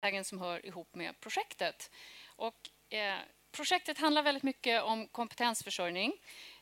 vägen 0.00 0.24
som 0.24 0.40
hör 0.40 0.66
ihop 0.66 0.94
med 0.94 1.20
projektet. 1.20 1.90
Och, 2.26 2.70
eh, 2.94 3.18
projektet 3.52 3.98
handlar 3.98 4.22
väldigt 4.22 4.42
mycket 4.42 4.82
om 4.82 5.08
kompetensförsörjning. 5.08 6.12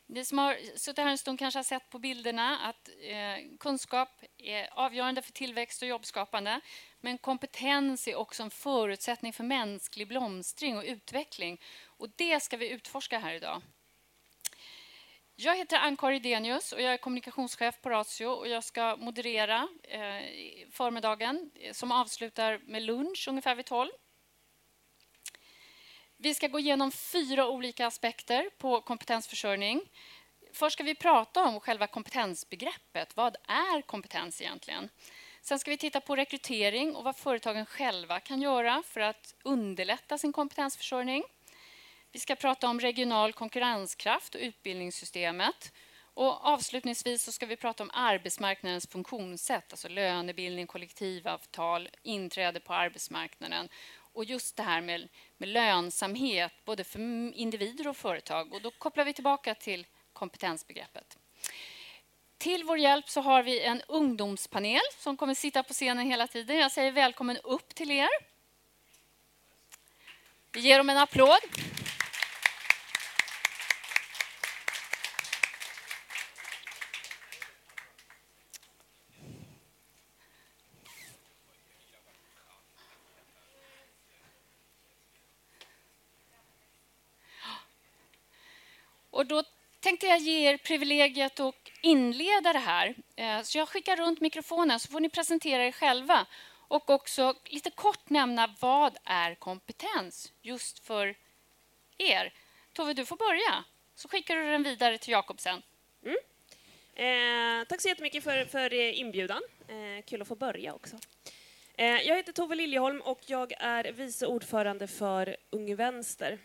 Ni 0.07 0.25
som 0.25 0.39
har 0.39 0.79
suttit 0.79 1.05
här 1.05 1.11
en 1.11 1.19
stund 1.19 1.39
kanske 1.39 1.59
har 1.59 1.65
sett 1.65 1.91
på 1.91 1.99
bilderna 1.99 2.59
att 2.59 2.89
eh, 3.03 3.57
kunskap 3.61 4.09
är 4.39 4.69
avgörande 4.73 5.23
för 5.23 5.33
tillväxt 5.33 5.83
och 5.83 5.89
jobbskapande. 5.89 6.61
Men 7.01 7.19
kompetens 7.19 8.09
är 8.09 8.15
också 8.15 8.43
en 8.43 8.51
förutsättning 8.51 9.33
för 9.33 9.45
mänsklig 9.45 10.09
blomstring 10.09 10.77
och 10.77 10.85
utveckling. 10.85 11.61
Och 11.85 12.09
det 12.17 12.41
ska 12.41 12.57
vi 12.57 12.69
utforska 12.69 13.19
här 13.19 13.35
idag. 13.35 13.63
Jag 15.41 15.57
heter 15.57 15.77
Ann-Kari 15.77 16.19
Denius 16.19 16.73
och 16.73 16.83
jag 16.83 16.93
är 16.93 16.97
kommunikationschef 16.97 17.81
på 17.81 17.91
Ratio 17.91 18.27
och 18.27 18.49
jag 18.49 18.65
ska 18.65 18.97
moderera 18.97 19.69
eh, 19.83 20.01
förmiddagen 20.71 21.51
eh, 21.55 21.73
som 21.73 21.93
avslutar 21.93 22.61
med 22.67 22.83
lunch 22.83 23.29
ungefär 23.29 23.55
vid 23.55 23.67
12. 23.67 23.91
Vi 26.17 26.35
ska 26.35 26.49
gå 26.49 26.59
igenom 26.59 26.91
fyra 26.91 27.49
olika 27.49 27.87
aspekter 27.87 28.51
på 28.59 28.81
kompetensförsörjning. 28.81 29.81
Först 30.53 30.73
ska 30.75 30.85
vi 30.85 30.95
prata 30.95 31.45
om 31.45 31.61
själva 31.61 31.87
kompetensbegreppet. 31.87 33.17
Vad 33.17 33.37
är 33.49 33.83
kompetens 33.83 34.41
egentligen? 34.41 34.89
Sen 35.43 35.59
ska 35.59 35.71
vi 35.71 35.77
titta 35.77 36.01
på 36.01 36.17
rekrytering 36.17 36.97
och 36.97 37.05
vad 37.05 37.17
företagen 37.17 37.67
själva 37.67 38.21
kan 38.21 38.43
göra 38.43 38.83
för 38.87 39.01
att 39.01 39.35
underlätta 39.43 40.19
sin 40.19 40.33
kompetensförsörjning. 40.33 41.25
Vi 42.13 42.19
ska 42.19 42.35
prata 42.35 42.69
om 42.69 42.81
regional 42.81 43.33
konkurrenskraft 43.33 44.35
och 44.35 44.41
utbildningssystemet. 44.41 45.73
Och 46.15 46.47
avslutningsvis 46.47 47.25
så 47.25 47.33
ska 47.33 47.47
vi 47.47 47.57
prata 47.57 47.83
om 47.83 47.91
arbetsmarknadens 47.95 48.87
funktionssätt, 48.87 49.73
alltså 49.73 49.89
lönebildning, 49.89 50.67
kollektivavtal, 50.67 51.89
inträde 52.03 52.61
på 52.61 52.75
arbetsmarknaden 52.75 53.69
och 54.13 54.25
just 54.25 54.57
det 54.57 54.63
här 54.63 54.81
med, 54.81 55.09
med 55.37 55.49
lönsamhet 55.49 56.53
både 56.65 56.85
för 56.85 57.01
individer 57.35 57.89
och 57.89 57.97
företag. 57.97 58.53
Och 58.53 58.63
då 58.63 58.71
kopplar 58.71 59.05
vi 59.05 59.13
tillbaka 59.13 59.55
till 59.55 59.87
kompetensbegreppet. 60.13 61.19
Till 62.39 62.65
vår 62.65 62.79
hjälp 62.79 63.09
så 63.09 63.21
har 63.21 63.43
vi 63.43 63.61
en 63.61 63.83
ungdomspanel 63.89 64.81
som 64.99 65.17
kommer 65.17 65.35
sitta 65.35 65.63
på 65.63 65.73
scenen 65.73 66.07
hela 66.07 66.27
tiden. 66.27 66.57
Jag 66.57 66.73
säger 66.73 66.93
välkommen 66.93 67.37
upp 67.37 67.75
till 67.75 67.91
er. 67.91 68.09
Vi 70.53 70.61
ger 70.61 70.79
dem 70.79 70.91
en 70.91 70.99
applåd. 70.99 71.41
Och 89.19 89.27
då 89.27 89.43
tänkte 89.99 90.07
jag 90.07 90.19
ge 90.19 90.51
er 90.51 90.57
privilegiet 90.57 91.41
att 91.41 91.55
inleda 91.81 92.53
det 92.53 92.59
här. 92.59 92.95
Eh, 93.17 93.43
så 93.43 93.59
jag 93.59 93.69
skickar 93.69 93.97
runt 93.97 94.21
mikrofonen 94.21 94.81
så 94.81 94.89
får 94.89 95.01
ni 95.01 95.09
presentera 95.09 95.67
er 95.67 95.73
själva 95.73 96.27
och 96.69 96.91
också 96.91 97.35
lite 97.45 97.71
kort 97.71 98.11
nämna 98.11 98.55
vad 98.61 98.97
är 99.05 99.35
kompetens 99.35 100.33
just 100.43 100.79
för 100.79 101.15
er. 101.99 102.33
Tove, 102.73 102.95
du 102.95 103.07
får 103.07 103.17
börja, 103.17 103.65
så 103.95 104.09
skickar 104.09 104.37
du 104.37 104.51
den 104.51 104.63
vidare 104.63 104.99
till 104.99 105.13
Jakob 105.13 105.41
sen. 105.41 105.63
Mm. 106.05 106.17
Eh, 106.95 107.67
tack 107.67 107.81
så 107.81 107.89
jättemycket 107.89 108.25
för, 108.25 108.45
för 108.45 108.73
inbjudan. 108.75 109.43
Eh, 109.69 110.05
kul 110.05 110.23
att 110.23 110.29
få 110.29 110.35
börja 110.35 110.75
också. 110.75 110.97
Eh, 111.75 111.87
jag 111.87 112.17
heter 112.17 112.33
Tove 112.33 112.55
Liljeholm 112.55 113.01
och 113.01 113.21
jag 113.27 113.53
är 113.59 113.93
vice 113.93 114.27
ordförande 114.27 114.87
för 114.87 115.37
Ung 115.51 115.77
Vänster. 115.77 116.39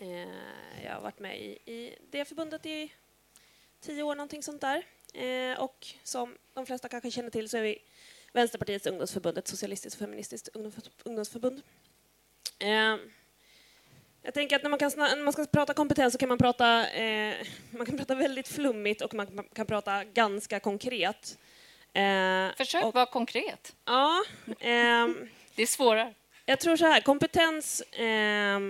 Eh, 0.00 0.84
jag 0.84 0.94
har 0.94 1.00
varit 1.00 1.18
med 1.18 1.40
i, 1.40 1.72
i 1.72 1.98
det 2.10 2.24
förbundet 2.24 2.66
i 2.66 2.92
tio 3.80 4.02
år, 4.02 4.14
någonting 4.14 4.42
sånt 4.42 4.60
där. 4.60 4.82
Eh, 5.14 5.60
och 5.60 5.86
som 6.02 6.36
de 6.54 6.66
flesta 6.66 6.88
kanske 6.88 7.10
känner 7.10 7.30
till 7.30 7.48
så 7.48 7.56
är 7.56 7.62
vi 7.62 7.78
Vänsterpartiets 8.32 8.86
ungdomsförbund, 8.86 9.38
ett 9.38 9.48
socialistiskt 9.48 10.00
och 10.00 10.06
feministiskt 10.06 10.48
ungdomsförbund. 11.04 11.62
Eh, 12.58 12.96
jag 14.22 14.34
tänker 14.34 14.56
att 14.56 14.62
när 14.62 14.70
man, 14.70 14.78
kan, 14.78 14.90
när 14.96 15.24
man 15.24 15.32
ska 15.32 15.46
prata 15.46 15.74
kompetens 15.74 16.12
så 16.12 16.18
kan 16.18 16.28
man 16.28 16.38
prata, 16.38 16.90
eh, 16.90 17.46
man 17.70 17.86
kan 17.86 17.98
prata 17.98 18.14
väldigt 18.14 18.48
flummigt 18.48 19.02
och 19.02 19.14
man 19.14 19.48
kan 19.52 19.66
prata 19.66 20.04
ganska 20.04 20.60
konkret. 20.60 21.38
Eh, 21.92 22.48
Försök 22.56 22.84
och, 22.84 22.94
vara 22.94 23.06
konkret. 23.06 23.76
Ja. 23.84 24.24
Eh, 24.46 25.08
det 25.54 25.62
är 25.62 25.66
svårare. 25.66 26.14
Jag 26.44 26.60
tror 26.60 26.76
så 26.76 26.86
här, 26.86 27.00
kompetens 27.00 27.80
eh, 27.80 28.60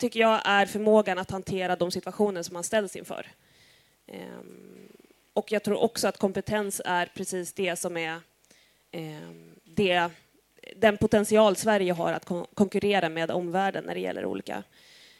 tycker 0.00 0.20
jag 0.20 0.40
är 0.44 0.66
förmågan 0.66 1.18
att 1.18 1.30
hantera 1.30 1.76
de 1.76 1.90
situationer 1.90 2.42
som 2.42 2.54
man 2.54 2.64
ställs 2.64 2.96
inför. 2.96 3.26
Ehm, 4.06 4.88
och 5.32 5.52
jag 5.52 5.62
tror 5.62 5.82
också 5.82 6.08
att 6.08 6.18
kompetens 6.18 6.82
är 6.84 7.06
precis 7.14 7.52
det 7.52 7.76
som 7.76 7.96
är 7.96 8.20
ehm, 8.90 9.54
det, 9.64 10.10
den 10.76 10.96
potential 10.96 11.56
Sverige 11.56 11.92
har 11.92 12.12
att 12.12 12.24
konkurrera 12.54 13.08
med 13.08 13.30
omvärlden 13.30 13.84
när 13.84 13.94
det 13.94 14.00
gäller 14.00 14.24
olika 14.24 14.62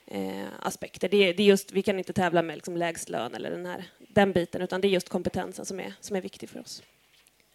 eh, 0.07 0.47
aspekter. 0.61 1.09
Det, 1.09 1.33
det, 1.33 1.43
är 1.43 1.47
just, 1.47 1.73
vi 1.73 1.83
kan 1.83 1.99
inte 1.99 2.13
tävla 2.13 2.43
med 2.43 2.57
liksom 2.57 2.77
lägst 2.77 3.09
lön 3.09 3.35
eller 3.35 3.51
den, 3.51 3.67
här, 3.67 3.85
den 3.99 4.33
biten, 4.33 4.63
utan 4.63 4.81
det 4.81 4.89
är 4.89 4.91
just 4.91 5.09
kompetensen 5.09 5.65
som 5.65 5.81
är, 5.81 5.93
som 6.01 6.17
är 6.17 6.21
viktig 6.21 6.49
för 6.49 6.61
oss. 6.61 6.83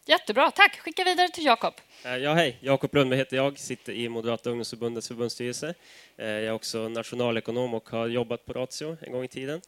Jättebra, 0.08 0.52
tack. 0.52 0.80
Skicka 0.80 1.04
vidare 1.04 1.30
till 1.30 1.46
Jakob. 1.46 1.74
Eh, 2.06 2.18
ja, 2.18 2.34
hej. 2.34 2.58
Jakob 2.62 2.96
Lundberg 2.96 3.20
heter 3.20 3.38
jag, 3.38 3.60
sitter 3.60 3.94
i 3.94 4.10
Moderata 4.10 4.50
ungdomsförbundets 4.50 5.08
förbundsstyrelse. 5.08 5.74
Eh, 6.18 6.28
jag 6.28 6.44
är 6.44 6.52
också 6.52 6.90
nationalekonom 6.90 7.74
och 7.74 7.90
har 7.90 8.08
jobbat 8.08 8.46
på 8.46 8.54
Ratio 8.54 8.98
en 9.02 9.12
gång 9.12 9.24
i 9.24 9.28
tiden. 9.28 9.62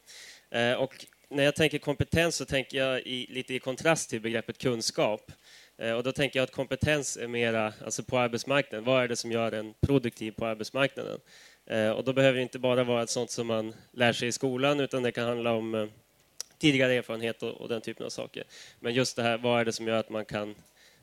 Eh, 0.51 0.73
och 0.73 1.05
när 1.29 1.43
jag 1.43 1.55
tänker 1.55 1.77
kompetens 1.77 2.35
så 2.35 2.45
tänker 2.45 2.77
jag 2.77 3.01
i, 3.01 3.27
lite 3.29 3.53
i 3.53 3.59
kontrast 3.59 4.09
till 4.09 4.21
begreppet 4.21 4.57
kunskap. 4.57 5.31
Och 5.97 6.03
då 6.03 6.11
tänker 6.11 6.39
jag 6.39 6.43
att 6.43 6.51
kompetens 6.51 7.17
är 7.17 7.27
mera 7.27 7.73
alltså 7.85 8.03
på 8.03 8.17
arbetsmarknaden. 8.17 8.85
Vad 8.85 9.03
är 9.03 9.07
det 9.07 9.15
som 9.15 9.31
gör 9.31 9.51
en 9.51 9.73
produktiv 9.81 10.31
på 10.31 10.45
arbetsmarknaden? 10.45 11.19
Och 11.95 12.03
då 12.03 12.13
behöver 12.13 12.35
det 12.35 12.41
inte 12.41 12.59
bara 12.59 12.83
vara 12.83 13.03
ett 13.03 13.09
sånt 13.09 13.31
som 13.31 13.47
man 13.47 13.73
lär 13.91 14.13
sig 14.13 14.27
i 14.27 14.31
skolan 14.31 14.79
utan 14.79 15.03
det 15.03 15.11
kan 15.11 15.27
handla 15.27 15.51
om 15.51 15.91
tidigare 16.57 16.93
erfarenhet 16.93 17.43
och, 17.43 17.51
och, 17.51 17.69
den 17.69 17.81
typen 17.81 18.05
av 18.05 18.09
saker. 18.09 18.43
Men 18.79 18.93
just 18.93 19.15
det 19.15 19.23
här, 19.23 19.37
vad 19.37 19.61
är 19.61 19.65
det 19.65 19.73
som 19.73 19.87
gör 19.87 19.99
att 19.99 20.09
man 20.09 20.25
kan 20.25 20.55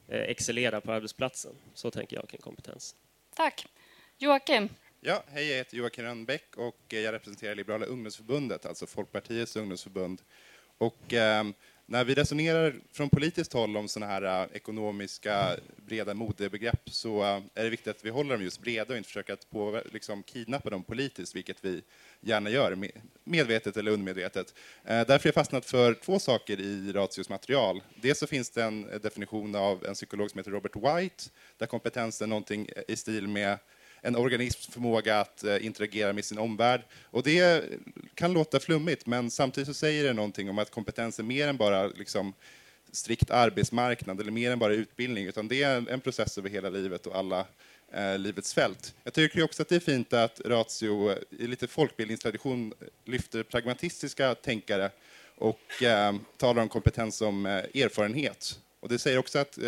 eh, 0.09 0.21
excellera 0.21 0.81
på 0.81 0.93
arbetsplatsen? 0.93 1.53
Så 1.75 1.91
tänker 1.91 2.17
jag 2.17 2.29
kring 2.29 2.41
kompetens. 2.41 2.95
Tack. 3.37 3.67
Joakim? 4.19 4.69
Ja, 5.01 5.25
hej, 5.27 5.49
jag 5.51 5.57
heter 5.57 5.77
Joakim 5.77 6.05
Rönnbäck 6.05 6.57
och 6.57 6.81
jag 6.89 7.13
representerar 7.13 7.55
Liberala 7.55 7.87
ungdomsförbundet, 7.87 8.67
alltså 8.67 8.87
Folkpartiets 8.87 9.57
ungdomsförbund. 9.57 10.23
Och, 10.79 11.13
eh, 11.13 11.45
när 11.87 12.05
vi 12.05 12.15
resonerar 12.15 12.75
från 12.93 13.09
politiskt 13.09 13.53
håll 13.53 13.77
om 13.77 13.89
sådana 13.89 14.13
här 14.13 14.43
äh, 14.43 14.57
ekonomiska 14.57 15.57
breda 15.77 16.15
modebegrepp 16.15 16.91
så 16.91 17.23
äh, 17.23 17.43
är 17.55 17.65
det 17.65 17.71
viktigt 17.71 17.97
att 17.97 18.05
vi 18.05 18.11
håller 18.11 18.35
dem 18.35 18.45
just 18.45 18.61
breda 18.61 18.93
och 18.93 18.97
inte 18.97 19.07
försöker 19.07 19.33
att 19.33 19.51
på, 19.51 19.83
liksom, 19.93 20.23
kidnappa 20.23 20.71
dem 20.71 20.83
politiskt, 20.83 21.37
vilket 21.37 21.65
vi 21.65 21.83
gärna 22.21 22.51
gör, 22.51 22.79
medvetet 23.25 23.77
eller 23.77 23.91
undermedvetet. 23.91 24.55
Äh, 24.85 24.97
därför 24.97 25.13
har 25.13 25.21
jag 25.25 25.35
fastnat 25.35 25.65
för 25.65 25.95
två 25.95 26.19
saker 26.19 26.61
i 26.61 26.93
Ratios 26.93 27.29
material. 27.29 27.83
Dels 28.03 28.19
så 28.19 28.27
finns 28.27 28.51
det 28.51 28.63
en 28.63 28.83
definition 29.03 29.55
av 29.55 29.85
en 29.85 29.95
psykolog 29.95 30.31
som 30.31 30.39
heter 30.39 30.51
Robert 30.51 30.77
White, 30.77 31.25
där 31.59 31.67
kompetens 31.67 32.23
är 32.23 32.27
någonting 32.27 32.69
i 32.89 32.97
stil 32.97 33.29
med 33.29 33.59
en 34.05 34.17
organisms 34.17 34.67
förmåga 34.67 35.21
att 35.21 35.45
eh, 35.45 35.67
interagera 35.67 36.13
med 36.13 36.25
sin 36.25 36.39
omvärld. 36.39 36.81
Och 37.05 37.23
det 37.23 37.65
kan 38.15 38.33
låta 38.33 38.61
flummigt, 38.61 39.07
men 39.07 39.31
samtidigt 39.31 39.69
så 39.69 39.75
säger 39.75 40.05
det 40.05 40.13
någonting 40.13 40.51
om 40.51 40.59
att 40.59 40.71
kompetens 40.71 41.19
är 41.19 41.23
mer 41.23 41.49
än 41.49 41.57
bara 41.57 41.87
liksom, 41.87 42.33
strikt 42.93 43.31
arbetsmarknad 43.31 44.21
eller 44.21 44.33
mer 44.33 44.51
än 44.51 44.59
bara 44.59 44.73
utbildning, 44.73 45.27
utan 45.27 45.49
det 45.49 45.63
är 45.63 45.89
en 45.91 46.01
process 46.01 46.39
över 46.39 46.51
hela 46.51 46.71
livet 46.71 47.07
och 47.07 47.17
alla 47.17 47.47
eh, 47.93 48.19
livets 48.19 48.55
fält. 48.55 48.95
Jag 49.05 49.15
tycker 49.15 49.43
också 49.43 49.63
att 49.63 49.69
det 49.69 49.77
är 49.77 49.81
fint 49.81 50.13
att 50.13 50.41
Ratio 50.45 51.11
eh, 51.11 51.17
i 51.31 51.47
lite 51.47 51.67
folkbildningstradition 51.67 52.73
eh, 52.81 52.87
lyfter 53.05 53.43
pragmatistiska 53.43 54.35
tänkare 54.35 54.91
och 55.37 55.83
eh, 55.83 56.15
talar 56.37 56.63
om 56.63 56.69
kompetens 56.69 57.17
som 57.17 57.47
eh, 57.47 57.53
erfarenhet. 57.53 58.59
Och 58.85 58.91
det 58.91 58.99
säger 58.99 59.19
också 59.19 59.39
att 59.39 59.59
eh, 59.59 59.65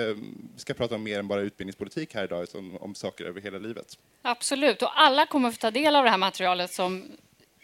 vi 0.54 0.58
ska 0.60 0.74
prata 0.74 0.94
om 0.94 1.02
mer 1.02 1.18
än 1.18 1.28
bara 1.28 1.40
utbildningspolitik 1.40 2.14
här 2.14 2.24
idag, 2.24 2.42
utan 2.42 2.76
om 2.80 2.94
saker 2.94 3.24
över 3.24 3.40
hela 3.40 3.58
livet. 3.58 3.98
Absolut, 4.22 4.82
och 4.82 5.00
alla 5.00 5.26
kommer 5.26 5.48
att 5.48 5.54
få 5.54 5.60
ta 5.60 5.70
del 5.70 5.96
av 5.96 6.04
det 6.04 6.10
här 6.10 6.18
materialet 6.18 6.72
som 6.72 7.04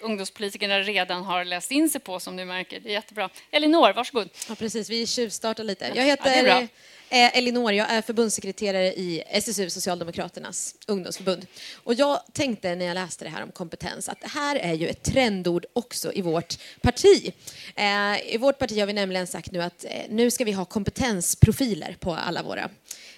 ungdomspolitikerna 0.03 0.79
redan 0.79 1.25
har 1.25 1.45
läst 1.45 1.71
in 1.71 1.91
sig 1.91 2.01
på, 2.01 2.21
som 2.21 2.37
du 2.37 2.45
märker. 2.45 2.81
Det 2.81 2.89
är 2.89 2.93
jättebra. 2.93 3.31
Elinor, 3.51 3.93
varsågod. 3.93 4.29
Ja, 4.49 4.55
precis. 4.55 4.91
Vi 4.91 5.07
tjuvstartar 5.07 5.65
lite. 5.65 5.93
Jag 5.95 6.05
heter 6.05 6.47
ja, 6.47 6.69
Elinor, 7.15 7.73
jag 7.73 7.91
är 7.91 8.03
förbundssekreterare 8.03 8.93
i 8.93 9.23
SSU, 9.27 9.71
Socialdemokraternas 9.71 10.75
ungdomsförbund. 10.87 11.47
Och 11.85 11.95
jag 11.95 12.21
tänkte 12.33 12.75
när 12.75 12.87
jag 12.87 12.95
läste 12.95 13.25
det 13.25 13.31
här 13.31 13.43
om 13.43 13.53
kompetens 13.53 14.09
att 14.09 14.21
det 14.21 14.29
här 14.29 14.57
är 14.57 14.75
ju 14.75 14.89
ett 14.89 15.03
trendord 15.03 15.67
också 15.73 16.13
i 16.13 16.23
vårt 16.23 16.59
parti. 16.81 17.33
Eh, 17.77 18.35
I 18.35 18.37
vårt 18.41 18.59
parti 18.59 18.79
har 18.79 18.87
vi 18.87 18.93
nämligen 18.93 19.27
sagt 19.27 19.53
nu 19.53 19.63
att 19.63 19.85
eh, 19.85 19.91
nu 20.09 20.31
ska 20.31 20.45
vi 20.45 20.53
ha 20.53 20.65
kompetensprofiler 20.65 21.97
på 22.01 22.15
alla 22.15 22.43
våra 22.43 22.63
eh, 22.63 22.69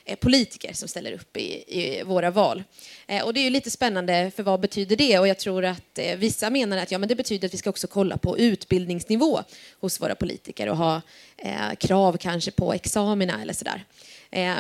Eh, 0.07 0.17
politiker 0.17 0.73
som 0.73 0.89
ställer 0.89 1.13
upp 1.13 1.37
i, 1.37 1.65
i 1.81 2.03
våra 2.03 2.31
val. 2.31 2.65
Eh, 3.07 3.25
och 3.25 3.35
det 3.35 3.41
är 3.41 3.45
ju 3.45 3.51
lite 3.51 3.71
spännande, 3.71 4.31
för 4.37 4.43
vad 4.43 4.61
betyder 4.61 4.97
det? 4.97 5.19
Och 5.19 5.29
jag 5.29 5.39
tror 5.39 5.65
att 5.65 5.99
eh, 5.99 6.17
vissa 6.17 6.51
menar 6.51 6.77
att 6.77 6.91
ja, 6.91 6.99
men 6.99 7.09
det 7.09 7.15
betyder 7.15 7.49
att 7.49 7.55
vi 7.55 7.59
ska 7.59 7.71
också 7.71 7.87
kolla 7.87 8.17
på 8.17 8.39
utbildningsnivå 8.39 9.43
hos 9.81 10.01
våra 10.01 10.15
politiker 10.15 10.69
och 10.69 10.77
ha 10.77 11.03
eh, 11.37 11.75
krav 11.79 12.17
kanske 12.17 12.51
på 12.51 12.73
examina 12.73 13.43
eller 13.43 13.55
sådär. 13.55 13.85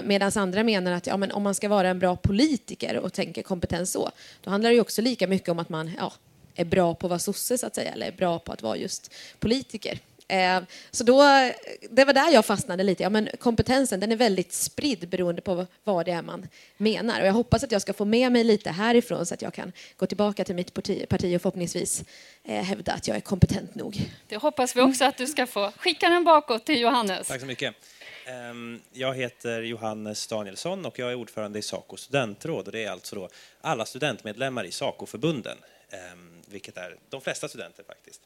Medan 0.05 0.32
andra 0.35 0.62
menar 0.62 0.93
att 0.93 1.06
ja, 1.06 1.17
men 1.17 1.32
om 1.32 1.43
man 1.43 1.55
ska 1.55 1.69
vara 1.69 1.88
en 1.88 1.99
bra 1.99 2.17
politiker 2.17 2.97
och 2.97 3.12
tänker 3.12 3.43
kompetens 3.43 3.93
så, 3.93 4.11
då 4.40 4.50
handlar 4.50 4.70
det 4.70 4.75
ju 4.75 4.81
också 4.81 5.02
lika 5.02 5.26
mycket 5.26 5.49
om 5.49 5.58
att 5.58 5.69
man 5.69 5.90
ja, 5.99 6.12
är 6.55 6.64
bra 6.64 6.94
på 6.94 7.06
att 7.06 7.11
vara 7.11 7.19
sosse, 7.19 7.58
så 7.58 7.67
att 7.67 7.75
säga, 7.75 7.93
eller 7.93 8.06
är 8.06 8.12
bra 8.12 8.38
på 8.38 8.52
att 8.52 8.62
vara 8.62 8.76
just 8.76 9.12
politiker. 9.38 9.99
Eh, 10.29 10.61
så 10.91 11.05
då, 11.05 11.23
det 11.91 12.05
var 12.05 12.12
där 12.12 12.31
jag 12.32 12.44
fastnade 12.47 12.82
lite. 12.82 13.03
Ja, 13.03 13.11
men 13.11 13.29
kompetensen 13.38 14.00
den 14.00 14.12
är 14.12 14.17
väldigt 14.17 14.53
spridd 14.53 15.09
beroende 15.09 15.43
på 15.43 15.67
vad 15.85 16.06
det 16.06 16.12
är 16.12 16.23
man 16.23 16.49
menar. 16.76 17.21
Och 17.21 17.26
jag 17.26 17.32
hoppas 17.32 17.65
att 17.65 17.73
jag 17.73 17.82
ska 17.82 17.93
få 17.93 18.05
med 18.05 18.32
mig 18.32 18.44
lite 18.44 18.71
härifrån 18.71 19.26
så 19.26 19.35
att 19.35 19.43
jag 19.43 19.55
kan 19.55 19.73
gå 19.97 20.06
tillbaka 20.06 20.44
till 20.44 20.55
mitt 20.55 20.75
parti, 20.75 21.09
parti 21.09 21.37
och 21.37 21.43
förhoppningsvis 21.43 22.05
eh, 22.44 22.62
hävda 22.62 22.93
att 22.93 23.09
jag 23.09 23.17
är 23.17 23.21
kompetent 23.21 23.75
nog. 23.75 24.11
Det 24.29 24.37
hoppas 24.37 24.76
vi 24.76 24.81
också 24.81 25.05
att 25.05 25.17
du 25.17 25.26
ska 25.26 25.47
få. 25.47 25.73
Skicka 25.76 26.09
den 26.09 26.25
bakåt 26.25 26.67
till 26.67 26.81
Johannes. 26.81 27.29
Tack 27.29 27.41
så 27.41 27.47
mycket. 27.47 27.75
Ehm, 28.26 28.81
jag 28.93 29.15
heter 29.15 29.62
Johannes 29.62 30.26
Danielsson 30.26 30.87
och 30.87 30.99
jag 30.99 31.11
är 31.11 31.15
ordförande 31.15 31.59
i 31.59 31.62
Saco 31.62 31.97
studentråd 31.97 32.67
och 32.67 32.73
det 32.73 32.85
är 32.85 32.91
alltså 32.91 33.17
då 33.17 33.29
alla 33.61 33.87
studentmedlemmar 33.87 34.65
i 34.65 34.71
Saco-förbunden, 34.71 35.59
ehm, 35.91 36.43
vilket 36.47 36.76
är 36.76 36.97
de 37.11 37.21
flesta 37.21 37.49
studenter 37.49 37.85
faktiskt. 37.85 38.21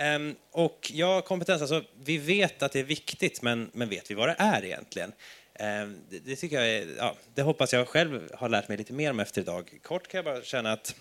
Ehm, 0.00 0.34
och 0.50 0.90
ja, 0.94 1.20
kompetens, 1.20 1.60
alltså 1.62 1.84
vi 2.04 2.18
vet 2.18 2.62
att 2.62 2.72
det 2.72 2.80
är 2.80 2.84
viktigt, 2.84 3.42
men, 3.42 3.70
men 3.72 3.88
vet 3.88 4.10
vi 4.10 4.14
vad 4.14 4.28
det 4.28 4.36
är 4.38 4.64
egentligen? 4.64 5.12
Ehm, 5.54 5.98
det, 6.10 6.18
det, 6.18 6.36
tycker 6.36 6.56
jag 6.56 6.68
är, 6.68 6.86
ja, 6.98 7.16
det 7.34 7.42
hoppas 7.42 7.72
jag 7.72 7.88
själv 7.88 8.30
har 8.34 8.48
lärt 8.48 8.68
mig 8.68 8.78
lite 8.78 8.92
mer 8.92 9.10
om 9.10 9.20
efter 9.20 9.40
idag. 9.40 9.78
Kort 9.82 10.08
kan 10.08 10.18
jag 10.18 10.24
bara 10.24 10.42
känna 10.42 10.72
att 10.72 10.94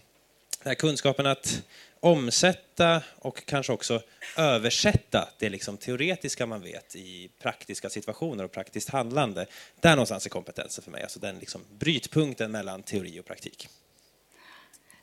den 0.64 0.70
här 0.70 0.76
kunskapen 0.76 1.26
att 1.26 1.64
omsätta 2.00 3.02
och 3.16 3.46
kanske 3.46 3.74
också 3.74 4.02
översätta 4.38 5.30
det 5.40 5.50
liksom 5.50 5.78
teoretiska 5.78 6.46
man 6.46 6.62
vet 6.62 6.96
i 6.96 7.30
praktiska 7.42 7.90
situationer 7.90 8.44
och 8.44 8.52
praktiskt 8.52 8.90
handlande. 8.90 9.46
Där 9.80 9.96
någonstans 9.96 10.26
är 10.26 10.30
kompetensen 10.30 10.84
för 10.84 10.92
mig, 10.92 11.04
alltså 11.04 11.20
den 11.20 11.40
liksom 11.40 11.62
brytpunkten 11.80 12.52
mellan 12.52 12.84
teori 12.84 13.20
och 13.20 13.26
praktik. 13.26 13.70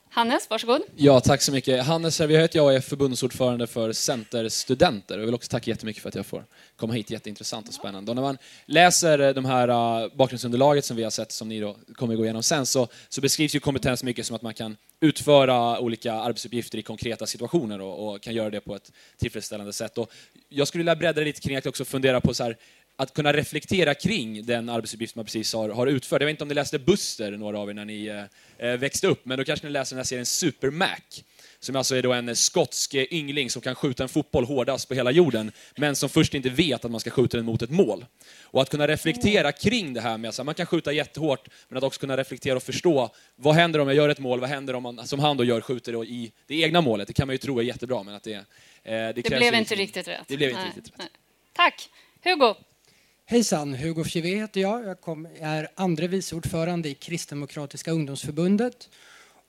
Hannes, 0.09 0.49
varsågod. 0.49 0.81
Ja, 0.95 1.19
tack 1.19 1.41
så 1.41 1.51
mycket. 1.51 1.85
Hannes 1.85 2.15
Servia 2.15 2.39
heter 2.39 2.59
jag 2.59 2.65
och 2.65 2.73
är 2.73 2.79
förbundsordförande 2.79 3.67
för 3.67 3.91
Centerstudenter. 3.93 5.17
Jag 5.17 5.25
vill 5.25 5.35
också 5.35 5.49
tacka 5.49 5.71
jättemycket 5.71 6.01
för 6.01 6.09
att 6.09 6.15
jag 6.15 6.25
får 6.25 6.45
komma 6.75 6.93
hit. 6.93 7.11
Jätteintressant 7.11 7.67
och 7.67 7.73
spännande. 7.73 8.11
Och 8.11 8.15
när 8.15 8.21
man 8.21 8.37
läser 8.65 9.19
eh, 9.19 9.33
de 9.33 9.45
här 9.45 9.67
eh, 9.67 10.09
bakgrundsunderlaget 10.15 10.85
som 10.85 10.97
vi 10.97 11.03
har 11.03 11.11
sett, 11.11 11.31
som 11.31 11.49
ni 11.49 11.59
då 11.59 11.75
kommer 11.93 12.15
gå 12.15 12.23
igenom 12.23 12.43
sen, 12.43 12.65
så, 12.65 12.87
så 13.09 13.21
beskrivs 13.21 13.55
ju 13.55 13.59
kompetens 13.59 14.03
mycket 14.03 14.25
som 14.25 14.35
att 14.35 14.41
man 14.41 14.53
kan 14.53 14.77
utföra 14.99 15.79
olika 15.79 16.13
arbetsuppgifter 16.13 16.77
i 16.77 16.81
konkreta 16.81 17.25
situationer 17.25 17.81
och, 17.81 18.07
och 18.07 18.21
kan 18.21 18.33
göra 18.33 18.49
det 18.49 18.61
på 18.61 18.75
ett 18.75 18.91
tillfredsställande 19.17 19.73
sätt. 19.73 19.97
Och 19.97 20.11
jag 20.49 20.67
skulle 20.67 20.79
vilja 20.79 20.95
bredda 20.95 21.19
det 21.19 21.25
lite 21.25 21.41
kring 21.41 21.55
att 21.55 21.65
också 21.65 21.85
fundera 21.85 22.21
på 22.21 22.33
så 22.33 22.43
här, 22.43 22.57
att 22.95 23.13
kunna 23.13 23.33
reflektera 23.33 23.93
kring 23.93 24.45
den 24.45 24.69
arbetsuppgift 24.69 25.15
man 25.15 25.25
precis 25.25 25.53
har, 25.53 25.69
har 25.69 25.87
utfört. 25.87 26.21
Jag 26.21 26.25
vet 26.25 26.33
inte 26.33 26.43
om 26.43 26.47
ni 26.47 26.53
läste 26.53 26.79
Buster, 26.79 27.31
några 27.31 27.59
av 27.59 27.69
er, 27.69 27.73
när 27.73 27.85
ni 27.85 28.05
eh 28.05 28.23
växte 28.59 29.07
upp, 29.07 29.25
men 29.25 29.37
då 29.37 29.43
kanske 29.43 29.65
ni 29.65 29.71
läste 29.71 29.95
den 29.95 29.99
här 29.99 30.03
serien 30.03 30.25
Super 30.25 30.69
Mac, 30.69 30.97
som 31.59 31.75
alltså 31.75 31.95
är 31.95 32.01
då 32.01 32.13
en 32.13 32.35
skotsk 32.35 32.95
yngling 32.95 33.49
som 33.49 33.61
kan 33.61 33.75
skjuta 33.75 34.03
en 34.03 34.09
fotboll 34.09 34.45
hårdast 34.45 34.87
på 34.87 34.93
hela 34.93 35.11
jorden, 35.11 35.51
men 35.75 35.95
som 35.95 36.09
först 36.09 36.33
inte 36.33 36.49
vet 36.49 36.85
att 36.85 36.91
man 36.91 36.99
ska 36.99 37.09
skjuta 37.09 37.37
den 37.37 37.45
mot 37.45 37.61
ett 37.61 37.69
mål. 37.69 38.05
Och 38.41 38.61
att 38.61 38.69
kunna 38.69 38.87
reflektera 38.87 39.51
kring 39.51 39.93
det 39.93 40.01
här 40.01 40.17
med 40.17 40.29
att 40.29 40.45
man 40.45 40.55
kan 40.55 40.65
skjuta 40.65 40.91
jättehårt, 40.91 41.47
men 41.67 41.77
att 41.77 41.83
också 41.83 41.99
kunna 41.99 42.17
reflektera 42.17 42.55
och 42.55 42.63
förstå, 42.63 43.09
vad 43.35 43.55
händer 43.55 43.79
om 43.79 43.87
jag 43.87 43.97
gör 43.97 44.09
ett 44.09 44.19
mål, 44.19 44.39
vad 44.39 44.49
händer 44.49 44.73
om 44.73 44.83
man, 44.83 45.07
som 45.07 45.19
han 45.19 45.37
då 45.37 45.43
gör, 45.43 45.61
skjuter 45.61 46.05
i 46.05 46.31
det 46.47 46.61
egna 46.61 46.81
målet? 46.81 47.07
Det 47.07 47.13
kan 47.13 47.27
man 47.27 47.33
ju 47.33 47.37
tro 47.37 47.59
är 47.59 47.63
jättebra, 47.63 48.03
men 48.03 48.15
att 48.15 48.23
det... 48.23 48.33
Eh, 48.33 48.43
det, 48.83 49.13
det 49.13 49.23
blev 49.29 49.41
inte 49.41 49.57
liksom, 49.57 49.77
riktigt 49.77 50.07
rätt. 50.07 50.27
Det 50.27 50.37
blev 50.37 50.49
inte 50.49 50.61
Nej. 50.61 50.71
riktigt 50.75 50.99
rätt. 50.99 51.07
Tack! 51.53 51.89
Hugo? 52.23 52.55
Hejsan, 53.29 53.73
Hugo 53.73 54.03
Fjevé 54.03 54.35
heter 54.35 54.61
jag. 54.61 54.85
Jag 54.85 55.01
kom, 55.01 55.27
är 55.39 55.67
andre 55.75 56.07
vice 56.07 56.35
ordförande 56.35 56.89
i 56.89 56.93
Kristdemokratiska 56.93 57.91
ungdomsförbundet. 57.91 58.89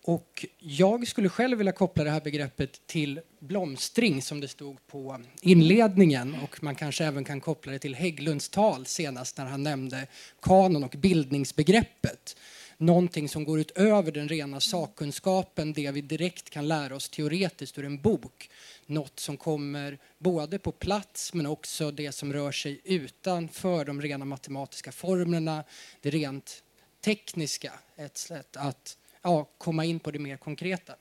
Och 0.05 0.47
jag 0.59 1.09
skulle 1.09 1.29
själv 1.29 1.59
vilja 1.59 1.73
koppla 1.73 2.05
det 2.05 2.11
här 2.11 2.21
begreppet 2.21 2.87
till 2.87 3.21
blomstring 3.39 4.23
som 4.23 4.41
det 4.41 4.49
stod 4.49 4.87
på 4.87 5.21
inledningen 5.41 6.37
och 6.43 6.63
man 6.63 6.75
kanske 6.75 7.05
även 7.05 7.25
kan 7.25 7.41
koppla 7.41 7.73
det 7.73 7.79
till 7.79 7.95
Hägglunds 7.95 8.49
tal 8.49 8.87
senast 8.87 9.39
när 9.39 9.47
han 9.47 9.63
nämnde 9.63 10.07
kanon 10.43 10.85
och 10.85 10.95
bildningsbegreppet. 10.99 12.37
Någonting 12.77 13.29
som 13.29 13.45
går 13.45 13.61
utöver 13.61 14.13
den 14.13 14.29
rena 14.29 14.61
sakkunskapen, 14.61 15.73
det 15.73 15.91
vi 15.91 16.01
direkt 16.01 16.51
kan 16.51 16.69
lära 16.69 16.97
oss 16.97 17.09
teoretiskt 17.09 17.79
ur 17.79 17.85
en 17.85 18.01
bok 18.01 18.51
något 18.89 19.21
som 19.21 19.37
kommer 19.37 19.99
både 20.19 20.59
på 20.59 20.73
plats 20.73 21.35
men 21.35 21.47
också 21.47 21.91
det 21.91 22.13
som 22.13 22.33
rör 22.33 22.53
sig 22.53 22.81
utanför 22.85 23.85
de 23.85 24.03
rena 24.03 24.25
matematiska 24.25 24.93
formlerna, 24.93 25.65
det 26.01 26.11
rent 26.11 26.63
tekniska, 27.05 27.73
ett 27.97 28.17
sätt 28.17 28.57
att 28.57 28.99
ja, 29.23 29.49
komma 29.59 29.85
in 29.85 30.01
på 30.01 30.11
det 30.11 30.19
mer 30.19 30.37
konkreta. 30.37 30.95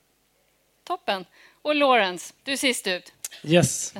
Toppen. 0.84 1.24
Och 1.62 1.74
Lawrence, 1.74 2.34
du 2.42 2.52
är 2.52 2.56
sist 2.56 2.86
ut. 2.86 3.12
Yes. 3.44 3.94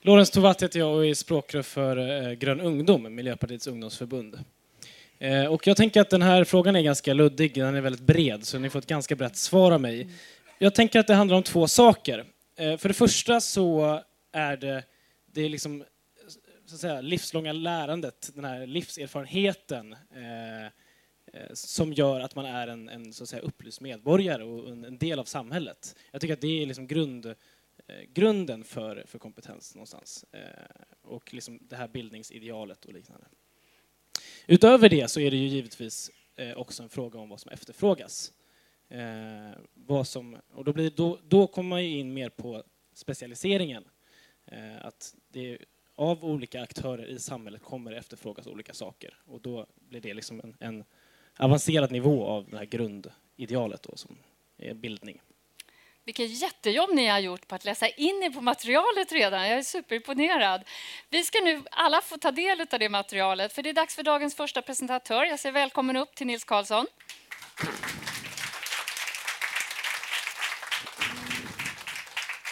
Lawrence 0.00 0.32
Tovatt 0.32 0.62
heter 0.62 0.78
jag 0.78 0.96
och 0.96 1.06
är 1.06 1.14
språkrör 1.14 1.62
för 1.62 1.96
eh, 1.96 2.32
Grön 2.32 2.60
ungdom, 2.60 3.14
Miljöpartiets 3.14 3.66
ungdomsförbund. 3.66 4.38
Eh, 5.18 5.44
och 5.44 5.66
jag 5.66 5.76
tänker 5.76 6.00
att 6.00 6.10
den 6.10 6.22
här 6.22 6.44
frågan 6.44 6.76
är 6.76 6.82
ganska 6.82 7.14
luddig, 7.14 7.54
den 7.54 7.74
är 7.74 7.80
väldigt 7.80 8.02
bred, 8.02 8.46
så 8.46 8.58
ni 8.58 8.70
får 8.70 8.78
ett 8.78 8.86
ganska 8.86 9.16
brett 9.16 9.36
svar 9.36 9.72
av 9.72 9.80
mig. 9.80 10.08
Jag 10.58 10.74
tänker 10.74 11.00
att 11.00 11.06
det 11.06 11.14
handlar 11.14 11.36
om 11.36 11.42
två 11.42 11.68
saker. 11.68 12.24
Eh, 12.56 12.76
för 12.76 12.88
det 12.88 12.94
första 12.94 13.40
så 13.40 14.00
är 14.32 14.56
det, 14.56 14.84
det 15.26 15.42
är 15.42 15.48
liksom, 15.48 15.84
så 16.66 16.74
att 16.74 16.80
säga, 16.80 17.00
livslånga 17.00 17.52
lärandet, 17.52 18.30
den 18.34 18.44
här 18.44 18.66
livserfarenheten 18.66 19.92
eh, 19.92 20.64
eh, 21.32 21.52
som 21.52 21.92
gör 21.92 22.20
att 22.20 22.34
man 22.34 22.46
är 22.46 22.68
en, 22.68 22.88
en 22.88 23.12
så 23.12 23.22
att 23.22 23.28
säga, 23.28 23.42
upplyst 23.42 23.80
medborgare 23.80 24.44
och 24.44 24.70
en, 24.70 24.84
en 24.84 24.98
del 24.98 25.18
av 25.18 25.24
samhället. 25.24 25.96
Jag 26.10 26.20
tycker 26.20 26.34
att 26.34 26.40
det 26.40 26.62
är 26.62 26.66
liksom 26.66 26.86
grund, 26.86 27.26
eh, 27.26 27.34
grunden 28.08 28.64
för, 28.64 29.04
för 29.06 29.18
kompetens 29.18 29.74
någonstans. 29.74 30.24
Eh, 30.32 30.40
och 31.02 31.34
liksom 31.34 31.58
det 31.62 31.76
här 31.76 31.88
bildningsidealet 31.88 32.84
och 32.84 32.92
liknande. 32.92 33.26
Utöver 34.46 34.88
det 34.88 35.10
så 35.10 35.20
är 35.20 35.30
det 35.30 35.36
ju 35.36 35.46
givetvis 35.46 36.10
eh, 36.36 36.52
också 36.52 36.82
en 36.82 36.88
fråga 36.88 37.18
om 37.18 37.28
vad 37.28 37.40
som 37.40 37.52
efterfrågas. 37.52 38.32
Eh, 38.88 39.58
vad 39.74 40.08
som, 40.08 40.36
och 40.52 40.64
då, 40.64 40.72
blir, 40.72 40.90
då, 40.90 41.18
då 41.22 41.46
kommer 41.46 41.68
man 41.68 41.80
in 41.80 42.14
mer 42.14 42.28
på 42.28 42.62
specialiseringen. 42.94 43.84
Eh, 44.46 44.86
att 44.86 45.14
det 45.28 45.58
av 45.94 46.24
olika 46.24 46.62
aktörer 46.62 47.06
i 47.06 47.18
samhället 47.18 47.62
kommer 47.62 47.92
efterfrågas 47.92 48.46
olika 48.46 48.74
saker 48.74 49.18
och 49.24 49.40
då 49.40 49.66
blir 49.74 50.00
det 50.00 50.14
liksom 50.14 50.40
en, 50.40 50.56
en 50.60 50.84
avancerad 51.38 51.92
nivå 51.92 52.26
av 52.26 52.50
det 52.50 52.56
här 52.56 52.64
grundidealet 52.64 53.82
då, 53.82 53.96
som 53.96 54.18
är 54.56 54.74
bildning. 54.74 55.20
Vilket 56.04 56.42
jättejobb 56.42 56.90
ni 56.94 57.06
har 57.06 57.18
gjort 57.18 57.48
på 57.48 57.54
att 57.54 57.64
läsa 57.64 57.88
in 57.88 58.22
er 58.22 58.30
på 58.30 58.40
materialet 58.40 59.12
redan. 59.12 59.48
Jag 59.48 59.58
är 59.58 59.62
superimponerad. 59.62 60.64
Vi 61.10 61.22
ska 61.22 61.38
nu 61.40 61.62
alla 61.70 62.00
få 62.00 62.16
ta 62.16 62.30
del 62.30 62.60
av 62.60 62.78
det 62.78 62.88
materialet, 62.88 63.52
för 63.52 63.62
det 63.62 63.68
är 63.68 63.74
dags 63.74 63.94
för 63.94 64.02
dagens 64.02 64.34
första 64.34 64.62
presentatör. 64.62 65.24
Jag 65.24 65.40
säger 65.40 65.52
välkommen 65.52 65.96
upp 65.96 66.14
till 66.14 66.26
Nils 66.26 66.44
Karlsson. 66.44 66.86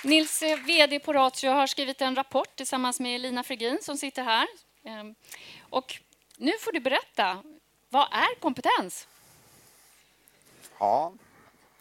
Nils 0.04 0.42
eh, 0.42 0.58
VD 0.58 0.98
på 0.98 1.12
Ratio 1.12 1.50
har 1.50 1.66
skrivit 1.66 2.00
en 2.00 2.16
rapport 2.16 2.56
tillsammans 2.56 3.00
med 3.00 3.14
Elina 3.14 3.42
Fregin 3.42 3.78
som 3.82 3.96
sitter 3.96 4.22
här. 4.22 4.46
Ehm, 4.84 5.14
och 5.70 6.00
nu 6.36 6.52
får 6.60 6.72
du 6.72 6.80
berätta, 6.80 7.42
vad 7.88 8.08
är 8.12 8.40
kompetens? 8.40 9.08
Ja, 10.78 11.12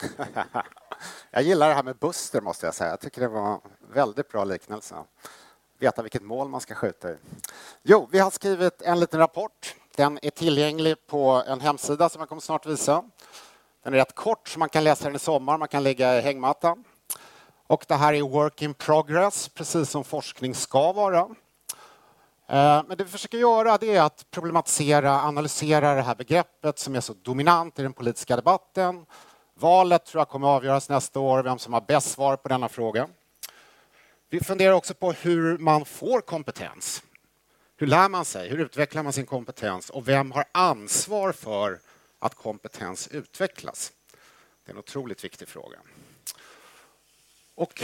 jag 1.31 1.43
gillar 1.43 1.69
det 1.69 1.75
här 1.75 1.83
med 1.83 1.95
Buster 1.95 2.41
måste 2.41 2.65
jag 2.65 2.75
säga. 2.75 2.89
Jag 2.89 2.99
tycker 2.99 3.21
det 3.21 3.27
var 3.27 3.53
en 3.53 3.59
väldigt 3.93 4.29
bra 4.29 4.43
liknelse. 4.43 4.95
Veta 5.77 6.01
vilket 6.01 6.23
mål 6.23 6.49
man 6.49 6.61
ska 6.61 6.75
skjuta 6.75 7.11
i. 7.11 7.15
Jo, 7.81 8.09
vi 8.11 8.19
har 8.19 8.31
skrivit 8.31 8.81
en 8.81 8.99
liten 8.99 9.19
rapport. 9.19 9.75
Den 9.95 10.19
är 10.21 10.29
tillgänglig 10.29 11.07
på 11.07 11.43
en 11.47 11.61
hemsida 11.61 12.09
som 12.09 12.19
jag 12.19 12.29
kommer 12.29 12.41
snart 12.41 12.65
visa. 12.65 13.03
Den 13.83 13.93
är 13.93 13.97
rätt 13.97 14.15
kort 14.15 14.47
så 14.47 14.59
man 14.59 14.69
kan 14.69 14.83
läsa 14.83 15.05
den 15.05 15.15
i 15.15 15.19
sommar, 15.19 15.57
man 15.57 15.67
kan 15.67 15.83
ligga 15.83 16.17
i 16.17 16.21
hängmattan. 16.21 16.83
Och 17.67 17.86
det 17.88 17.96
här 17.96 18.13
är 18.13 18.22
work 18.22 18.62
in 18.62 18.74
progress, 18.74 19.50
precis 19.50 19.89
som 19.89 20.03
forskning 20.03 20.55
ska 20.55 20.91
vara. 20.91 21.20
Eh, 22.48 22.84
men 22.88 22.98
det 22.98 23.03
vi 23.03 23.10
försöker 23.10 23.38
göra 23.38 23.77
det 23.77 23.96
är 23.96 24.01
att 24.01 24.25
problematisera, 24.32 25.22
analysera 25.22 25.93
det 25.93 26.01
här 26.01 26.15
begreppet 26.15 26.79
som 26.79 26.96
är 26.96 27.01
så 27.01 27.13
dominant 27.13 27.79
i 27.79 27.82
den 27.82 27.93
politiska 27.93 28.36
debatten. 28.36 29.05
Valet 29.53 30.05
tror 30.05 30.20
jag 30.20 30.29
kommer 30.29 30.48
att 30.48 30.58
avgöras 30.58 30.89
nästa 30.89 31.20
år, 31.20 31.43
vem 31.43 31.60
som 31.60 31.74
har 31.74 31.82
bäst 31.82 32.12
svar 32.12 32.36
på 32.36 32.50
denna 32.50 32.70
fråga. 32.70 33.08
Vi 34.29 34.39
funderar 34.39 34.74
också 34.74 34.93
på 34.93 35.12
hur 35.12 35.58
man 35.58 35.86
får 35.86 36.22
kompetens. 36.22 37.03
Hur 37.77 37.88
lär 37.88 38.10
man 38.10 38.25
sig? 38.25 38.50
Hur 38.50 38.58
utvecklar 38.58 39.03
man 39.03 39.13
sin 39.13 39.25
kompetens? 39.25 39.89
Och 39.89 40.08
vem 40.08 40.32
har 40.32 40.46
ansvar 40.51 41.32
för 41.32 41.79
att 42.20 42.36
kompetens 42.36 43.08
utvecklas? 43.08 43.91
Det 44.65 44.72
är 44.72 44.74
en 44.74 44.79
otroligt 44.79 45.24
viktig 45.24 45.48
fråga. 45.48 45.77
Och 47.55 47.83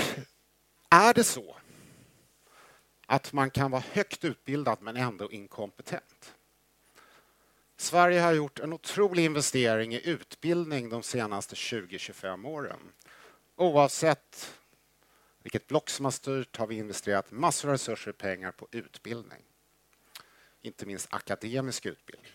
är 0.90 1.14
det 1.14 1.24
så 1.24 1.56
att 3.06 3.34
man 3.34 3.52
kan 3.52 3.72
vara 3.72 3.84
högt 3.92 4.26
utbildad 4.26 4.78
men 4.82 4.98
ändå 4.98 5.32
inkompetent? 5.32 6.36
Sverige 7.78 8.22
har 8.22 8.34
gjort 8.34 8.60
en 8.60 8.74
otrolig 8.74 9.26
investering 9.26 9.94
i 9.94 10.10
utbildning 10.10 10.90
de 10.90 11.04
senaste 11.04 11.56
20-25 11.56 12.48
åren. 12.48 12.80
Oavsett 13.56 14.56
vilket 15.44 15.68
block 15.68 15.90
som 15.90 16.06
har 16.06 16.12
styrt 16.12 16.58
har 16.58 16.68
vi 16.68 16.76
investerat 16.76 17.32
massor 17.32 17.70
av 17.70 17.74
resurser 17.74 18.12
och 18.12 18.18
pengar 18.18 18.52
på 18.52 18.68
utbildning. 18.72 19.44
Inte 20.62 20.86
minst 20.86 21.14
akademisk 21.14 21.86
utbildning. 21.86 22.32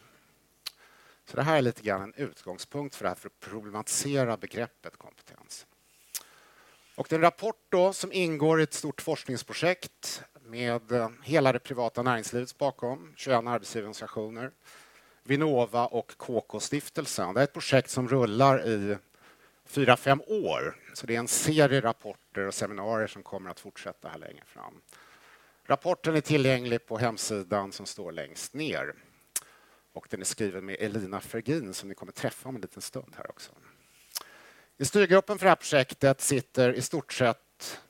Så 1.25 1.37
det 1.37 1.43
här 1.43 1.57
är 1.57 1.63
lite 1.63 1.83
grann 1.83 2.03
en 2.03 2.15
utgångspunkt 2.15 2.95
för 2.95 3.05
det 3.05 3.09
här 3.09 3.15
för 3.15 3.29
att 3.29 3.41
problematisera 3.41 4.37
begreppet 4.37 4.97
kompetens. 4.97 5.67
Och 6.97 7.07
det 7.09 7.15
är 7.15 7.19
en 7.19 7.23
rapport 7.23 7.67
då 7.69 7.93
som 7.93 8.13
ingår 8.13 8.61
i 8.61 8.63
ett 8.63 8.75
stort 8.75 9.03
forskningsprojekt 9.03 10.23
med 10.43 10.93
eh, 10.93 11.09
hela 11.23 11.53
det 11.53 11.59
privata 11.59 12.03
näringslivet 12.03 12.59
bakom, 12.59 13.13
21 13.17 13.47
arbetsgivarorganisationer, 13.47 14.51
Vinnova 15.23 15.87
och 15.87 16.17
KK-stiftelsen. 16.17 17.35
Det 17.35 17.41
är 17.41 17.45
ett 17.45 17.53
projekt 17.53 17.91
som 17.91 18.09
rullar 18.09 18.67
i 18.67 18.97
fyra, 19.65 19.97
fem 19.97 20.21
år. 20.27 20.77
Så 20.95 21.07
det 21.07 21.15
är 21.15 21.19
en 21.19 21.29
serie 21.29 21.81
rapporter 21.81 22.47
och 22.47 22.55
seminarier 22.55 23.07
som 23.07 23.23
kommer 23.23 23.51
att 23.51 23.61
fortsätta 23.61 24.09
här 24.09 24.19
längre 24.19 24.45
fram. 24.47 24.81
Rapporten 25.67 26.17
är 26.17 26.21
tillgänglig 26.21 26.87
på 26.87 26.99
hemsidan 26.99 27.73
som 27.73 27.87
står 27.87 28.13
längst 28.13 28.55
ner. 28.55 28.95
Och 29.93 30.07
den 30.11 30.21
är 30.21 30.25
skriven 30.25 30.67
med 30.67 30.77
Elina 30.81 31.21
Fergin 31.21 31.75
som 31.75 31.89
ni 31.89 31.95
kommer 31.95 32.13
träffa 32.13 32.49
om 32.49 32.55
en 32.55 32.61
liten 32.61 32.83
stund 32.83 33.15
här 33.17 33.31
också. 33.31 33.53
I 34.77 34.85
styrgruppen 34.85 35.39
för 35.39 35.47
det 35.47 35.51
här 35.51 35.57
projektet 35.57 36.21
sitter 36.21 36.73
i 36.73 36.83
stort 36.83 37.13
sett 37.13 37.81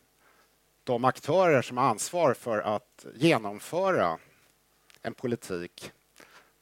de 0.85 1.05
aktörer 1.05 1.62
som 1.62 1.76
har 1.76 1.85
ansvar 1.85 2.35
för 2.35 2.59
att 2.59 3.07
genomföra 3.14 4.19
en 5.03 5.14
politik 5.14 5.93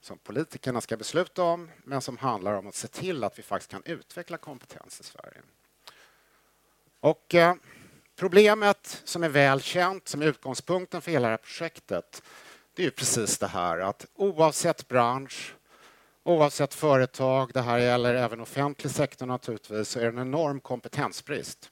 som 0.00 0.18
politikerna 0.18 0.80
ska 0.80 0.96
besluta 0.96 1.42
om 1.42 1.70
men 1.84 2.00
som 2.00 2.16
handlar 2.16 2.52
om 2.52 2.66
att 2.66 2.74
se 2.74 2.88
till 2.88 3.24
att 3.24 3.38
vi 3.38 3.42
faktiskt 3.42 3.70
kan 3.70 3.82
utveckla 3.84 4.36
kompetens 4.36 5.00
i 5.00 5.04
Sverige. 5.04 5.40
Och 7.00 7.34
eh, 7.34 7.54
problemet 8.16 9.02
som 9.04 9.22
är 9.22 9.28
väl 9.28 9.60
känt, 9.60 10.08
som 10.08 10.22
är 10.22 10.26
utgångspunkten 10.26 11.02
för 11.02 11.10
hela 11.10 11.28
det 11.28 11.32
här 11.32 11.36
projektet 11.36 12.22
det 12.74 12.82
är 12.82 12.84
ju 12.84 12.90
precis 12.90 13.38
det 13.38 13.46
här 13.46 13.78
att 13.78 14.06
oavsett 14.14 14.88
bransch, 14.88 15.54
oavsett 16.24 16.74
företag, 16.74 17.50
det 17.54 17.60
här 17.60 17.78
gäller 17.78 18.14
även 18.14 18.40
offentlig 18.40 18.92
sektor 18.92 19.26
naturligtvis, 19.26 19.88
så 19.88 19.98
är 19.98 20.02
det 20.02 20.08
en 20.08 20.18
enorm 20.18 20.60
kompetensbrist. 20.60 21.70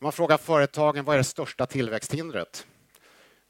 Om 0.00 0.04
man 0.04 0.12
frågar 0.12 0.36
företagen 0.36 1.04
vad 1.04 1.14
är 1.14 1.18
det 1.18 1.24
största 1.24 1.66
tillväxthindret? 1.66 2.66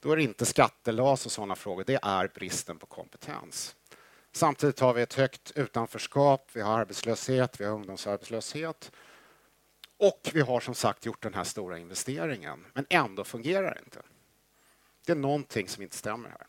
Då 0.00 0.12
är 0.12 0.16
det 0.16 0.22
inte 0.22 0.46
skattelas 0.46 1.26
och 1.26 1.32
sådana 1.32 1.56
frågor, 1.56 1.84
det 1.86 1.98
är 2.02 2.28
bristen 2.34 2.78
på 2.78 2.86
kompetens. 2.86 3.76
Samtidigt 4.32 4.80
har 4.80 4.94
vi 4.94 5.02
ett 5.02 5.14
högt 5.14 5.52
utanförskap, 5.54 6.50
vi 6.52 6.60
har 6.60 6.78
arbetslöshet, 6.78 7.60
vi 7.60 7.64
har 7.64 7.72
ungdomsarbetslöshet 7.72 8.92
och 9.96 10.30
vi 10.32 10.40
har 10.40 10.60
som 10.60 10.74
sagt 10.74 11.06
gjort 11.06 11.22
den 11.22 11.34
här 11.34 11.44
stora 11.44 11.78
investeringen, 11.78 12.66
men 12.72 12.86
ändå 12.90 13.24
fungerar 13.24 13.74
det 13.74 13.80
inte. 13.84 14.02
Det 15.06 15.12
är 15.12 15.16
någonting 15.16 15.68
som 15.68 15.82
inte 15.82 15.96
stämmer 15.96 16.28
här. 16.28 16.46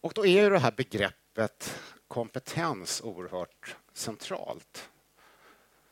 Och 0.00 0.12
då 0.14 0.26
är 0.26 0.42
ju 0.42 0.50
det 0.50 0.58
här 0.58 0.72
begreppet 0.76 1.80
kompetens 2.08 3.00
oerhört 3.04 3.76
centralt. 3.92 4.90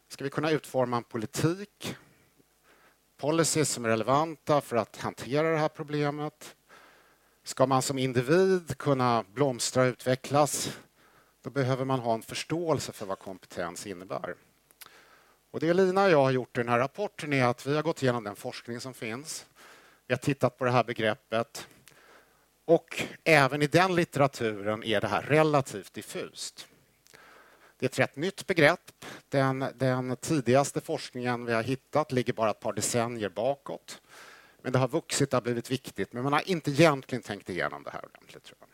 Ska 0.09 0.25
vi 0.25 0.31
kunna 0.31 0.51
utforma 0.51 0.97
en 0.97 1.05
politik 1.05 1.97
policies 3.17 3.71
som 3.71 3.85
är 3.85 3.89
relevanta 3.89 4.61
för 4.61 4.77
att 4.77 4.97
hantera 4.97 5.51
det 5.51 5.59
här 5.59 5.69
problemet. 5.69 6.57
Ska 7.43 7.67
man 7.67 7.83
som 7.83 7.99
individ 7.99 8.79
kunna 8.79 9.25
blomstra 9.33 9.83
och 9.83 9.89
utvecklas 9.89 10.79
då 11.43 11.51
behöver 11.51 11.85
man 11.85 12.01
ha 12.01 12.15
en 12.15 12.23
förståelse 12.23 12.93
för 12.93 13.07
vad 13.07 13.19
kompetens 13.19 13.87
innebär. 13.87 14.35
Och 15.51 15.61
det 15.61 15.75
Lina 15.75 16.05
och 16.05 16.11
jag 16.11 16.23
har 16.23 16.31
gjort 16.31 16.59
i 16.59 16.61
den 16.61 16.69
här 16.69 16.79
rapporten 16.79 17.33
är 17.33 17.45
att 17.45 17.67
vi 17.67 17.77
har 17.77 17.83
gått 17.83 18.03
igenom 18.03 18.25
den 18.25 18.37
forskning 18.37 18.81
som 18.81 18.95
finns. 18.95 19.47
Vi 20.07 20.15
har 20.15 20.19
tittat 20.19 20.59
på 20.59 20.65
det 20.65 20.71
här 20.71 20.85
begreppet 20.85 21.69
och 22.67 23.03
även 23.25 23.63
i 23.63 23.67
den 23.67 23.95
litteraturen 23.95 24.85
är 24.85 25.01
det 25.01 25.09
här 25.09 25.23
relativt 25.23 25.95
diffust. 25.95 26.69
Det 27.79 27.87
är 27.87 27.89
ett 27.89 27.99
rätt 27.99 28.17
nytt 28.17 28.47
begrepp. 28.47 29.05
Den, 29.29 29.65
den 29.75 30.17
tidigaste 30.17 30.81
forskningen 30.81 31.45
vi 31.45 31.53
har 31.53 31.63
hittat 31.63 32.13
ligger 32.13 32.33
bara 32.33 32.51
ett 32.51 32.61
par 32.61 32.73
decennier 32.73 33.29
bakåt. 33.29 34.01
Men 34.63 34.73
det 34.73 34.79
har 34.79 34.89
vuxit, 34.89 35.31
det 35.31 35.37
har 35.37 35.43
blivit 35.43 35.71
viktigt, 35.71 36.13
men 36.13 36.23
man 36.23 36.33
har 36.33 36.49
inte 36.49 36.71
egentligen 36.71 37.23
tänkt 37.23 37.51
igenom 37.51 37.83
det 37.83 37.91
här 37.91 38.05
ordentligt. 38.05 38.45
Tror 38.45 38.57
jag. 38.61 38.69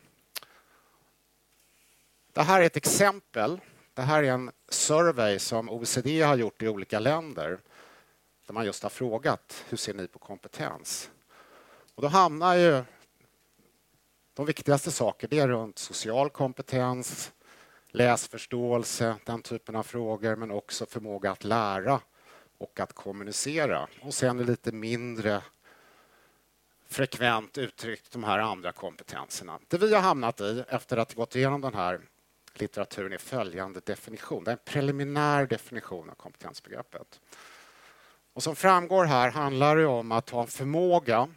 Det 2.33 2.43
här 2.43 2.61
är 2.61 2.67
ett 2.67 2.77
exempel. 2.77 3.61
Det 3.95 4.03
här 4.03 4.23
är 4.23 4.33
en 4.33 4.51
survey 4.69 5.39
som 5.39 5.71
OECD 5.71 6.23
har 6.23 6.37
gjort 6.37 6.63
i 6.63 6.69
olika 6.69 6.99
länder 6.99 7.59
där 8.47 8.55
man 8.55 8.65
just 8.65 8.83
har 8.83 8.91
frågat 8.91 9.65
hur 9.69 9.77
ser 9.77 9.95
ni 9.95 10.09
på 10.09 10.19
kompetens? 10.19 11.11
Och 11.95 12.03
då 12.03 12.09
hamnar 12.09 12.55
ju 12.55 12.85
de 14.35 14.47
viktigaste 14.47 14.91
saker 14.91 15.35
är 15.35 15.49
runt 15.49 15.79
social 15.79 16.31
kompetens, 16.31 17.33
läsförståelse, 17.89 19.17
den 19.25 19.43
typen 19.43 19.77
av 19.77 19.83
frågor, 19.83 20.37
men 20.37 20.51
också 20.51 20.87
förmåga 20.87 21.31
att 21.31 21.45
lära 21.45 22.01
och 22.59 22.81
att 22.81 22.93
kommunicera. 22.93 23.89
Och 24.03 24.15
sen 24.15 24.41
är 24.41 24.45
lite 24.45 24.73
mindre 24.73 25.43
frekvent 26.89 27.59
uttryckt 27.59 28.13
de 28.13 28.25
här 28.25 28.39
andra 28.39 28.73
kompetenserna. 28.73 29.59
Det 29.69 29.79
vi 29.79 29.95
har 29.95 30.03
hamnat 30.03 30.41
i 30.41 30.65
efter 30.69 30.97
att 30.97 31.13
ha 31.13 31.21
gått 31.21 31.37
igenom 31.37 31.61
den 31.61 31.75
här 31.75 32.01
litteraturen 32.55 33.13
är 33.13 33.19
följande 33.19 33.81
definition. 33.85 34.45
Det 34.45 34.51
är 34.51 34.53
en 34.53 34.59
preliminär 34.65 35.47
definition 35.47 36.11
av 36.11 36.15
kompetensbegreppet. 36.15 37.21
Och 38.33 38.43
som 38.43 38.57
framgår 38.57 39.05
här 39.05 39.31
handlar 39.31 39.77
det 39.77 39.87
om 39.87 40.13
att 40.13 40.31
ha 40.31 40.41
en 40.41 40.49
förmåga 40.49 41.29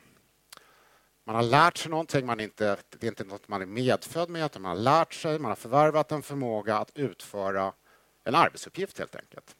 man 1.26 1.36
har 1.36 1.44
lärt 1.44 1.78
sig 1.78 1.92
någonting, 1.92 2.26
man 2.26 2.40
inte, 2.40 2.78
det 2.90 3.08
är 3.08 3.10
inte 3.10 3.24
något 3.24 3.48
man 3.48 3.62
är 3.62 3.66
medfödd 3.66 4.30
med, 4.30 4.46
utan 4.46 4.62
man 4.62 4.78
har 4.78 4.84
lärt 4.84 5.14
sig, 5.14 5.40
man 5.40 5.52
har 5.52 5.56
förvärvat 5.56 6.12
en 6.12 6.22
förmåga 6.22 6.78
att 6.78 6.98
utföra 6.98 7.74
en 8.24 8.36
arbetsuppgift 8.36 9.00
helt 9.00 9.16
enkelt. 9.16 9.56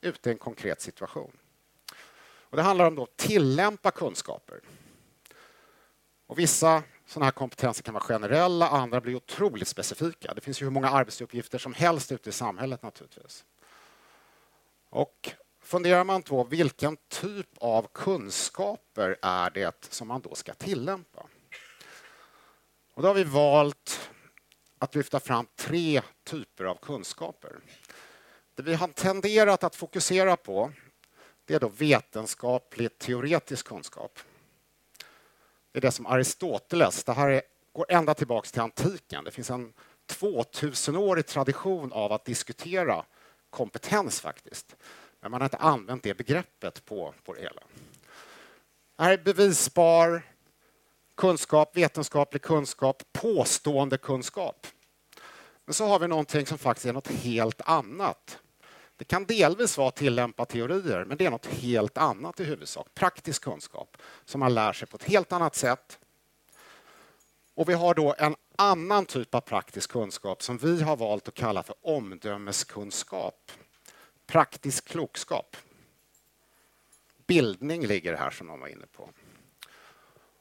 Ute 0.00 0.30
i 0.30 0.32
en 0.32 0.38
konkret 0.38 0.80
situation. 0.80 1.32
Och 2.24 2.56
det 2.56 2.62
handlar 2.62 2.86
om 2.86 2.98
att 2.98 3.16
tillämpa 3.16 3.90
kunskaper. 3.90 4.60
Och 6.26 6.38
vissa 6.38 6.82
sådana 7.06 7.24
här 7.24 7.32
kompetenser 7.32 7.82
kan 7.82 7.94
vara 7.94 8.04
generella, 8.04 8.68
andra 8.68 9.00
blir 9.00 9.14
otroligt 9.14 9.68
specifika. 9.68 10.34
Det 10.34 10.40
finns 10.40 10.62
ju 10.62 10.64
hur 10.64 10.70
många 10.70 10.88
arbetsuppgifter 10.88 11.58
som 11.58 11.74
helst 11.74 12.12
ute 12.12 12.28
i 12.28 12.32
samhället 12.32 12.82
naturligtvis. 12.82 13.44
Och 14.90 15.32
funderar 15.72 16.04
man 16.04 16.22
på 16.22 16.44
vilken 16.44 16.96
typ 17.08 17.48
av 17.58 17.86
kunskaper 17.92 19.16
är 19.22 19.50
det 19.50 19.84
som 19.90 20.08
man 20.08 20.20
då 20.20 20.34
ska 20.34 20.54
tillämpa. 20.54 21.26
Och 22.94 23.02
då 23.02 23.08
har 23.08 23.14
vi 23.14 23.24
valt 23.24 24.10
att 24.78 24.94
lyfta 24.94 25.20
fram 25.20 25.46
tre 25.56 26.02
typer 26.24 26.64
av 26.64 26.74
kunskaper. 26.74 27.58
Det 28.54 28.62
vi 28.62 28.74
har 28.74 28.88
tenderat 28.88 29.64
att 29.64 29.76
fokusera 29.76 30.36
på 30.36 30.72
det 31.44 31.54
är 31.54 31.60
då 31.60 31.68
vetenskaplig 31.68 32.98
teoretisk 32.98 33.66
kunskap. 33.66 34.18
Det 35.72 35.78
är 35.78 35.80
det 35.80 35.90
som 35.90 36.06
Aristoteles, 36.06 37.04
det 37.04 37.12
här 37.12 37.30
är, 37.30 37.42
går 37.72 37.86
ända 37.88 38.14
tillbaka 38.14 38.48
till 38.48 38.60
antiken. 38.60 39.24
Det 39.24 39.30
finns 39.30 39.50
en 39.50 39.72
2000-årig 40.10 41.26
tradition 41.26 41.92
av 41.92 42.12
att 42.12 42.24
diskutera 42.24 43.04
kompetens 43.50 44.20
faktiskt. 44.20 44.76
Men 45.22 45.30
man 45.30 45.40
har 45.40 45.46
inte 45.46 45.56
använt 45.56 46.02
det 46.02 46.14
begreppet 46.14 46.84
på, 46.84 47.14
på 47.24 47.34
det 47.34 47.40
hela. 47.40 47.62
Det 48.96 49.02
här 49.02 49.12
är 49.12 49.18
bevisbar 49.18 50.22
kunskap, 51.14 51.76
vetenskaplig 51.76 52.42
kunskap, 52.42 53.02
påstående 53.12 53.98
kunskap. 53.98 54.66
Men 55.64 55.74
så 55.74 55.86
har 55.86 55.98
vi 55.98 56.08
någonting 56.08 56.46
som 56.46 56.58
faktiskt 56.58 56.86
är 56.86 56.92
något 56.92 57.08
helt 57.08 57.60
annat. 57.60 58.38
Det 58.96 59.04
kan 59.04 59.24
delvis 59.24 59.78
vara 59.78 59.90
tillämpa 59.90 60.44
teorier, 60.44 61.04
men 61.04 61.16
det 61.16 61.26
är 61.26 61.30
något 61.30 61.46
helt 61.46 61.98
annat 61.98 62.40
i 62.40 62.44
huvudsak. 62.44 62.86
Praktisk 62.94 63.44
kunskap 63.44 63.96
som 64.24 64.40
man 64.40 64.54
lär 64.54 64.72
sig 64.72 64.88
på 64.88 64.96
ett 64.96 65.04
helt 65.04 65.32
annat 65.32 65.54
sätt. 65.54 65.98
Och 67.54 67.68
vi 67.68 67.74
har 67.74 67.94
då 67.94 68.14
en 68.18 68.36
annan 68.56 69.06
typ 69.06 69.34
av 69.34 69.40
praktisk 69.40 69.90
kunskap 69.90 70.42
som 70.42 70.58
vi 70.58 70.82
har 70.82 70.96
valt 70.96 71.28
att 71.28 71.34
kalla 71.34 71.62
för 71.62 71.74
omdömeskunskap 71.82 73.52
praktisk 74.32 74.88
klokskap. 74.88 75.56
Bildning 77.26 77.86
ligger 77.86 78.14
här 78.14 78.30
som 78.30 78.46
de 78.46 78.60
var 78.60 78.68
inne 78.68 78.86
på. 78.86 79.10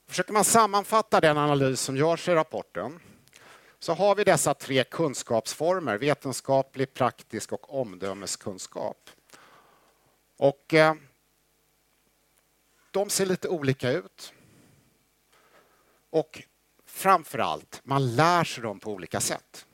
Försöker 0.08 0.34
man 0.34 0.44
sammanfatta 0.44 1.20
den 1.20 1.38
analys 1.38 1.82
som 1.82 1.98
görs 1.98 2.28
i 2.28 2.32
rapporten 2.32 3.00
så 3.80 3.94
har 3.94 4.16
vi 4.16 4.24
dessa 4.24 4.54
tre 4.54 4.84
kunskapsformer, 4.84 5.98
vetenskaplig, 5.98 6.94
praktisk 6.94 7.52
och 7.52 7.80
omdömeskunskap. 7.80 9.10
Och 10.38 10.74
eh, 10.74 10.96
de 12.92 13.10
ser 13.10 13.26
lite 13.26 13.50
olika 13.50 13.92
ut. 13.92 14.34
Och 16.10 16.44
framför 16.86 17.40
allt, 17.40 17.82
man 17.84 18.16
lär 18.16 18.44
sig 18.44 18.64
dem 18.64 18.80
på 18.80 18.92
olika 18.92 19.20
sätt. 19.20 19.66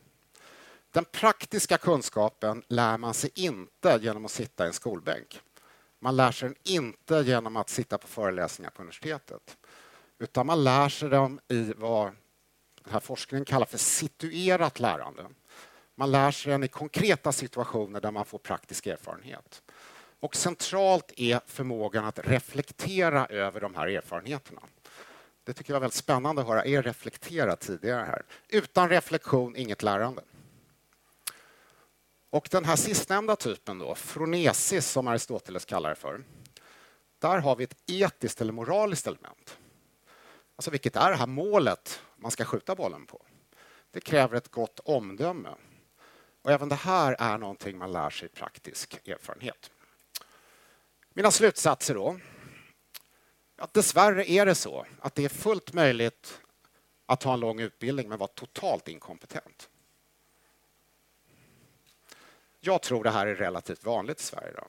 Den 0.97 1.05
praktiska 1.05 1.77
kunskapen 1.77 2.63
lär 2.67 2.97
man 2.97 3.13
sig 3.13 3.29
inte 3.35 3.99
genom 4.01 4.25
att 4.25 4.31
sitta 4.31 4.63
i 4.63 4.67
en 4.67 4.73
skolbänk. 4.73 5.41
Man 5.99 6.15
lär 6.15 6.31
sig 6.31 6.49
den 6.49 6.57
inte 6.63 7.15
genom 7.15 7.57
att 7.57 7.69
sitta 7.69 7.97
på 7.97 8.07
föreläsningar 8.07 8.71
på 8.71 8.81
universitetet. 8.81 9.57
Utan 10.19 10.45
man 10.45 10.63
lär 10.63 10.89
sig 10.89 11.09
dem 11.09 11.39
i 11.47 11.73
vad 11.77 12.05
den 12.83 12.93
här 12.93 12.99
forskningen 12.99 13.45
kallar 13.45 13.65
för 13.65 13.77
situerat 13.77 14.79
lärande. 14.79 15.25
Man 15.95 16.11
lär 16.11 16.31
sig 16.31 16.51
den 16.51 16.63
i 16.63 16.67
konkreta 16.67 17.31
situationer 17.31 18.01
där 18.01 18.11
man 18.11 18.25
får 18.25 18.39
praktisk 18.39 18.87
erfarenhet. 18.87 19.61
Och 20.19 20.35
centralt 20.35 21.11
är 21.17 21.41
förmågan 21.45 22.05
att 22.05 22.19
reflektera 22.19 23.25
över 23.25 23.61
de 23.61 23.75
här 23.75 23.87
erfarenheterna. 23.87 24.61
Det 25.43 25.53
tycker 25.53 25.71
jag 25.71 25.75
var 25.75 25.81
väldigt 25.81 25.95
spännande 25.95 26.41
att 26.41 26.47
höra 26.47 26.65
er 26.65 26.81
reflektera 26.81 27.55
tidigare 27.55 28.05
här. 28.05 28.21
Utan 28.49 28.89
reflektion, 28.89 29.55
inget 29.55 29.83
lärande. 29.83 30.21
Och 32.29 32.47
den 32.51 32.65
här 32.65 32.75
sistnämnda 32.75 33.35
typen, 33.35 33.79
då, 33.79 33.95
fronesis 33.95 34.87
som 34.87 35.07
Aristoteles 35.07 35.65
kallar 35.65 35.89
det 35.89 35.95
för, 35.95 36.23
där 37.19 37.37
har 37.37 37.55
vi 37.55 37.63
ett 37.63 37.77
etiskt 37.87 38.41
eller 38.41 38.53
moraliskt 38.53 39.07
element. 39.07 39.57
Alltså 40.55 40.71
vilket 40.71 40.95
är 40.95 41.09
det 41.09 41.15
här 41.15 41.27
målet 41.27 42.01
man 42.15 42.31
ska 42.31 42.45
skjuta 42.45 42.75
bollen 42.75 43.05
på? 43.05 43.25
Det 43.91 44.01
kräver 44.01 44.37
ett 44.37 44.51
gott 44.51 44.79
omdöme. 44.79 45.49
Och 46.41 46.51
även 46.51 46.69
det 46.69 46.75
här 46.75 47.15
är 47.19 47.37
någonting 47.37 47.77
man 47.77 47.91
lär 47.91 48.09
sig 48.09 48.25
i 48.25 48.29
praktisk 48.29 49.07
erfarenhet. 49.07 49.71
Mina 51.13 51.31
slutsatser 51.31 51.93
då. 51.93 52.19
Att 53.57 53.73
dessvärre 53.73 54.31
är 54.31 54.45
det 54.45 54.55
så 54.55 54.85
att 54.99 55.15
det 55.15 55.25
är 55.25 55.29
fullt 55.29 55.73
möjligt 55.73 56.41
att 57.05 57.23
ha 57.23 57.33
en 57.33 57.39
lång 57.39 57.59
utbildning 57.59 58.09
men 58.09 58.19
vara 58.19 58.27
totalt 58.27 58.87
inkompetent. 58.87 59.69
Jag 62.67 62.81
tror 62.81 63.03
det 63.03 63.09
här 63.09 63.27
är 63.27 63.35
relativt 63.35 63.83
vanligt 63.83 64.19
i 64.19 64.23
Sverige. 64.23 64.53
Då. 64.55 64.67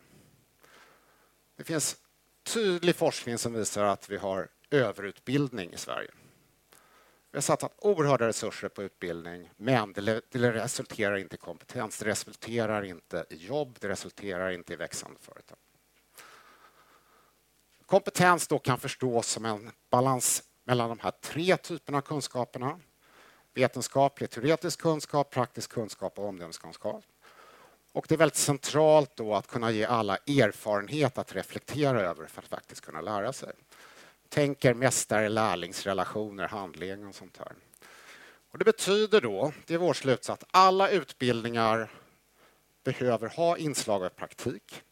Det 1.57 1.65
finns 1.65 1.97
tydlig 2.43 2.97
forskning 2.97 3.39
som 3.39 3.53
visar 3.53 3.85
att 3.85 4.11
vi 4.11 4.17
har 4.17 4.49
överutbildning 4.71 5.73
i 5.73 5.77
Sverige. 5.77 6.11
Vi 7.31 7.37
har 7.37 7.41
satsat 7.41 7.75
oerhörda 7.79 8.29
resurser 8.29 8.69
på 8.69 8.83
utbildning 8.83 9.51
men 9.57 9.93
det 9.93 10.23
resulterar 10.33 11.17
inte 11.17 11.35
i 11.35 11.39
kompetens, 11.39 11.99
det 11.99 12.05
resulterar 12.05 12.83
inte 12.83 13.27
i 13.31 13.37
jobb, 13.37 13.77
det 13.81 13.89
resulterar 13.89 14.51
inte 14.51 14.73
i 14.73 14.77
växande 14.77 15.21
företag. 15.21 15.59
Kompetens 17.87 18.49
då 18.49 18.59
kan 18.59 18.79
förstås 18.79 19.27
som 19.27 19.45
en 19.45 19.71
balans 19.91 20.43
mellan 20.65 20.89
de 20.89 20.99
här 20.99 21.11
tre 21.11 21.57
typerna 21.57 21.99
av 21.99 22.03
kunskaperna. 22.03 22.81
Vetenskaplig, 23.55 24.31
teoretisk 24.31 24.81
kunskap, 24.81 25.31
praktisk 25.31 25.71
kunskap 25.71 26.19
och 26.19 26.29
omdömeskunskap. 26.29 27.05
Och 27.99 28.07
det 28.09 28.15
är 28.15 28.19
väldigt 28.19 28.37
centralt 28.37 29.17
då 29.17 29.35
att 29.35 29.47
kunna 29.47 29.71
ge 29.71 29.85
alla 29.85 30.17
erfarenhet 30.17 31.19
att 31.19 31.35
reflektera 31.35 32.01
över 32.01 32.27
för 32.27 32.43
att 32.43 32.49
faktiskt 32.49 32.81
kunna 32.81 33.01
lära 33.01 33.33
sig. 33.33 33.53
Tänker 34.29 34.75
mästare-lärlingsrelationer, 34.75 36.49
handledning 36.49 37.09
och 37.09 37.15
sånt 37.15 37.37
här. 37.39 37.53
Och 38.51 38.59
det 38.59 38.65
betyder 38.65 39.21
då, 39.21 39.53
det 39.67 39.75
är 39.75 39.79
vår 39.79 39.93
slutsats, 39.93 40.43
att 40.43 40.49
alla 40.51 40.91
utbildningar 40.91 41.91
behöver 42.85 43.29
ha 43.29 43.57
inslag 43.57 44.05
av 44.05 44.09
praktik. 44.09 44.83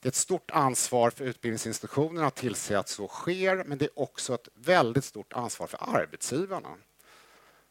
Det 0.00 0.06
är 0.06 0.10
ett 0.10 0.14
stort 0.14 0.50
ansvar 0.50 1.10
för 1.10 1.24
utbildningsinstitutionerna 1.24 2.26
att 2.26 2.36
tillse 2.36 2.78
att 2.78 2.88
så 2.88 3.08
sker 3.08 3.64
men 3.64 3.78
det 3.78 3.84
är 3.84 3.98
också 3.98 4.34
ett 4.34 4.48
väldigt 4.54 5.04
stort 5.04 5.32
ansvar 5.32 5.66
för 5.66 5.78
arbetsgivarna. 5.96 6.76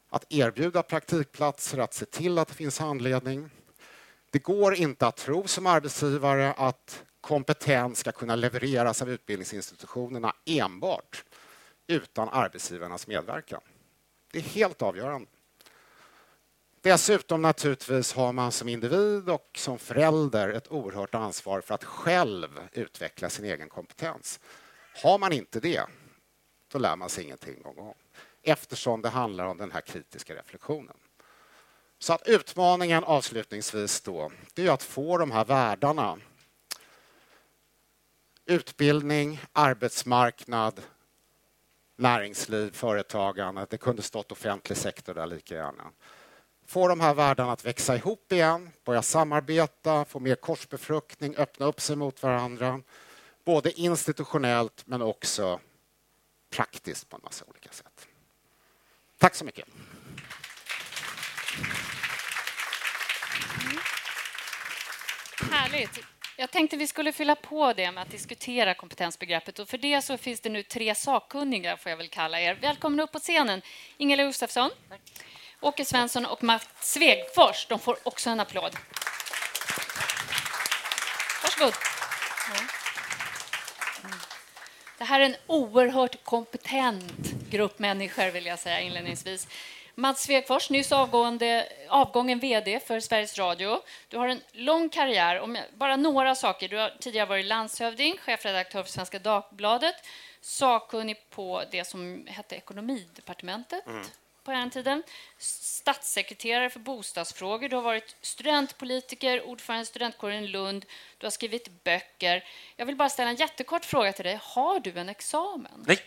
Att 0.09 0.25
erbjuda 0.29 0.83
praktikplatser, 0.83 1.77
att 1.77 1.93
se 1.93 2.05
till 2.05 2.37
att 2.37 2.47
det 2.47 2.53
finns 2.53 2.79
handledning. 2.79 3.49
Det 4.29 4.39
går 4.39 4.75
inte 4.75 5.07
att 5.07 5.17
tro 5.17 5.47
som 5.47 5.67
arbetsgivare 5.67 6.53
att 6.53 7.03
kompetens 7.21 7.99
ska 7.99 8.11
kunna 8.11 8.35
levereras 8.35 9.01
av 9.01 9.09
utbildningsinstitutionerna 9.09 10.35
enbart 10.45 11.23
utan 11.87 12.29
arbetsgivarnas 12.29 13.07
medverkan. 13.07 13.61
Det 14.31 14.39
är 14.39 14.43
helt 14.43 14.81
avgörande. 14.81 15.27
Dessutom 16.81 17.41
naturligtvis 17.41 18.13
har 18.13 18.33
man 18.33 18.51
som 18.51 18.69
individ 18.69 19.29
och 19.29 19.49
som 19.57 19.79
förälder 19.79 20.49
ett 20.49 20.71
oerhört 20.71 21.15
ansvar 21.15 21.61
för 21.61 21.75
att 21.75 21.83
själv 21.83 22.59
utveckla 22.71 23.29
sin 23.29 23.45
egen 23.45 23.69
kompetens. 23.69 24.39
Har 25.03 25.17
man 25.17 25.33
inte 25.33 25.59
det, 25.59 25.83
då 26.71 26.79
lär 26.79 26.95
man 26.95 27.09
sig 27.09 27.23
ingenting 27.23 27.61
någon 27.63 27.75
gång 27.75 27.95
eftersom 28.43 29.01
det 29.01 29.09
handlar 29.09 29.45
om 29.45 29.57
den 29.57 29.71
här 29.71 29.81
kritiska 29.81 30.35
reflektionen. 30.35 30.95
Så 31.99 32.13
att 32.13 32.27
utmaningen 32.27 33.03
avslutningsvis 33.03 34.01
då, 34.01 34.31
det 34.53 34.67
är 34.67 34.71
att 34.71 34.83
få 34.83 35.17
de 35.17 35.31
här 35.31 35.45
världarna 35.45 36.17
utbildning, 38.45 39.41
arbetsmarknad, 39.53 40.81
näringsliv, 41.95 42.71
företagande. 42.71 43.67
Det 43.69 43.77
kunde 43.77 44.01
stått 44.01 44.31
offentlig 44.31 44.77
sektor 44.77 45.13
där 45.13 45.27
lika 45.27 45.55
gärna 45.55 45.91
få 46.69 46.87
de 46.87 46.99
här 46.99 47.13
världarna 47.13 47.51
att 47.51 47.65
växa 47.65 47.95
ihop 47.95 48.31
igen, 48.31 48.69
börja 48.83 49.01
samarbeta, 49.01 50.05
få 50.05 50.19
mer 50.19 50.35
korsbefruktning, 50.35 51.35
öppna 51.35 51.65
upp 51.65 51.81
sig 51.81 51.95
mot 51.95 52.23
varandra. 52.23 52.81
Både 53.45 53.71
institutionellt 53.71 54.83
men 54.85 55.01
också 55.01 55.59
praktiskt 56.49 57.09
på 57.09 57.15
en 57.15 57.21
massa 57.23 57.45
olika 57.45 57.71
sätt. 57.71 58.07
Tack 59.17 59.35
så 59.35 59.45
mycket. 59.45 59.67
Härligt. 65.41 65.99
Jag 66.37 66.51
tänkte 66.51 66.77
vi 66.77 66.87
skulle 66.87 67.11
fylla 67.11 67.35
på 67.35 67.73
det 67.73 67.91
med 67.91 68.03
att 68.03 68.11
diskutera 68.11 68.73
kompetensbegreppet 68.73 69.59
och 69.59 69.69
för 69.69 69.77
det 69.77 70.01
så 70.01 70.17
finns 70.17 70.39
det 70.39 70.49
nu 70.49 70.63
tre 70.63 70.95
sakkunniga 70.95 71.77
får 71.77 71.89
jag 71.89 71.97
väl 71.97 72.09
kalla 72.09 72.39
er. 72.39 72.57
Välkommen 72.61 72.99
upp 72.99 73.11
på 73.11 73.19
scenen. 73.19 73.61
Ingela 73.97 74.23
Gustafsson. 74.23 74.69
Tack. 74.89 75.01
Åke 75.61 75.85
Svensson 75.85 76.25
och 76.25 76.43
Mats 76.43 76.67
Svegfors. 76.81 77.67
De 77.69 77.79
får 77.79 77.97
också 78.03 78.29
en 78.29 78.39
applåd. 78.39 78.75
Varsågod. 81.43 81.73
Det 84.97 85.03
här 85.05 85.19
är 85.19 85.25
en 85.25 85.35
oerhört 85.47 86.23
kompetent 86.23 87.31
grupp 87.49 87.79
människor, 87.79 88.31
vill 88.31 88.45
jag 88.45 88.59
säga 88.59 88.79
inledningsvis. 88.79 89.47
Mats 89.99 90.23
Svegfors, 90.23 90.69
nyss 90.69 90.91
avgående, 90.91 91.67
avgången 91.89 92.39
VD 92.39 92.79
för 92.79 92.99
Sveriges 92.99 93.37
Radio. 93.37 93.81
Du 94.07 94.17
har 94.17 94.27
en 94.27 94.41
lång 94.51 94.89
karriär. 94.89 95.39
Om 95.39 95.57
bara 95.73 95.95
några 95.95 96.35
saker. 96.35 96.69
Du 96.69 96.77
har 96.77 96.93
tidigare 96.99 97.25
varit 97.25 97.45
landshövding, 97.45 98.17
chefredaktör 98.17 98.83
för 98.83 98.91
Svenska 98.91 99.19
Dagbladet, 99.19 99.95
sakkunnig 100.41 101.29
på 101.29 101.63
det 101.71 101.85
som 101.85 102.27
hette 102.27 102.55
Ekonomidepartementet. 102.55 103.87
Mm 103.87 104.05
på 104.49 104.51
den 104.51 104.69
tiden. 104.69 105.03
Statssekreterare 105.37 106.69
för 106.69 106.79
bostadsfrågor. 106.79 107.69
Du 107.69 107.75
har 107.75 107.83
varit 107.83 108.15
studentpolitiker, 108.21 109.43
ordförande 109.43 109.83
i 109.83 109.85
studentkåren 109.85 110.43
i 110.43 110.47
Lund. 110.47 110.85
Du 111.17 111.25
har 111.25 111.31
skrivit 111.31 111.83
böcker. 111.83 112.43
Jag 112.75 112.85
vill 112.85 112.95
bara 112.95 113.09
ställa 113.09 113.29
en 113.29 113.35
jättekort 113.35 113.85
fråga 113.85 114.13
till 114.13 114.25
dig. 114.25 114.39
Har 114.41 114.79
du 114.79 114.99
en 114.99 115.09
examen? 115.09 115.83
Nej. 115.87 115.99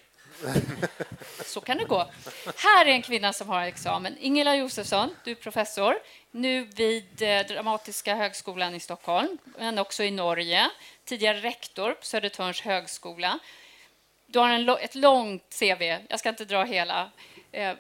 Så 1.45 1.61
kan 1.61 1.79
det 1.79 1.85
gå. 1.85 2.11
Här 2.57 2.87
är 2.87 2.91
en 2.91 3.03
kvinna 3.03 3.33
som 3.33 3.49
har 3.49 3.63
examen. 3.63 4.17
Ingela 4.21 4.57
Josefsson, 4.57 5.17
du 5.25 5.31
är 5.31 5.35
professor, 5.35 5.95
nu 6.31 6.65
vid 6.65 7.23
eh, 7.23 7.47
Dramatiska 7.47 8.15
högskolan 8.15 8.75
i 8.75 8.81
Stockholm, 8.81 9.39
men 9.59 9.79
också 9.79 10.05
i 10.05 10.11
Norge. 10.11 10.71
Tidigare 11.05 11.41
rektor 11.41 11.93
på 11.93 12.05
Södertörns 12.05 12.61
högskola. 12.61 13.39
Du 14.27 14.39
har 14.39 14.51
en, 14.51 14.69
ett 14.69 14.95
långt 14.95 15.59
CV, 15.59 15.83
jag 16.09 16.19
ska 16.19 16.29
inte 16.29 16.45
dra 16.45 16.65
hela. 16.65 17.11
Eh, 17.53 17.75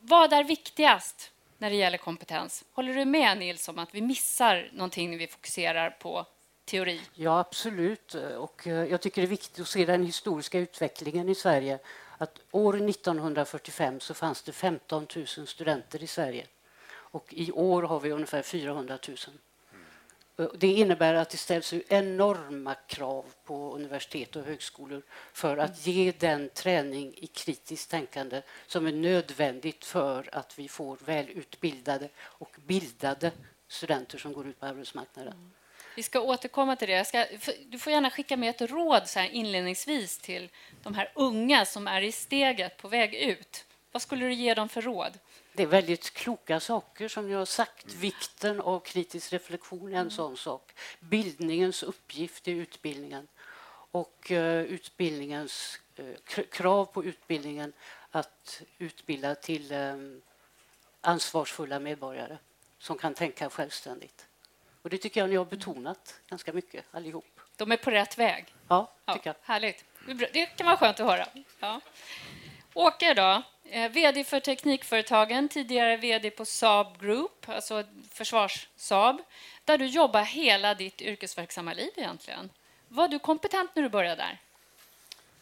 vad 0.00 0.32
är 0.32 0.44
viktigast 0.44 1.30
när 1.58 1.70
det 1.70 1.76
gäller 1.76 1.98
kompetens? 1.98 2.64
Håller 2.72 2.94
du 2.94 3.04
med 3.04 3.38
Nils 3.38 3.68
om 3.68 3.78
att 3.78 3.94
vi 3.94 4.00
missar 4.00 4.70
någonting 4.72 5.10
när 5.10 5.18
vi 5.18 5.26
fokuserar 5.26 5.90
på 5.90 6.26
teori? 6.70 7.00
Ja, 7.14 7.38
absolut. 7.38 8.14
Och 8.14 8.66
eh, 8.66 8.84
jag 8.84 9.00
tycker 9.00 9.22
det 9.22 9.26
är 9.26 9.30
viktigt 9.30 9.60
att 9.60 9.68
se 9.68 9.84
den 9.84 10.04
historiska 10.04 10.58
utvecklingen 10.58 11.28
i 11.28 11.34
Sverige. 11.34 11.78
Att 12.18 12.38
år 12.50 12.88
1945 12.88 14.00
så 14.00 14.14
fanns 14.14 14.42
det 14.42 14.52
15 14.52 15.06
000 15.16 15.26
studenter 15.26 16.02
i 16.02 16.06
Sverige 16.06 16.46
och 16.92 17.34
i 17.34 17.52
år 17.52 17.82
har 17.82 18.00
vi 18.00 18.10
ungefär 18.10 18.42
400 18.42 18.98
000. 19.08 19.16
Eh, 20.36 20.46
det 20.58 20.66
innebär 20.66 21.14
att 21.14 21.30
det 21.30 21.36
ställs 21.36 21.74
enorma 21.88 22.74
krav 22.74 23.24
på 23.44 23.74
universitet 23.74 24.36
och 24.36 24.44
högskolor 24.44 25.02
för 25.32 25.56
att 25.56 25.86
ge 25.86 26.12
den 26.18 26.48
träning 26.48 27.14
i 27.16 27.26
kritiskt 27.26 27.90
tänkande 27.90 28.42
som 28.66 28.86
är 28.86 28.92
nödvändigt 28.92 29.84
för 29.84 30.28
att 30.32 30.58
vi 30.58 30.68
får 30.68 30.98
välutbildade 31.04 32.08
och 32.18 32.56
bildade 32.66 33.32
studenter 33.68 34.18
som 34.18 34.32
går 34.32 34.46
ut 34.46 34.60
på 34.60 34.66
arbetsmarknaden. 34.66 35.34
Vi 36.00 36.04
ska 36.04 36.20
återkomma 36.20 36.76
till 36.76 36.88
det. 36.88 37.04
Ska, 37.04 37.26
du 37.66 37.78
får 37.78 37.92
gärna 37.92 38.10
skicka 38.10 38.36
med 38.36 38.50
ett 38.50 38.70
råd 38.70 39.08
så 39.08 39.18
här 39.18 39.28
inledningsvis 39.28 40.18
till 40.18 40.50
de 40.82 40.94
här 40.94 41.12
unga 41.14 41.64
som 41.64 41.88
är 41.88 42.02
i 42.02 42.12
steget 42.12 42.76
på 42.76 42.88
väg 42.88 43.14
ut. 43.14 43.64
Vad 43.92 44.02
skulle 44.02 44.24
du 44.24 44.32
ge 44.32 44.54
dem 44.54 44.68
för 44.68 44.82
råd? 44.82 45.18
Det 45.52 45.62
är 45.62 45.66
väldigt 45.66 46.10
kloka 46.10 46.60
saker 46.60 47.08
som 47.08 47.30
jag 47.30 47.38
har 47.38 47.44
sagt. 47.44 47.94
Vikten 47.94 48.60
av 48.60 48.80
kritisk 48.80 49.32
reflektion 49.32 49.88
är 49.88 49.92
en 49.92 50.00
mm. 50.00 50.10
sån 50.10 50.36
sak. 50.36 50.72
Bildningens 51.00 51.82
uppgift 51.82 52.48
i 52.48 52.50
utbildningen 52.50 53.28
och 53.90 54.30
uh, 54.30 54.62
utbildningens 54.62 55.80
uh, 55.98 56.42
krav 56.50 56.84
på 56.84 57.04
utbildningen 57.04 57.72
att 58.10 58.62
utbilda 58.78 59.34
till 59.34 59.72
um, 59.72 60.22
ansvarsfulla 61.00 61.78
medborgare 61.78 62.38
som 62.78 62.98
kan 62.98 63.14
tänka 63.14 63.50
självständigt. 63.50 64.26
Och 64.82 64.90
det 64.90 64.98
tycker 64.98 65.20
jag 65.20 65.30
ni 65.30 65.36
har 65.36 65.44
betonat 65.44 66.14
ganska 66.28 66.52
mycket 66.52 66.84
allihop. 66.90 67.40
De 67.56 67.72
är 67.72 67.76
på 67.76 67.90
rätt 67.90 68.18
väg. 68.18 68.54
Ja, 68.68 68.92
tycker 69.14 69.30
ja, 69.30 69.34
jag. 69.46 69.54
Härligt. 69.54 69.84
Det 70.32 70.46
kan 70.46 70.66
vara 70.66 70.76
skönt 70.76 71.00
att 71.00 71.06
höra. 71.06 71.26
Ja. 71.60 71.80
Åke 72.74 73.14
då, 73.14 73.42
eh, 73.70 73.90
VD 73.90 74.24
för 74.24 74.40
Teknikföretagen, 74.40 75.48
tidigare 75.48 75.96
VD 75.96 76.30
på 76.30 76.44
Saab 76.44 77.00
Group, 77.00 77.48
alltså 77.48 77.84
försvars-Saab, 78.12 79.18
där 79.64 79.78
du 79.78 79.86
jobbar 79.86 80.22
hela 80.22 80.74
ditt 80.74 81.02
yrkesverksamma 81.02 81.72
liv 81.72 81.90
egentligen. 81.96 82.50
Var 82.88 83.08
du 83.08 83.18
kompetent 83.18 83.70
när 83.74 83.82
du 83.82 83.88
började 83.88 84.16
där? 84.16 84.40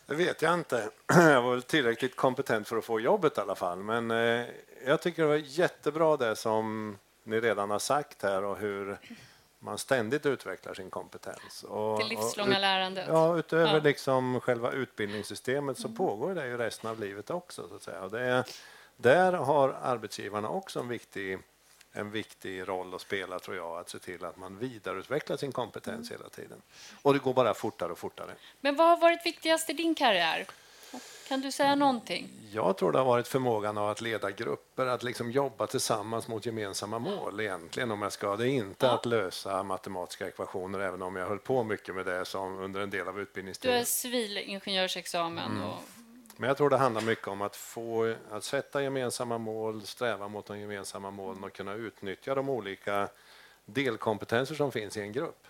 Det 0.06 0.14
vet 0.14 0.42
jag 0.42 0.54
inte. 0.54 0.90
Jag 1.06 1.42
var 1.42 1.50
väl 1.50 1.62
tillräckligt 1.62 2.16
kompetent 2.16 2.68
för 2.68 2.76
att 2.76 2.84
få 2.84 3.00
jobbet 3.00 3.38
i 3.38 3.40
alla 3.40 3.54
fall. 3.54 3.78
Men 3.78 4.10
eh, 4.10 4.46
jag 4.86 5.00
tycker 5.00 5.22
det 5.22 5.28
var 5.28 5.36
jättebra 5.36 6.16
det 6.16 6.36
som 6.36 6.96
ni 7.24 7.40
redan 7.40 7.70
har 7.70 7.78
sagt 7.78 8.22
här 8.22 8.44
och 8.44 8.58
hur 8.58 8.98
man 9.58 9.78
ständigt 9.78 10.26
utvecklar 10.26 10.74
sin 10.74 10.90
kompetens. 10.90 11.64
Och, 11.68 11.98
det 11.98 12.04
livslånga 12.04 12.54
och, 12.54 12.60
lärandet. 12.60 13.04
Ja, 13.08 13.38
utöver 13.38 13.74
ja. 13.74 13.80
Liksom 13.80 14.40
själva 14.40 14.72
utbildningssystemet 14.72 15.78
så 15.78 15.86
mm. 15.86 15.96
pågår 15.96 16.34
det 16.34 16.46
ju 16.46 16.56
resten 16.56 16.90
av 16.90 17.00
livet 17.00 17.30
också. 17.30 17.68
Så 17.68 17.74
att 17.74 17.82
säga. 17.82 18.02
Och 18.02 18.10
det 18.10 18.20
är, 18.20 18.44
där 18.96 19.32
har 19.32 19.68
arbetsgivarna 19.82 20.48
också 20.48 20.80
en 20.80 20.88
viktig, 20.88 21.38
en 21.92 22.10
viktig 22.10 22.68
roll 22.68 22.94
att 22.94 23.00
spela, 23.00 23.38
tror 23.38 23.56
jag, 23.56 23.78
att 23.78 23.88
se 23.88 23.98
till 23.98 24.24
att 24.24 24.36
man 24.36 24.58
vidareutvecklar 24.58 25.36
sin 25.36 25.52
kompetens 25.52 26.10
mm. 26.10 26.20
hela 26.20 26.30
tiden. 26.30 26.62
Och 27.02 27.12
det 27.12 27.18
går 27.18 27.34
bara 27.34 27.54
fortare 27.54 27.92
och 27.92 27.98
fortare. 27.98 28.34
Men 28.60 28.76
vad 28.76 28.88
har 28.88 28.96
varit 28.96 29.26
viktigast 29.26 29.70
i 29.70 29.72
din 29.72 29.94
karriär? 29.94 30.46
Kan 31.28 31.40
du 31.40 31.52
säga 31.52 31.74
någonting? 31.74 32.28
Jag 32.52 32.76
tror 32.76 32.92
det 32.92 32.98
har 32.98 33.04
varit 33.04 33.28
förmågan 33.28 33.78
av 33.78 33.88
att 33.88 34.00
leda 34.00 34.30
grupper, 34.30 34.86
att 34.86 35.02
liksom 35.02 35.30
jobba 35.30 35.66
tillsammans 35.66 36.28
mot 36.28 36.46
gemensamma 36.46 36.98
mål 36.98 37.40
egentligen 37.40 37.90
om 37.90 38.02
jag 38.02 38.12
ska. 38.12 38.36
Det 38.36 38.48
är 38.48 38.50
inte 38.50 38.86
ja. 38.86 38.92
att 38.92 39.06
lösa 39.06 39.62
matematiska 39.62 40.28
ekvationer, 40.28 40.80
även 40.80 41.02
om 41.02 41.16
jag 41.16 41.28
höll 41.28 41.38
på 41.38 41.64
mycket 41.64 41.94
med 41.94 42.06
det 42.06 42.24
som 42.24 42.58
under 42.58 42.80
en 42.80 42.90
del 42.90 43.08
av 43.08 43.20
utbildningstiden. 43.20 43.74
Du 43.74 43.80
är 43.80 43.84
civilingenjörsexamen. 43.84 45.52
Mm. 45.52 45.64
Och... 45.64 45.78
Men 46.36 46.48
jag 46.48 46.56
tror 46.56 46.70
det 46.70 46.76
handlar 46.76 47.02
mycket 47.02 47.28
om 47.28 47.42
att 47.42 47.56
få 47.56 48.14
att 48.30 48.44
sätta 48.44 48.82
gemensamma 48.82 49.38
mål, 49.38 49.86
sträva 49.86 50.28
mot 50.28 50.46
de 50.46 50.60
gemensamma 50.60 51.10
målen 51.10 51.44
och 51.44 51.52
kunna 51.52 51.74
utnyttja 51.74 52.34
de 52.34 52.48
olika 52.48 53.08
delkompetenser 53.64 54.54
som 54.54 54.72
finns 54.72 54.96
i 54.96 55.00
en 55.00 55.12
grupp. 55.12 55.46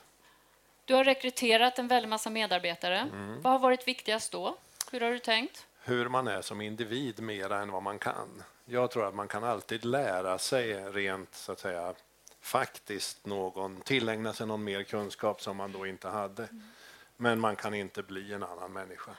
Du 0.85 0.94
har 0.94 1.05
rekryterat 1.05 1.79
en 1.79 1.88
väldig 1.88 2.09
massa 2.09 2.31
medarbetare. 2.31 2.98
Mm. 2.98 3.42
Vad 3.42 3.53
har 3.53 3.59
varit 3.59 3.88
viktigast 3.88 4.33
då? 4.33 4.57
Hur 4.92 5.01
har 5.01 5.11
du 5.11 5.18
tänkt? 5.18 5.66
Hur 5.85 6.09
man 6.09 6.29
är 6.29 6.42
som 6.42 6.61
individ 6.61 7.20
mer 7.20 7.53
än 7.53 7.72
vad 7.72 7.83
man 7.83 7.98
kan. 7.98 8.42
Jag 8.64 8.90
tror 8.90 9.09
att 9.09 9.14
man 9.14 9.29
kan 9.29 9.44
alltid 9.44 9.85
lära 9.85 10.38
sig 10.38 10.74
rent 10.74 11.35
så 11.35 11.53
att 11.53 11.61
säga 11.61 11.94
faktiskt 12.40 13.27
någon, 13.27 13.81
tillägna 13.81 14.33
sig 14.33 14.46
någon 14.46 14.64
mer 14.64 14.83
kunskap 14.83 15.42
som 15.42 15.57
man 15.57 15.72
då 15.72 15.87
inte 15.87 16.09
hade. 16.09 16.42
Mm. 16.42 16.62
Men 17.16 17.40
man 17.40 17.57
kan 17.57 17.74
inte 17.74 18.03
bli 18.03 18.33
en 18.33 18.42
annan 18.42 18.72
människa. 18.72 19.11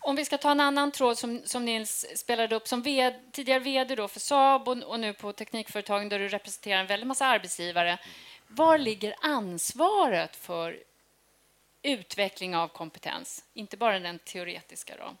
Om 0.00 0.16
vi 0.16 0.24
ska 0.24 0.38
ta 0.38 0.50
en 0.50 0.60
annan 0.60 0.90
tråd 0.90 1.18
som, 1.18 1.42
som 1.44 1.64
Nils 1.64 2.06
spelade 2.16 2.56
upp 2.56 2.68
som 2.68 2.82
ved, 2.82 3.32
tidigare 3.32 3.60
vd 3.60 3.94
då 3.94 4.08
för 4.08 4.20
Saab 4.20 4.68
och, 4.68 4.82
och, 4.82 5.00
nu 5.00 5.12
på 5.12 5.32
Teknikföretagen 5.32 6.08
där 6.08 6.18
du 6.18 6.28
representerar 6.28 6.80
en 6.80 6.86
väldig 6.86 7.06
massa 7.06 7.26
arbetsgivare. 7.26 7.98
Var 8.48 8.78
ligger 8.78 9.14
ansvaret 9.20 10.36
för 10.36 10.78
utveckling 11.82 12.56
av 12.56 12.68
kompetens, 12.68 13.44
inte 13.54 13.76
bara 13.76 13.98
den 13.98 14.18
teoretiska. 14.18 14.94
Då. 14.96 15.16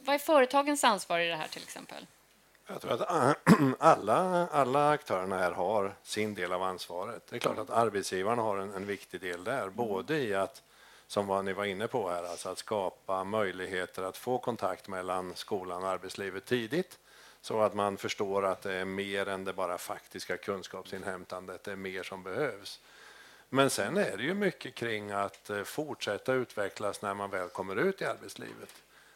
Vad 0.00 0.14
är 0.14 0.18
företagens 0.18 0.84
ansvar 0.84 1.18
i 1.18 1.28
det 1.28 1.36
här 1.36 1.48
till 1.48 1.62
exempel? 1.62 2.06
Jag 2.66 2.80
tror 2.80 2.92
att 2.92 3.36
alla, 3.78 4.48
alla 4.52 4.90
aktörerna 4.90 5.38
här 5.38 5.52
har 5.52 5.94
sin 6.02 6.34
del 6.34 6.52
av 6.52 6.62
ansvaret. 6.62 7.26
Det 7.28 7.36
är 7.36 7.40
klart 7.40 7.58
att 7.58 7.70
arbetsgivarna 7.70 8.42
har 8.42 8.58
en, 8.58 8.74
en 8.74 8.86
viktig 8.86 9.20
del 9.20 9.44
där, 9.44 9.68
både 9.68 10.18
i 10.18 10.34
att, 10.34 10.62
som 11.06 11.26
vad 11.26 11.44
ni 11.44 11.52
var 11.52 11.64
inne 11.64 11.88
på 11.88 12.10
här, 12.10 12.24
alltså 12.24 12.48
att 12.48 12.58
skapa 12.58 13.24
möjligheter 13.24 14.02
att 14.02 14.16
få 14.16 14.38
kontakt 14.38 14.88
mellan 14.88 15.34
skolan 15.34 15.82
och 15.82 15.88
arbetslivet 15.88 16.44
tidigt, 16.44 16.98
så 17.40 17.60
att 17.60 17.74
man 17.74 17.96
förstår 17.96 18.46
att 18.46 18.62
det 18.62 18.72
är 18.72 18.84
mer 18.84 19.28
än 19.28 19.44
det 19.44 19.52
bara 19.52 19.78
faktiska 19.78 20.36
kunskapsinhämtandet, 20.36 21.64
det 21.64 21.72
är 21.72 21.76
mer 21.76 22.02
som 22.02 22.22
behövs. 22.22 22.80
Men 23.48 23.70
sen 23.70 23.96
är 23.96 24.16
det 24.16 24.22
ju 24.22 24.34
mycket 24.34 24.74
kring 24.74 25.10
att 25.10 25.50
eh, 25.50 25.62
fortsätta 25.62 26.32
utvecklas 26.32 27.02
när 27.02 27.14
man 27.14 27.30
väl 27.30 27.48
kommer 27.48 27.76
ut 27.76 28.02
i 28.02 28.04
arbetslivet. 28.04 28.74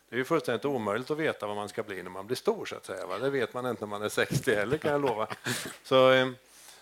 Det 0.09 0.17
är 0.17 0.19
ju 0.19 0.25
fullständigt 0.25 0.65
omöjligt 0.65 1.11
att 1.11 1.19
veta 1.19 1.47
vad 1.47 1.57
man 1.57 1.69
ska 1.69 1.83
bli 1.83 2.03
när 2.03 2.11
man 2.11 2.27
blir 2.27 2.37
stor, 2.37 2.67
så 2.67 2.77
att 2.77 2.87
säga. 2.87 3.07
Va? 3.07 3.19
Det 3.19 3.31
vet 3.31 3.55
man 3.55 3.67
inte 3.67 3.83
när 3.83 3.91
man 3.91 4.03
är 4.03 4.09
60 4.09 4.55
heller, 4.55 4.79
kan 4.79 4.93
jag 4.93 5.01
lova. 5.01 5.27
Så, 5.83 6.13
eh, 6.13 6.29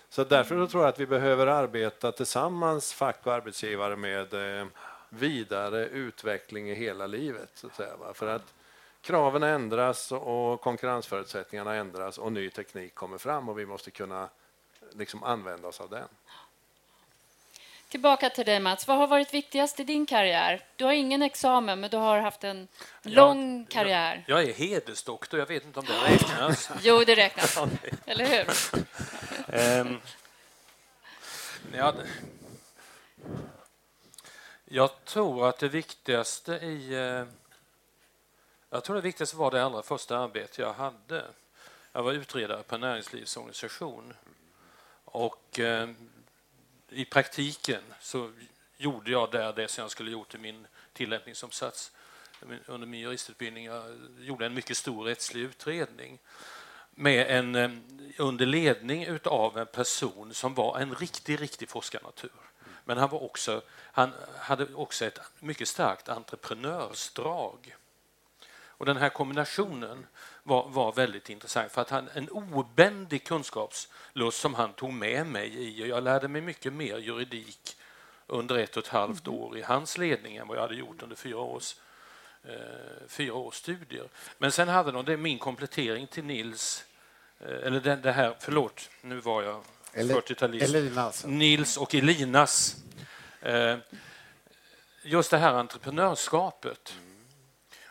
så 0.09 0.25
därför 0.25 0.67
tror 0.67 0.83
jag 0.83 0.89
att 0.89 1.01
vi 1.01 1.07
behöver 1.07 1.47
arbeta 1.47 2.13
tillsammans, 2.13 2.93
fack 2.93 3.27
och 3.27 3.33
arbetsgivare, 3.33 3.97
med 3.97 4.61
eh, 4.61 4.67
vidare 5.09 5.87
utveckling 5.87 6.71
i 6.71 6.75
hela 6.75 7.07
livet. 7.07 7.51
Så 7.55 7.67
att 7.67 7.77
säga, 7.77 7.97
va? 7.97 8.15
För 8.15 8.27
att 8.27 8.55
kraven 9.01 9.43
ändras 9.43 10.13
och 10.13 10.61
konkurrensförutsättningarna 10.61 11.75
ändras 11.75 12.19
och 12.19 12.33
ny 12.33 12.51
teknik 12.51 12.95
kommer 12.95 13.19
fram 13.19 13.49
och 13.49 13.59
vi 13.59 13.67
måste 13.67 13.91
kunna 13.91 14.29
liksom 14.93 15.23
använda 15.23 15.69
oss 15.69 15.81
av 15.81 15.91
den. 15.91 16.09
Tillbaka 17.88 18.31
till 18.31 18.44
dig 18.44 18.61
Mats. 18.61 18.88
Vad 18.88 18.96
har 18.96 19.07
varit 19.07 19.35
viktigast 19.35 19.81
i 19.81 19.85
din 19.85 20.07
karriär? 20.07 20.64
Du 20.77 20.85
har 20.85 20.92
ingen 20.92 21.22
examen, 21.22 21.81
men 21.81 21.90
du 21.90 21.96
har 21.96 22.18
haft 22.18 22.44
en 22.44 22.68
lång 23.03 23.61
ja, 23.61 23.66
karriär. 23.68 24.24
Jag, 24.27 24.42
jag 24.42 24.51
är 24.51 24.55
hedersdoktor, 24.55 25.40
jag 25.40 25.46
vet 25.46 25.64
inte 25.64 25.81
om 25.81 25.87
det 25.87 26.12
räknas. 26.12 26.70
jo, 26.83 27.05
det 27.05 27.14
räknas. 27.14 27.59
Eller 28.07 28.27
hur? 28.27 28.46
um, 29.81 30.01
ja, 31.74 31.94
jag 34.64 35.05
tror 35.05 35.48
att 35.48 35.59
det 35.59 35.68
viktigaste 35.68 36.53
i... 36.53 36.96
Uh, 36.96 37.27
jag 38.70 38.85
tror 38.85 38.96
det 38.96 39.03
viktigaste 39.03 39.37
var 39.37 39.51
det 39.51 39.64
allra 39.64 39.83
första 39.83 40.18
arbete 40.18 40.62
jag 40.62 40.72
hade. 40.72 41.24
Jag 41.92 42.03
var 42.03 42.12
utredare 42.12 42.62
på 42.62 42.74
en 42.74 42.81
näringslivsorganisation. 42.81 44.14
Och 45.05 45.59
uh, 45.59 45.88
i 46.88 47.05
praktiken 47.05 47.83
så 48.01 48.33
gjorde 48.77 49.11
jag 49.11 49.31
där 49.31 49.53
det 49.53 49.68
som 49.68 49.83
jag 49.83 49.90
skulle 49.90 50.11
gjort 50.11 50.35
i 50.35 50.38
min 50.38 50.66
tillämpningsomsats. 50.92 51.92
under 52.66 52.87
min 52.87 53.01
juristutbildning. 53.01 53.64
Jag 53.64 53.98
gjorde 54.18 54.46
en 54.46 54.55
mycket 54.55 54.77
stor 54.77 55.05
rättslig 55.05 55.40
utredning 55.40 56.18
med 56.90 57.27
en, 57.38 57.55
eh, 57.55 57.70
under 58.18 58.46
ledning 58.46 59.18
av 59.24 59.59
en 59.59 59.66
person 59.66 60.35
som 60.35 60.55
var 60.55 60.79
en 60.79 60.94
riktig, 60.94 61.40
riktig 61.40 61.68
forskarnatur. 61.68 62.31
Men 62.85 62.98
han, 62.98 63.11
var 63.11 63.22
också, 63.22 63.62
han 63.70 64.12
hade 64.38 64.74
också 64.74 65.05
ett 65.05 65.20
mycket 65.40 65.68
starkt 65.68 66.09
entreprenörsdrag. 66.09 67.77
Och 68.51 68.87
den 68.87 68.96
här 68.96 69.09
kombinationen 69.09 70.07
var, 70.49 70.69
var 70.69 70.93
väldigt 70.93 71.31
intressant 71.31 71.73
för 71.73 71.83
att 71.83 71.91
han 71.91 72.09
en 72.15 72.29
obändig 72.29 73.25
kunskapslust 73.25 74.41
som 74.41 74.55
han 74.55 74.73
tog 74.73 74.93
med 74.93 75.27
mig 75.27 75.49
i. 75.49 75.89
Jag 75.89 76.05
lärde 76.05 76.29
mig 76.29 76.41
mycket 76.41 76.73
mer 76.73 76.99
juridik 76.99 77.77
under 78.27 78.59
ett 78.59 78.77
och 78.77 78.83
ett 78.83 78.89
halvt 78.89 79.27
mm. 79.27 79.39
år 79.39 79.59
i 79.59 79.63
hans 79.63 79.99
ledning 79.99 80.37
än 80.37 80.49
vad 80.49 80.57
jag 80.57 80.63
hade 80.63 80.75
gjort 80.75 81.03
under 81.03 81.17
fyra 81.17 81.39
års, 81.39 81.77
eh, 82.45 82.53
fyra 83.09 83.35
års 83.35 83.55
studier. 83.55 84.09
Men 84.39 84.53
sen 84.53 84.69
hade 84.69 84.93
de, 84.93 85.05
det 85.05 85.13
är 85.13 85.17
min 85.17 85.39
komplettering 85.39 86.07
till 86.07 86.25
Nils, 86.25 86.85
eh, 87.41 87.67
eller 87.67 87.81
det, 87.81 87.97
det, 87.97 88.13
här, 88.13 88.37
förlåt, 88.41 88.91
nu 89.01 89.21
var 89.21 89.43
jag 89.43 89.63
40-talist. 89.95 90.65
Nils 91.27 91.77
och 91.77 91.95
Elinas. 91.95 92.77
Eh, 93.43 93.77
just 95.03 95.31
det 95.31 95.39
här 95.39 95.55
entreprenörskapet. 95.55 96.95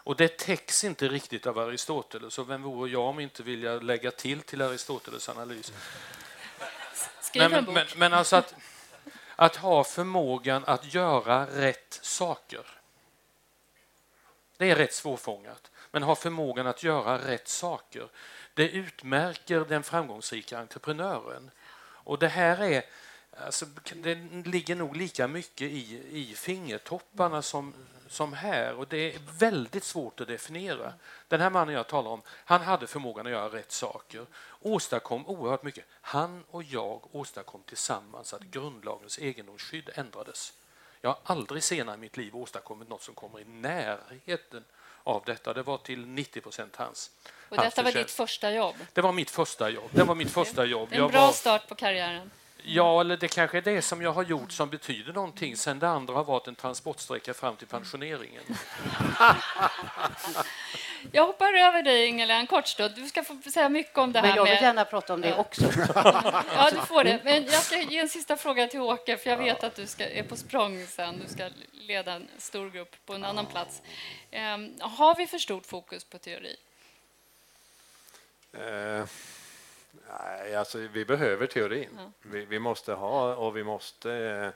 Och 0.08 0.16
det 0.16 0.38
täcks 0.38 0.84
inte 0.84 1.08
riktigt 1.08 1.48
av 1.48 1.60
Aristoteles, 1.60 2.40
och 2.40 2.50
vem 2.50 2.64
vore 2.64 2.90
jag 2.90 3.02
om 3.02 3.20
inte 3.20 3.44
vilja 3.44 3.80
lägga 3.80 4.12
till 4.12 4.42
till 4.42 4.62
Aristoteles 4.62 5.30
analys? 5.30 5.74
Skriv 7.22 7.52
men, 7.52 7.66
men, 7.66 7.74
men, 7.74 7.86
men 7.98 8.14
alltså 8.14 8.36
att 8.36 8.56
att 9.36 9.56
ha 9.56 9.84
förmågan 9.84 10.64
att 10.66 10.94
göra 10.94 11.46
rätt 11.46 12.00
saker. 12.02 12.66
Det 14.58 14.72
är 14.72 14.76
rätt 14.76 14.94
svårfångat, 14.94 15.72
men 15.92 16.04
ha 16.04 16.16
förmågan 16.16 16.68
att 16.68 16.84
göra 16.84 17.18
rätt 17.18 17.48
saker. 17.48 18.08
Det 18.54 18.70
utmärker 18.70 19.60
den 19.60 19.84
framgångsrika 19.84 20.60
entreprenören. 20.60 21.52
Och 21.80 22.20
det 22.20 22.28
här 22.28 22.64
är 22.64 22.84
Alltså, 23.46 23.66
det 23.96 24.16
ligger 24.46 24.76
nog 24.76 24.96
lika 24.96 25.28
mycket 25.28 25.72
i, 25.72 26.02
i 26.12 26.36
fingertopparna 26.36 27.42
som, 27.42 27.74
som 28.10 28.34
här 28.34 28.74
och 28.74 28.88
det 28.88 29.16
är 29.16 29.20
väldigt 29.40 29.84
svårt 29.84 30.22
att 30.22 30.28
definiera. 30.28 30.94
Den 31.28 31.42
här 31.42 31.50
mannen 31.50 31.76
jag 31.76 31.88
talar 31.88 32.12
om, 32.12 32.22
han 32.28 32.62
hade 32.62 32.88
förmågan 32.88 33.26
att 33.26 33.32
göra 33.32 33.50
rätt 33.50 33.72
saker, 33.72 34.26
åstadkom 34.62 35.28
oerhört 35.28 35.64
mycket. 35.64 35.86
Han 36.02 36.44
och 36.52 36.64
jag 36.64 37.16
åstadkom 37.16 37.64
tillsammans 37.64 38.34
att 38.34 38.42
grundlagens 38.42 39.20
egendomsskydd 39.20 39.90
ändrades. 39.94 40.54
Jag 41.02 41.10
har 41.10 41.20
aldrig 41.24 41.64
senare 41.64 41.96
i 41.96 42.00
mitt 42.00 42.18
liv 42.18 42.36
åstadkommit 42.36 42.90
något 42.90 43.02
som 43.02 43.14
kommer 43.14 43.40
i 43.40 43.46
närheten 43.46 44.64
av 45.04 45.24
detta. 45.26 45.54
Det 45.54 45.64
var 45.64 45.78
till 45.78 46.06
90 46.06 46.42
procent 46.42 46.76
hans. 46.76 47.12
Och 47.50 47.58
detta 47.58 47.84
var 47.84 47.92
ditt 47.92 48.12
första 48.12 48.52
jobb? 48.52 48.76
Det 48.94 49.02
var 49.02 49.12
mitt 49.12 49.30
första 49.30 49.70
jobb. 49.70 49.90
Det 49.92 50.04
var 50.04 50.16
mitt 50.16 50.32
första 50.32 50.66
jobb. 50.66 50.90
En 50.92 51.08
bra 51.08 51.26
var... 51.26 51.32
start 51.32 51.68
på 51.68 51.76
karriären. 51.76 52.32
Ja, 52.70 53.02
eller 53.02 53.18
det 53.18 53.28
kanske 53.28 53.58
är 53.58 53.62
det 53.62 53.82
som 53.82 54.02
jag 54.02 54.12
har 54.12 54.24
gjort 54.24 54.52
som 54.52 54.70
betyder 54.70 55.14
någonting. 55.14 55.58
Sen 55.58 55.80
det 55.80 55.90
andra 55.90 56.14
har 56.14 56.24
varit 56.24 56.48
en 56.48 56.56
transportsträcka 56.56 57.34
fram 57.34 57.56
till 57.56 57.68
pensioneringen. 57.68 58.44
Jag 61.12 61.26
hoppar 61.26 61.54
över 61.54 61.84
dig, 61.84 62.08
Ingela, 62.08 62.34
en 62.34 62.48
kort 62.48 62.68
stund. 62.68 62.96
Du 62.96 63.08
ska 63.08 63.24
få 63.24 63.52
säga 63.52 63.70
mycket 63.70 63.98
om 63.98 64.12
det 64.12 64.20
här 64.20 64.28
Men 64.28 64.36
jag 64.36 64.44
vill 64.44 64.54
med... 64.54 64.62
gärna 64.62 64.86
prata 64.86 65.14
om 65.14 65.22
det 65.22 65.36
också. 65.36 65.62
ja, 66.56 66.70
du 66.72 66.78
får 66.78 67.04
det. 67.04 67.22
Men 67.24 67.46
jag 67.46 67.64
ska 67.64 67.82
ge 67.82 68.00
en 68.00 68.10
sista 68.10 68.38
fråga 68.38 68.68
till 68.68 68.80
Åke, 68.80 69.18
för 69.18 69.30
jag 69.30 69.38
vet 69.38 69.64
att 69.64 69.76
du 69.76 69.88
ska, 69.88 70.10
är 70.10 70.24
på 70.24 70.36
språng 70.36 70.86
sen. 70.88 71.20
Du 71.26 71.34
ska 71.34 71.50
leda 71.72 72.14
en 72.14 72.28
stor 72.38 72.70
grupp 72.70 72.96
på 73.06 73.14
en 73.14 73.24
annan 73.24 73.46
plats. 73.46 73.82
Um, 74.32 74.74
har 74.80 75.16
vi 75.16 75.28
för 75.28 75.38
stort 75.38 75.66
fokus 75.66 76.04
på 76.04 76.18
teori? 76.18 76.56
Uh. 78.58 79.06
Nej, 79.92 80.56
alltså 80.56 80.78
vi 80.78 81.06
behöver 81.06 81.48
teorin. 81.48 81.90
Ja. 81.98 82.12
Vi, 82.22 82.46
vi, 82.46 82.60
måste 82.60 82.94
ha 82.94 83.36
och 83.36 83.58
vi 83.58 83.64
måste 83.64 84.14
eh, 84.14 84.50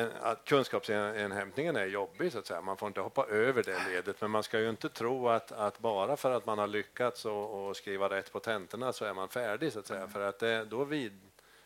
en, 0.00 0.10
att 0.20 0.44
kunskapsinhämtningen 0.44 1.76
är 1.76 1.86
jobbig, 1.86 2.32
så 2.32 2.38
att 2.38 2.46
säga. 2.46 2.60
man 2.60 2.76
får 2.76 2.88
inte 2.88 3.00
hoppa 3.00 3.26
över 3.26 3.62
det 3.62 3.88
ledet, 3.88 4.20
men 4.20 4.30
man 4.30 4.42
ska 4.42 4.60
ju 4.60 4.70
inte 4.70 4.88
tro 4.88 5.28
att, 5.28 5.52
att 5.52 5.78
bara 5.78 6.16
för 6.16 6.30
att 6.30 6.46
man 6.46 6.58
har 6.58 6.66
lyckats 6.66 7.24
och, 7.24 7.68
och 7.68 7.76
skriva 7.76 8.10
rätt 8.10 8.32
på 8.32 8.40
tentorna 8.40 8.92
så 8.92 9.04
är 9.04 9.14
man 9.14 9.28
färdig, 9.28 9.72
så 9.72 9.78
att 9.78 9.86
säga. 9.86 10.00
Mm. 10.00 10.12
för 10.12 10.20
att 10.20 10.38
det, 10.38 10.64
då 10.64 10.84
vid, 10.84 11.20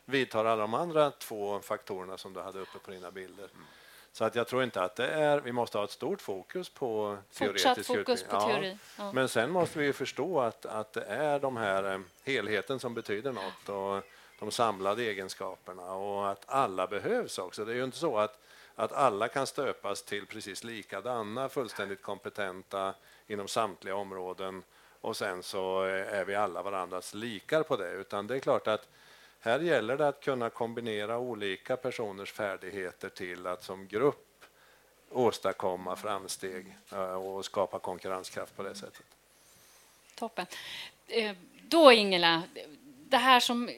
vidtar 0.05 0.45
alla 0.45 0.61
de 0.61 0.75
andra 0.75 1.11
två 1.11 1.61
faktorerna 1.61 2.19
som 2.19 2.33
du 2.33 2.41
hade 2.41 2.59
uppe 2.59 2.79
på 2.79 2.91
dina 2.91 3.11
bilder. 3.11 3.49
Mm. 3.55 3.67
Så 4.13 4.25
att 4.25 4.35
jag 4.35 4.49
tror 4.49 4.63
inte 4.63 4.83
att 4.83 4.97
det 4.97 5.07
är, 5.07 5.41
vi 5.41 5.53
måste 5.53 5.79
ha 5.79 5.85
ett 5.85 5.91
stort 5.91 6.21
fokus 6.21 6.69
på 6.69 7.19
teoretisk 7.33 7.67
Fortsatt 7.67 7.87
fokus 7.87 8.23
på 8.23 8.41
teori. 8.41 8.79
Ja. 8.99 9.13
Men 9.13 9.29
sen 9.29 9.51
måste 9.51 9.79
vi 9.79 9.93
förstå 9.93 10.41
att, 10.41 10.67
att 10.67 10.93
det 10.93 11.05
är 11.05 11.41
de 11.41 11.57
här 11.57 11.93
eh, 11.95 12.01
helheten 12.25 12.81
som 12.81 12.95
betyder 12.95 13.33
något 13.33 13.69
och 13.69 14.05
de 14.41 14.51
samlade 14.51 15.03
egenskaperna 15.03 15.93
och 15.93 16.31
att 16.31 16.45
alla 16.47 16.87
behövs 16.87 17.39
också. 17.39 17.65
Det 17.65 17.73
är 17.73 17.77
ju 17.77 17.85
inte 17.85 17.99
så 17.99 18.19
att, 18.19 18.39
att 18.75 18.93
alla 18.93 19.29
kan 19.29 19.47
stöpas 19.47 20.03
till 20.03 20.27
precis 20.27 20.65
likadana, 20.65 21.49
fullständigt 21.49 22.03
kompetenta 22.03 22.95
inom 23.27 23.49
samtliga 23.49 23.95
områden 23.97 24.63
och 25.01 25.17
sen 25.17 25.43
så 25.43 25.83
är 25.83 26.25
vi 26.25 26.35
alla 26.35 26.63
varandras 26.63 27.15
likar 27.15 27.63
på 27.63 27.77
det, 27.77 27.91
utan 27.91 28.27
det 28.27 28.35
är 28.35 28.41
klart 28.41 28.67
att 28.67 28.89
här 29.41 29.61
gäller 29.61 29.97
det 29.97 30.09
att 30.09 30.21
kunna 30.21 30.51
kombinera 30.51 31.19
olika 31.19 31.77
personers 31.77 32.33
färdigheter 32.33 33.09
till 33.09 33.47
att 33.47 33.65
som 33.65 33.87
grupp 33.87 34.45
åstadkomma 35.11 35.97
framsteg 35.97 36.77
eh, 36.93 37.15
och 37.15 37.45
skapa 37.45 37.79
konkurrenskraft 37.79 38.57
på 38.57 38.63
det 38.63 38.75
sättet. 38.75 39.07
Toppen. 40.15 40.47
Eh, 41.07 41.37
då, 41.69 41.93
Ingela, 41.93 42.43
det 43.09 43.17
här 43.17 43.41
som 43.41 43.71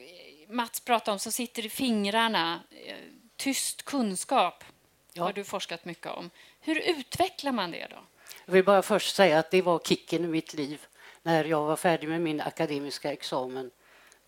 Mats 0.47 0.79
pratade 0.79 1.11
om, 1.11 1.19
som 1.19 1.31
sitter 1.31 1.65
i 1.65 1.69
fingrarna, 1.69 2.59
eh, 2.85 2.95
tyst 3.35 3.85
kunskap, 3.85 4.63
ja. 5.13 5.23
har 5.23 5.33
du 5.33 5.43
forskat 5.43 5.85
mycket 5.85 6.07
om. 6.07 6.29
Hur 6.59 6.79
utvecklar 6.79 7.51
man 7.51 7.71
det 7.71 7.87
då? 7.89 7.97
Jag 8.45 8.53
vill 8.53 8.63
bara 8.63 8.81
först 8.81 9.15
säga 9.15 9.39
att 9.39 9.51
det 9.51 9.61
var 9.61 9.79
kicken 9.79 10.25
i 10.25 10.27
mitt 10.27 10.53
liv 10.53 10.85
när 11.21 11.45
jag 11.45 11.63
var 11.63 11.75
färdig 11.75 12.09
med 12.09 12.21
min 12.21 12.41
akademiska 12.41 13.11
examen 13.11 13.71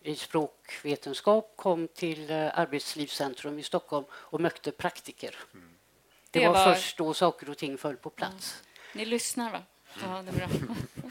i 0.08 0.16
språkvetenskap 0.16 1.52
kom 1.56 1.88
till 1.88 2.30
eh, 2.30 2.58
Arbetslivscentrum 2.58 3.58
i 3.58 3.62
Stockholm 3.62 4.04
och 4.10 4.40
mötte 4.40 4.72
praktiker. 4.72 5.34
Mm. 5.54 5.68
Det, 6.30 6.40
det 6.40 6.46
var, 6.46 6.54
var, 6.54 6.74
först 6.74 6.96
då 6.96 7.14
saker 7.14 7.50
och 7.50 7.58
ting 7.58 7.78
föll 7.78 7.96
på 7.96 8.10
plats. 8.10 8.62
Ja. 8.64 8.98
Ni 8.98 9.04
lyssnar, 9.04 9.52
va? 9.52 9.62
Ja, 10.02 10.22
det 10.22 10.42
är 10.42 10.46
bra. 10.46 10.48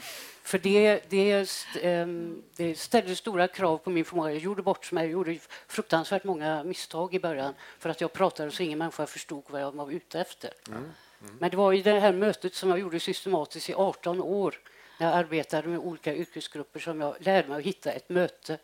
För 0.42 0.58
det, 0.58 1.10
det, 1.10 1.48
ehm, 1.82 2.42
det 2.56 2.78
ställde 2.78 3.16
stora 3.16 3.48
krav 3.48 3.78
på 3.78 3.90
min 3.90 4.04
förmåga. 4.04 4.30
Jag 4.30 4.38
gjorde 4.38 4.62
bort 4.62 4.92
mig, 4.92 5.04
jag 5.04 5.12
gjorde 5.12 5.38
fruktansvärt 5.68 6.24
många 6.24 6.64
misstag 6.64 7.14
i 7.14 7.20
början 7.20 7.54
för 7.78 7.90
att 7.90 8.00
jag 8.00 8.12
pratade 8.12 8.50
så 8.50 8.62
ingen 8.62 8.78
människa 8.78 9.06
förstod 9.06 9.44
vad 9.48 9.60
jag 9.60 9.74
var 9.74 9.90
ute 9.90 10.20
efter. 10.20 10.50
Mm. 10.68 10.78
Mm. 11.20 11.36
Men 11.40 11.50
det 11.50 11.56
var 11.56 11.72
i 11.72 11.82
det 11.82 12.00
här 12.00 12.12
mötet 12.12 12.54
som 12.54 12.70
jag 12.70 12.78
gjorde 12.78 13.00
systematiskt 13.00 13.70
i 13.70 13.74
18 13.74 14.20
år 14.20 14.60
när 14.98 15.06
jag 15.06 15.16
arbetade 15.16 15.68
med 15.68 15.78
olika 15.78 16.14
yrkesgrupper 16.14 16.80
som 16.80 17.00
jag 17.00 17.16
lärde 17.20 17.48
mig 17.48 17.58
att 17.58 17.64
hitta 17.64 17.92
ett 17.92 18.08
möte 18.08 18.58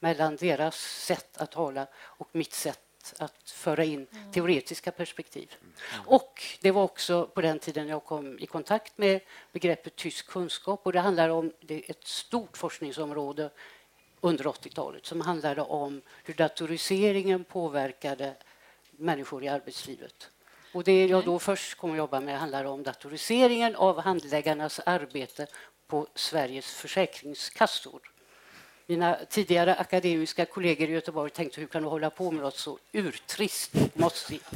mellan 0.00 0.36
deras 0.36 0.76
sätt 0.80 1.36
att 1.36 1.52
tala 1.52 1.86
och 1.96 2.28
mitt 2.32 2.52
sätt 2.52 3.14
att 3.18 3.50
föra 3.50 3.84
in 3.84 4.06
mm. 4.12 4.32
teoretiska 4.32 4.90
perspektiv. 4.90 5.56
Mm. 5.60 5.72
Och 6.06 6.42
det 6.60 6.70
var 6.70 6.82
också 6.82 7.26
på 7.26 7.40
den 7.40 7.58
tiden 7.58 7.88
jag 7.88 8.04
kom 8.04 8.38
i 8.38 8.46
kontakt 8.46 8.98
med 8.98 9.20
begreppet 9.52 9.96
tysk 9.96 10.26
kunskap 10.26 10.80
och 10.82 10.92
det 10.92 11.00
handlar 11.00 11.28
om 11.28 11.52
det 11.60 11.90
ett 11.90 12.06
stort 12.06 12.56
forskningsområde 12.56 13.50
under 14.20 14.44
80-talet 14.44 15.06
som 15.06 15.20
handlade 15.20 15.62
om 15.62 16.02
hur 16.24 16.34
datoriseringen 16.34 17.44
påverkade 17.44 18.34
människor 18.90 19.44
i 19.44 19.48
arbetslivet. 19.48 20.30
Och 20.72 20.84
det 20.84 21.06
jag 21.06 21.24
då 21.24 21.38
först 21.38 21.74
kommer 21.74 21.94
att 21.94 21.98
jobba 21.98 22.20
med 22.20 22.38
handlar 22.38 22.64
om 22.64 22.82
datoriseringen 22.82 23.76
av 23.76 24.00
handläggarnas 24.00 24.80
arbete 24.86 25.46
på 25.86 26.06
Sveriges 26.14 26.74
försäkringskassor. 26.74 28.00
Mina 28.90 29.18
tidigare 29.28 29.74
akademiska 29.74 30.44
kollegor 30.44 30.88
i 30.88 30.92
Göteborg 30.92 31.30
tänkte 31.30 31.60
hur 31.60 31.68
kan 31.68 31.82
du 31.82 31.88
hålla 31.88 32.10
på 32.10 32.30
med 32.30 32.42
något 32.42 32.56
så 32.56 32.78
urtrist 32.92 33.72
mossigt? 33.94 34.50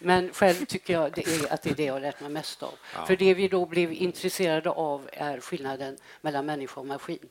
Men 0.00 0.32
själv 0.32 0.64
tycker 0.64 0.92
jag 0.92 1.12
det 1.12 1.26
är 1.26 1.52
att 1.52 1.62
det 1.62 1.70
är 1.70 1.74
det 1.74 1.84
jag 1.84 1.92
har 1.92 2.00
lärt 2.00 2.20
mig 2.20 2.30
mest 2.30 2.62
av. 2.62 2.74
Ja. 2.94 3.06
För 3.06 3.16
det 3.16 3.34
vi 3.34 3.48
då 3.48 3.66
blev 3.66 3.92
intresserade 3.92 4.70
av 4.70 5.08
är 5.12 5.40
skillnaden 5.40 5.96
mellan 6.20 6.46
människa 6.46 6.80
och 6.80 6.86
maskin. 6.86 7.28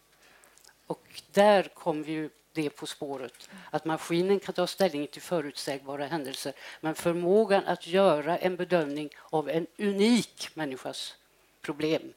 Och 0.87 1.21
där 1.31 1.63
kom 1.63 2.03
vi 2.03 2.11
ju 2.11 2.29
det 2.53 2.69
på 2.69 2.85
spåret 2.85 3.49
att 3.69 3.85
maskinen 3.85 4.39
kan 4.39 4.53
ta 4.53 4.67
ställning 4.67 5.07
till 5.07 5.21
förutsägbara 5.21 6.05
händelser 6.05 6.53
men 6.81 6.95
förmågan 6.95 7.65
att 7.65 7.87
göra 7.87 8.37
en 8.37 8.55
bedömning 8.55 9.09
av 9.29 9.49
en 9.49 9.67
unik 9.77 10.49
människas 10.53 11.15
problem 11.61 12.13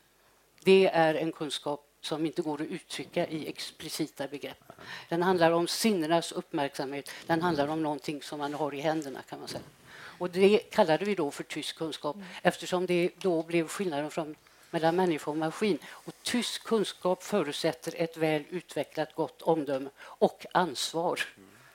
det 0.64 0.90
är 0.92 1.14
en 1.14 1.32
kunskap 1.32 1.91
som 2.02 2.26
inte 2.26 2.42
går 2.42 2.62
att 2.62 2.68
uttrycka 2.68 3.26
i 3.26 3.48
explicita 3.48 4.28
begrepp. 4.28 4.72
Den 5.08 5.22
handlar 5.22 5.50
om 5.50 5.68
sinnenas 5.68 6.32
uppmärksamhet, 6.32 7.10
den 7.26 7.42
handlar 7.42 7.68
om 7.68 7.82
någonting 7.82 8.22
som 8.22 8.38
man 8.38 8.54
har 8.54 8.74
i 8.74 8.80
händerna 8.80 9.22
kan 9.22 9.38
man 9.38 9.48
säga. 9.48 9.62
Och 10.18 10.30
det 10.30 10.58
kallade 10.58 11.04
vi 11.04 11.14
då 11.14 11.30
för 11.30 11.42
tysk 11.44 11.76
kunskap 11.76 12.16
eftersom 12.42 12.86
det 12.86 13.10
då 13.18 13.42
blev 13.42 13.68
skillnaden 13.68 14.10
från, 14.10 14.34
mellan 14.70 14.96
människa 14.96 15.30
och 15.30 15.36
maskin. 15.36 15.78
Och 15.86 16.14
tysk 16.22 16.64
kunskap 16.64 17.22
förutsätter 17.22 17.94
ett 17.96 18.16
väl 18.16 18.44
utvecklat 18.50 19.14
gott 19.14 19.42
omdöme 19.42 19.90
och 20.00 20.46
ansvar, 20.52 21.20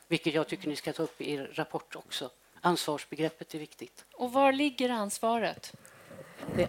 vilket 0.08 0.34
jag 0.34 0.48
tycker 0.48 0.68
ni 0.68 0.76
ska 0.76 0.94
ta 0.94 1.04
upp 1.04 1.22
i 1.22 1.34
er 1.34 1.52
rapport 1.54 1.96
också. 1.96 2.30
Ansvarsbegreppet 2.62 3.56
är 3.56 3.60
viktigt. 3.60 4.06
Och 4.14 4.34
var 4.34 4.52
ligger 4.52 4.90
ansvaret? 4.90 5.74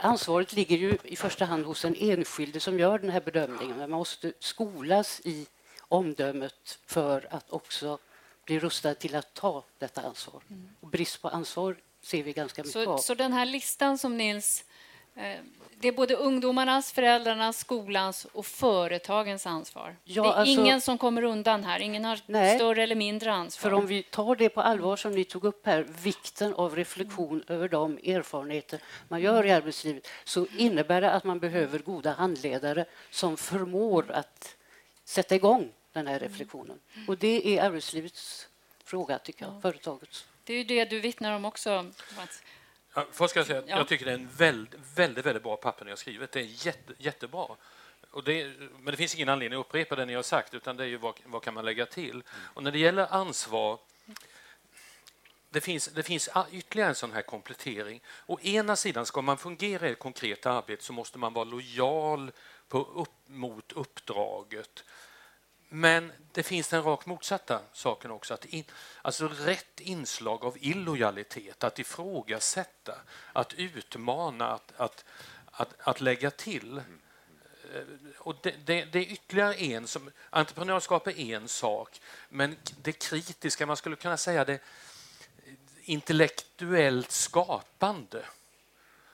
Ansvaret 0.01 0.53
ligger 0.53 0.77
ju 0.77 0.99
i 1.05 1.17
första 1.17 1.45
hand 1.45 1.67
hos 1.67 1.83
den 1.83 1.95
enskilde 1.99 2.61
som 2.61 2.79
gör 2.79 2.99
den 2.99 3.11
här 3.11 3.21
bedömningen. 3.21 3.79
Man 3.79 3.91
måste 3.91 4.33
skolas 4.41 5.21
i 5.25 5.47
omdömet 5.89 6.79
för 6.87 7.29
att 7.31 7.51
också 7.51 7.99
bli 8.45 8.59
rustad 8.59 8.95
till 8.95 9.15
att 9.15 9.35
ta 9.35 9.65
detta 9.79 10.01
ansvar. 10.01 10.43
Och 10.81 10.89
brist 10.89 11.23
på 11.23 11.29
ansvar 11.29 11.77
ser 12.03 12.23
vi 12.23 12.33
ganska 12.33 12.63
mycket 12.63 12.73
så, 12.73 12.91
av. 12.91 12.99
Så 12.99 13.15
den 13.15 13.33
här 13.33 13.47
listan 13.47 13.99
som 13.99 14.17
Nils 14.17 14.65
det 15.81 15.89
är 15.89 15.93
både 15.93 16.15
ungdomarnas, 16.15 16.93
föräldrarnas, 16.93 17.59
skolans 17.59 18.25
och 18.33 18.47
företagens 18.47 19.47
ansvar. 19.47 19.97
Ja, 20.05 20.23
det 20.23 20.29
är 20.29 20.33
alltså, 20.33 20.61
ingen 20.61 20.81
som 20.81 20.99
kommer 20.99 21.23
undan 21.23 21.65
här. 21.65 21.81
Ingen 21.81 22.05
har 22.05 22.21
nej, 22.27 22.59
större 22.59 22.83
eller 22.83 22.95
mindre 22.95 23.33
ansvar. 23.33 23.71
För 23.71 23.77
om 23.77 23.87
vi 23.87 24.03
tar 24.03 24.37
det 24.37 24.49
på 24.49 24.61
allvar 24.61 24.97
som 24.97 25.13
ni 25.13 25.25
tog 25.25 25.45
upp 25.45 25.67
här, 25.67 25.87
vikten 26.03 26.55
av 26.55 26.77
reflektion 26.77 27.31
mm. 27.31 27.45
över 27.49 27.69
de 27.69 27.99
erfarenheter 27.99 28.81
man 29.09 29.21
gör 29.21 29.47
i 29.47 29.51
arbetslivet, 29.51 30.09
så 30.25 30.47
innebär 30.57 31.01
det 31.01 31.11
att 31.11 31.25
man 31.25 31.39
behöver 31.39 31.79
goda 31.79 32.13
handledare 32.13 32.85
som 33.11 33.37
förmår 33.37 34.11
att 34.11 34.57
sätta 35.05 35.35
igång 35.35 35.73
den 35.93 36.07
här 36.07 36.19
reflektionen. 36.19 36.79
Och 37.09 37.19
det 37.19 37.59
är 37.59 37.63
arbetslivets 37.63 38.49
fråga, 38.85 39.19
tycker 39.19 39.45
jag, 39.45 39.63
företagets. 39.63 40.27
Det 40.45 40.53
är 40.53 40.57
ju 40.59 40.65
det 40.65 40.85
du 40.85 41.01
vittnar 41.01 41.33
om 41.33 41.45
också, 41.45 41.93
Mats. 42.17 42.43
Ja, 42.95 43.07
först 43.13 43.31
ska 43.31 43.41
jag 43.41 43.47
säga 43.47 43.59
att 43.59 43.69
Ja. 43.69 43.77
jag 43.77 43.89
tycker 43.89 44.05
det 44.05 44.11
är 44.11 44.15
en 44.15 44.29
väldigt, 44.37 44.81
väldigt, 44.95 45.27
väldigt 45.27 45.43
bra 45.43 45.57
papper 45.57 45.85
ni 45.85 45.91
har 45.91 45.97
skrivit. 45.97 46.33
Det 46.33 46.41
är 46.41 46.67
jätte, 46.67 46.93
jättebra. 46.99 47.47
Och 48.11 48.25
det, 48.25 48.53
men 48.59 48.85
det 48.85 48.97
finns 48.97 49.15
ingen 49.15 49.29
anledning 49.29 49.61
att 49.61 49.67
upprepa 49.67 49.97
det 49.97 50.05
ni 50.05 50.15
har 50.15 50.23
sagt, 50.23 50.55
utan 50.55 50.77
det 50.77 50.85
är 50.85 50.89
ju 50.89 50.97
vad, 50.97 51.15
vad 51.25 51.43
kan 51.43 51.55
man 51.55 51.65
lägga 51.65 51.87
till. 51.87 52.23
Och 52.55 52.63
när 52.63 52.71
det 52.71 52.79
gäller 52.79 53.15
ansvar, 53.15 53.79
det 55.51 55.61
finns, 55.61 55.89
det 55.89 56.03
finns 56.03 56.29
ytterligare 56.51 56.89
en 56.89 56.95
sån 56.95 57.13
här 57.13 57.23
komplettering. 57.23 58.01
Å 58.27 58.39
ena 58.41 58.77
sidan, 58.77 59.07
ska 59.07 59.23
man 59.23 59.39
fungera 59.39 59.89
i 59.89 59.93
ett 59.93 59.99
konkret 59.99 60.47
arbete 60.47 60.85
så 60.85 60.93
måste 60.93 61.19
man 61.19 61.33
vara 61.33 61.45
lojal 61.45 62.31
på 62.69 62.79
upp, 62.79 63.09
mot 63.27 63.73
uppdraget. 63.73 64.85
Men 65.69 66.13
det 66.33 66.43
finns 66.43 66.69
den 66.69 66.83
rakt 66.83 67.07
motsatta 67.07 67.61
saken 67.73 68.11
också. 68.11 68.35
Att 68.35 68.45
in, 68.45 68.65
alltså 69.03 69.29
rätt 69.29 69.81
inslag 69.81 70.45
av 70.45 70.57
illojalitet, 70.61 71.65
att 71.65 71.79
ifrågasätta, 71.79 72.95
att 73.33 73.55
utmana, 73.55 74.49
att, 74.49 74.73
att, 74.77 75.05
att, 75.51 75.75
att 75.79 76.01
lägga 76.01 76.31
till. 76.31 76.79
Eh, 76.79 77.83
Och 78.19 78.37
det, 78.43 78.55
det, 78.67 78.85
det 78.85 78.99
är 78.99 79.13
ytterligare 79.13 79.55
en 79.55 79.87
som... 79.87 80.11
Entreprenörskap 80.31 81.07
är 81.07 81.19
en 81.19 81.49
sak, 81.49 82.01
men 82.29 82.57
det 82.83 82.93
kritiska, 82.93 83.67
man 83.67 83.77
skulle 83.77 83.97
kunna 83.97 84.17
säga 84.17 84.45
det 84.45 84.61
intellektuellt 85.83 87.11
skapande. 87.11 88.25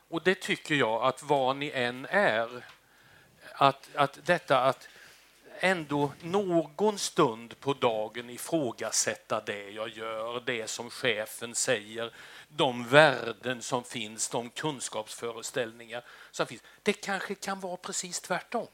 Och 0.09 0.23
det 0.23 0.35
tycker 0.35 0.75
jag 0.75 1.05
att 1.05 1.23
vad 1.23 1.57
ni 1.57 1.71
än 1.71 2.07
är, 2.11 2.64
att, 3.53 3.88
att 3.95 4.19
detta 4.25 4.61
att 4.61 4.88
ändå 5.64 6.12
någon 6.20 6.98
stund 6.98 7.61
på 7.61 7.72
dagen 7.72 8.31
ifrågasätta 8.31 9.40
det 9.40 9.70
jag 9.70 9.88
gör, 9.88 10.42
det 10.46 10.70
som 10.70 10.90
chefen 10.90 11.55
säger, 11.55 12.14
de 12.48 12.88
värden 12.88 13.62
som 13.62 13.85
finns, 13.85 14.29
de 14.29 14.50
kunskapsföreställningar 14.50 16.05
som 16.31 16.46
finns. 16.46 16.62
Det 16.83 16.92
kanske 16.92 17.35
kan 17.35 17.61
vara 17.61 17.77
precis 17.77 18.20
tvärtom. 18.20 18.66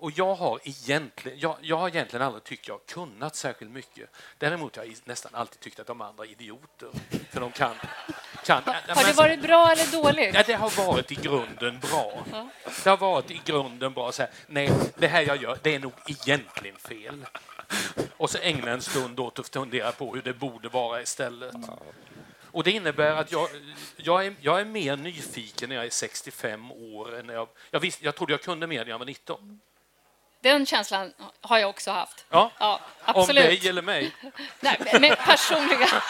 Och 0.00 0.10
jag 0.14 0.34
har, 0.34 0.60
egentligen, 0.64 1.38
jag, 1.38 1.56
jag 1.60 1.76
har 1.76 1.88
egentligen 1.88 2.26
aldrig 2.26 2.44
tyckt 2.44 2.68
jag 2.68 2.74
har 2.74 2.80
kunnat 2.86 3.36
särskilt 3.36 3.70
mycket. 3.70 4.10
Däremot 4.38 4.76
har 4.76 4.84
jag 4.84 4.94
nästan 5.04 5.34
alltid 5.34 5.60
tyckt 5.60 5.80
att 5.80 5.86
de 5.86 6.00
andra 6.00 6.24
är 6.24 6.30
idioter. 6.30 6.88
För 7.30 7.40
de 7.40 7.52
kan... 7.52 7.74
kan 8.44 8.62
Har 8.64 9.06
det 9.06 9.16
varit 9.16 9.42
bra 9.42 9.72
eller 9.72 10.02
dåligt? 10.02 10.34
Ja, 10.34 10.42
det 10.46 10.52
har 10.52 10.86
varit 10.86 11.12
i 11.12 11.14
grunden 11.14 11.78
bra. 11.80 12.24
Ja. 12.32 12.48
Det 12.84 12.90
har 12.90 12.96
varit 12.96 13.30
i 13.30 13.40
grunden 13.44 13.92
bra. 13.92 14.12
Så 14.12 14.22
här, 14.22 14.30
nej, 14.46 14.70
det 14.98 15.08
här 15.08 15.22
jag 15.22 15.42
gör, 15.42 15.58
det 15.62 15.74
är 15.74 15.78
nog 15.78 15.92
egentligen 16.06 16.76
fel. 16.76 17.26
Och 18.16 18.30
så 18.30 18.38
ägna 18.38 18.70
en 18.70 18.82
stund 18.82 19.20
åt 19.20 19.38
att 19.38 19.48
fundera 19.48 19.92
på 19.92 20.14
hur 20.14 20.22
det 20.22 20.32
borde 20.32 20.68
vara 20.68 21.02
istället. 21.02 21.54
Och 22.50 22.64
det 22.64 22.70
innebär 22.70 23.10
att 23.10 23.32
jag, 23.32 23.48
jag, 23.96 24.26
är, 24.26 24.34
jag 24.40 24.60
är 24.60 24.64
mer 24.64 24.96
nyfiken 24.96 25.68
när 25.68 25.76
jag 25.76 25.86
är 25.86 25.90
65 25.90 26.72
år 26.72 27.18
än 27.18 27.26
när 27.26 27.34
jag... 27.34 27.48
Jag, 27.70 27.80
visste, 27.80 28.04
jag 28.04 28.14
trodde 28.14 28.32
jag 28.32 28.42
kunde 28.42 28.66
mer 28.66 28.84
när 28.84 28.90
jag 28.90 28.98
var 28.98 29.06
19. 29.06 29.60
Den 30.40 30.66
känslan 30.66 31.12
har 31.40 31.58
jag 31.58 31.70
också 31.70 31.90
haft. 31.90 32.24
Ja, 32.30 32.50
Ja, 32.58 32.80
om 33.04 33.14
absolut. 33.20 33.44
dig 33.44 33.68
eller 33.68 33.82
mig. 33.82 34.10
Nej, 34.60 34.76
men- 34.92 35.00
men 35.00 35.16
personliga... 35.16 35.88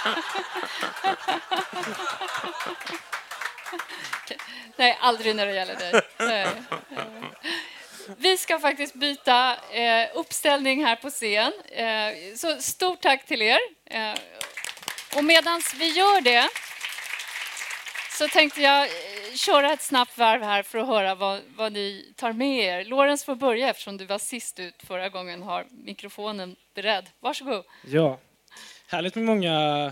Nej, 4.76 4.98
aldrig 5.00 5.36
när 5.36 5.46
det 5.46 5.52
gäller 5.54 5.74
dig. 5.76 6.02
Nej. 6.18 6.46
Vi 8.16 8.36
ska 8.38 8.58
faktiskt 8.58 8.94
byta 8.94 9.56
eh, 9.70 10.08
uppställning 10.14 10.84
här 10.84 10.96
på 10.96 11.10
scen. 11.10 11.52
Eh, 11.70 12.36
så 12.36 12.62
stort 12.62 13.00
tack 13.00 13.26
till 13.26 13.42
er. 13.42 13.58
Eh, 13.90 14.14
och 15.16 15.24
medan 15.24 15.62
vi 15.74 15.86
gör 15.88 16.20
det 16.20 16.48
så 18.18 18.28
tänkte 18.28 18.60
jag 18.60 18.82
eh, 18.82 19.34
köra 19.34 19.72
ett 19.72 19.82
snabbt 19.82 20.18
varv 20.18 20.42
här 20.42 20.62
för 20.62 20.78
att 20.78 20.86
höra 20.86 21.14
vad, 21.14 21.40
vad 21.56 21.72
ni 21.72 22.12
tar 22.16 22.32
med 22.32 22.64
er. 22.64 22.84
Lorentz 22.84 23.24
får 23.24 23.34
börja 23.34 23.70
eftersom 23.70 23.96
du 23.96 24.04
var 24.04 24.18
sist 24.18 24.58
ut 24.58 24.74
förra 24.86 25.08
gången. 25.08 25.42
Har 25.42 25.66
mikrofonen 25.70 26.56
beredd. 26.74 27.04
Varsågod. 27.20 27.64
Ja, 27.86 28.18
härligt 28.86 29.14
med 29.14 29.24
många 29.24 29.86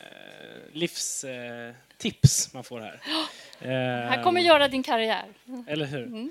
eh, 0.00 0.06
livstips 0.72 2.54
man 2.54 2.64
får 2.64 2.80
här. 2.80 3.00
Här 4.08 4.22
kommer 4.22 4.40
göra 4.40 4.68
din 4.68 4.82
karriär. 4.82 5.24
Eller 5.66 5.86
hur? 5.86 6.06
Mm. 6.06 6.30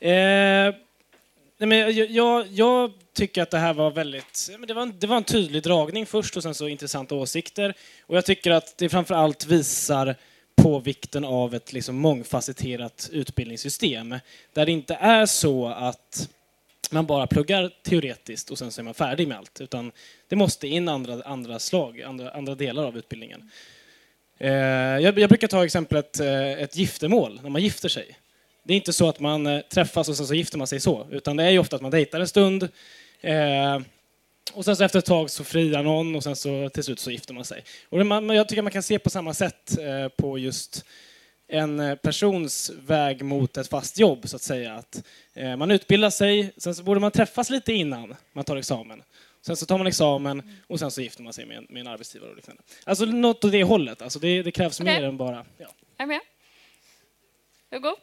Eh, 0.00 0.74
nej 1.58 1.68
men 1.68 1.78
jag, 1.78 2.10
jag, 2.10 2.46
jag 2.46 2.92
tycker 3.12 3.42
att 3.42 3.50
det 3.50 3.58
här 3.58 3.74
var 3.74 3.90
väldigt... 3.90 4.50
det, 4.66 4.74
var 4.74 4.82
en, 4.82 4.98
det 4.98 5.06
var 5.06 5.16
en 5.16 5.24
tydlig 5.24 5.62
dragning 5.62 6.06
först 6.06 6.36
och 6.36 6.42
sen 6.42 6.54
så 6.54 6.68
intressanta 6.68 7.14
åsikter. 7.14 7.74
Och 8.06 8.16
jag 8.16 8.24
tycker 8.24 8.50
att 8.50 8.78
det 8.78 8.88
framför 8.88 9.14
allt 9.14 9.46
visar 9.46 10.16
på 10.62 10.78
vikten 10.78 11.24
av 11.24 11.54
ett 11.54 11.72
liksom 11.72 11.96
mångfacetterat 11.96 13.10
utbildningssystem. 13.12 14.18
Där 14.52 14.66
det 14.66 14.72
inte 14.72 14.94
är 14.94 15.26
så 15.26 15.68
att 15.68 16.28
man 16.90 17.06
bara 17.06 17.26
pluggar 17.26 17.70
teoretiskt 17.82 18.50
och 18.50 18.58
sen 18.58 18.72
så 18.72 18.80
är 18.80 18.84
man 18.84 18.94
färdig 18.94 19.28
med 19.28 19.38
allt. 19.38 19.60
Utan 19.60 19.92
det 20.28 20.36
måste 20.36 20.68
in 20.68 20.88
andra, 20.88 21.22
andra 21.24 21.58
slag, 21.58 22.02
andra, 22.02 22.30
andra 22.30 22.54
delar 22.54 22.84
av 22.84 22.98
utbildningen. 22.98 23.50
Eh, 24.38 24.50
jag, 24.50 25.18
jag 25.18 25.28
brukar 25.28 25.48
ta 25.48 25.64
exemplet 25.64 26.20
eh, 26.20 26.52
ett 26.52 26.76
giftermål, 26.76 27.40
när 27.42 27.50
man 27.50 27.62
gifter 27.62 27.88
sig. 27.88 28.18
Det 28.62 28.72
är 28.72 28.76
inte 28.76 28.92
så 28.92 29.08
att 29.08 29.20
man 29.20 29.46
eh, 29.46 29.60
träffas 29.60 30.08
och 30.08 30.16
sen 30.16 30.26
så 30.26 30.34
gifter 30.34 30.58
man 30.58 30.66
sig 30.66 30.80
så, 30.80 31.06
utan 31.10 31.36
det 31.36 31.44
är 31.44 31.50
ju 31.50 31.58
ofta 31.58 31.76
att 31.76 31.82
man 31.82 31.90
dejtar 31.90 32.20
en 32.20 32.28
stund 32.28 32.68
eh, 33.20 33.80
och 34.52 34.64
sen 34.64 34.76
så 34.76 34.84
efter 34.84 34.98
ett 34.98 35.04
tag 35.04 35.30
så 35.30 35.44
friar 35.44 35.82
någon 35.82 36.16
och 36.16 36.22
sen 36.22 36.36
så 36.36 36.68
till 36.68 36.84
slut 36.84 37.00
så 37.00 37.10
gifter 37.10 37.34
man 37.34 37.44
sig. 37.44 37.64
Och 37.88 38.06
man, 38.06 38.28
jag 38.28 38.48
tycker 38.48 38.62
man 38.62 38.72
kan 38.72 38.82
se 38.82 38.98
på 38.98 39.10
samma 39.10 39.34
sätt 39.34 39.78
eh, 39.78 40.08
på 40.08 40.38
just 40.38 40.84
en 41.48 41.80
eh, 41.80 41.94
persons 41.94 42.70
väg 42.86 43.22
mot 43.22 43.56
ett 43.56 43.68
fast 43.68 43.98
jobb, 43.98 44.28
så 44.28 44.36
att 44.36 44.42
säga. 44.42 44.74
Att, 44.74 45.02
eh, 45.34 45.56
man 45.56 45.70
utbildar 45.70 46.10
sig, 46.10 46.52
sen 46.56 46.74
så 46.74 46.82
borde 46.82 47.00
man 47.00 47.10
träffas 47.10 47.50
lite 47.50 47.72
innan 47.72 48.16
man 48.32 48.44
tar 48.44 48.56
examen. 48.56 49.02
Sen 49.42 49.56
så 49.56 49.66
tar 49.66 49.78
man 49.78 49.86
examen 49.86 50.56
och 50.66 50.78
sen 50.78 50.90
så 50.90 51.02
gifter 51.02 51.22
man 51.22 51.32
sig 51.32 51.46
med 51.46 51.56
en, 51.56 51.66
med 51.68 51.80
en 51.80 51.86
arbetsgivare 51.86 52.30
och 52.30 52.36
liknande. 52.36 52.62
Alltså 52.84 53.04
något 53.04 53.44
åt 53.44 53.52
det 53.52 53.64
hållet. 53.64 54.02
Alltså 54.02 54.18
det, 54.18 54.42
det 54.42 54.50
krävs 54.50 54.80
Okej. 54.80 55.00
mer 55.00 55.08
än 55.08 55.16
bara... 55.16 55.44
Ja. 55.58 55.66
Är 55.96 56.02
du 56.02 56.06
med? 56.06 56.20
Hugo? 57.70 57.96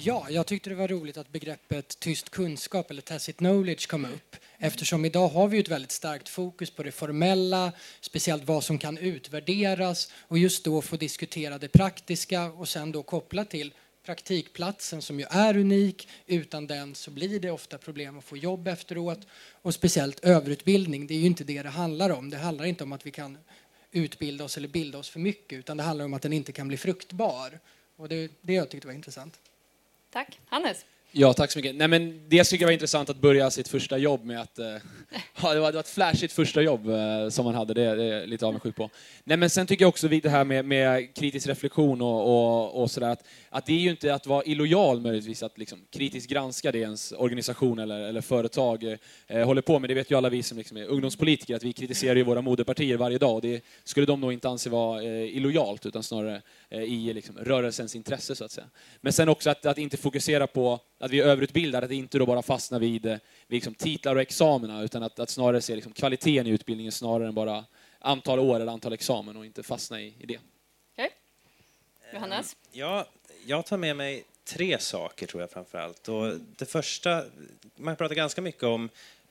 Ja, 0.00 0.26
jag 0.30 0.46
tyckte 0.46 0.70
det 0.70 0.76
var 0.76 0.88
roligt 0.88 1.16
att 1.16 1.32
begreppet 1.32 2.00
tyst 2.00 2.30
kunskap 2.30 2.90
eller 2.90 3.02
tacit 3.02 3.36
knowledge 3.36 3.88
kom 3.88 4.04
upp 4.04 4.36
eftersom 4.58 5.04
idag 5.04 5.28
har 5.28 5.48
vi 5.48 5.58
ett 5.58 5.68
väldigt 5.68 5.92
starkt 5.92 6.28
fokus 6.28 6.70
på 6.70 6.82
det 6.82 6.92
formella, 6.92 7.72
speciellt 8.00 8.44
vad 8.44 8.64
som 8.64 8.78
kan 8.78 8.98
utvärderas 8.98 10.12
och 10.18 10.38
just 10.38 10.64
då 10.64 10.82
få 10.82 10.96
diskutera 10.96 11.58
det 11.58 11.68
praktiska 11.68 12.44
och 12.44 12.68
sen 12.68 12.92
då 12.92 13.02
koppla 13.02 13.44
till 13.44 13.74
praktikplatsen 14.04 15.02
som 15.02 15.20
ju 15.20 15.26
är 15.30 15.56
unik. 15.56 16.08
Utan 16.26 16.66
den 16.66 16.94
så 16.94 17.10
blir 17.10 17.40
det 17.40 17.50
ofta 17.50 17.78
problem 17.78 18.18
att 18.18 18.24
få 18.24 18.36
jobb 18.36 18.68
efteråt 18.68 19.26
och 19.62 19.74
speciellt 19.74 20.24
överutbildning. 20.24 21.06
Det 21.06 21.14
är 21.14 21.18
ju 21.18 21.26
inte 21.26 21.44
det 21.44 21.62
det 21.62 21.68
handlar 21.68 22.10
om. 22.10 22.30
Det 22.30 22.36
handlar 22.36 22.64
inte 22.64 22.84
om 22.84 22.92
att 22.92 23.06
vi 23.06 23.10
kan 23.10 23.38
utbilda 23.90 24.44
oss 24.44 24.56
eller 24.56 24.68
bilda 24.68 24.98
oss 24.98 25.08
för 25.08 25.20
mycket 25.20 25.58
utan 25.58 25.76
det 25.76 25.82
handlar 25.82 26.04
om 26.04 26.14
att 26.14 26.22
den 26.22 26.32
inte 26.32 26.52
kan 26.52 26.68
bli 26.68 26.76
fruktbar. 26.76 27.60
Och 27.96 28.08
det 28.08 28.30
det 28.40 28.52
jag 28.52 28.70
tyckte 28.70 28.86
var 28.86 28.94
intressant. 28.94 29.38
Tack. 30.10 30.38
Hannes? 30.50 30.84
Ja, 31.20 31.32
tack 31.32 31.50
så 31.50 31.58
mycket. 31.58 31.74
Nej, 31.74 31.88
men 31.88 32.20
det 32.28 32.44
tycker 32.44 32.62
jag 32.62 32.68
var 32.68 32.72
intressant 32.72 33.10
att 33.10 33.20
börja 33.20 33.50
sitt 33.50 33.68
första 33.68 33.98
jobb 33.98 34.24
med 34.24 34.40
att... 34.40 34.58
Eh, 34.58 34.66
ja, 35.42 35.54
det, 35.54 35.60
var, 35.60 35.66
det 35.66 35.72
var 35.72 35.80
ett 35.80 35.88
flashigt 35.88 36.32
första 36.32 36.62
jobb 36.62 36.88
eh, 36.88 37.28
som 37.28 37.44
man 37.44 37.54
hade, 37.54 37.74
det, 37.74 37.94
det 37.94 38.04
är 38.04 38.20
jag 38.20 38.28
lite 38.28 38.46
avundsjuk 38.46 38.76
på. 38.76 38.90
Nej, 39.24 39.36
men 39.36 39.50
sen 39.50 39.66
tycker 39.66 39.84
jag 39.84 39.88
också 39.88 40.08
det 40.08 40.28
här 40.28 40.44
med, 40.44 40.64
med 40.64 41.14
kritisk 41.14 41.46
reflektion 41.46 42.00
och, 42.00 42.20
och, 42.20 42.82
och 42.82 42.90
sådär, 42.90 43.08
att, 43.08 43.24
att 43.50 43.66
det 43.66 43.72
är 43.72 43.78
ju 43.78 43.90
inte 43.90 44.14
att 44.14 44.26
vara 44.26 44.44
illojal 44.44 45.00
möjligtvis, 45.00 45.42
att 45.42 45.58
liksom 45.58 45.78
kritiskt 45.90 46.30
granska 46.30 46.72
det 46.72 46.78
ens 46.78 47.12
organisation 47.12 47.78
eller, 47.78 48.00
eller 48.00 48.20
företag 48.20 48.96
eh, 49.26 49.46
håller 49.46 49.62
på 49.62 49.78
med. 49.78 49.90
Det 49.90 49.94
vet 49.94 50.10
ju 50.10 50.16
alla 50.16 50.28
vi 50.28 50.42
som 50.42 50.58
liksom 50.58 50.76
är 50.76 50.84
ungdomspolitiker, 50.84 51.56
att 51.56 51.64
vi 51.64 51.72
kritiserar 51.72 52.16
ju 52.16 52.22
våra 52.22 52.40
moderpartier 52.40 52.96
varje 52.96 53.18
dag 53.18 53.34
och 53.34 53.42
det 53.42 53.64
skulle 53.84 54.06
de 54.06 54.20
nog 54.20 54.32
inte 54.32 54.48
anse 54.48 54.70
vara 54.70 55.02
eh, 55.02 55.36
illojalt, 55.36 55.86
utan 55.86 56.02
snarare 56.02 56.42
eh, 56.70 56.82
i 56.82 57.12
liksom, 57.12 57.36
rörelsens 57.38 57.96
intresse, 57.96 58.36
så 58.36 58.44
att 58.44 58.52
säga. 58.52 58.66
Men 59.00 59.12
sen 59.12 59.28
också 59.28 59.50
att, 59.50 59.66
att 59.66 59.78
inte 59.78 59.96
fokusera 59.96 60.46
på 60.46 60.80
att 60.98 61.10
vi 61.10 61.20
är 61.20 61.24
överutbildade, 61.24 61.86
att 61.86 61.92
inte 61.92 62.18
då 62.18 62.26
bara 62.26 62.42
fastna 62.42 62.78
vid, 62.78 63.06
eh, 63.06 63.12
vid 63.46 63.56
liksom, 63.56 63.74
titlar 63.74 64.16
och 64.16 64.22
examina, 64.22 64.82
utan 64.82 65.02
att, 65.02 65.18
att 65.18 65.30
snarare 65.30 65.60
se 65.60 65.74
liksom, 65.74 65.92
kvaliteten 65.92 66.46
i 66.46 66.50
utbildningen 66.50 66.92
snarare 66.92 67.28
än 67.28 67.34
bara 67.34 67.64
antal 67.98 68.38
år 68.38 68.60
eller 68.60 68.72
antal 68.72 68.92
examen 68.92 69.36
och 69.36 69.46
inte 69.46 69.62
fastna 69.62 70.00
i, 70.00 70.14
i 70.18 70.26
det. 70.26 70.38
Okej. 70.92 71.10
Johannes? 72.12 72.56
Ja, 72.72 73.06
jag 73.46 73.66
tar 73.66 73.76
med 73.76 73.96
mig 73.96 74.24
tre 74.44 74.78
saker 74.78 75.26
tror 75.26 75.42
jag 75.42 75.50
framför 75.50 75.78
allt. 75.78 76.08
Och 76.08 76.32
det 76.56 76.66
första, 76.66 77.24
man 77.76 77.96
pratar 77.96 78.14
ganska 78.14 78.40
mycket 78.40 78.62
om 78.62 78.88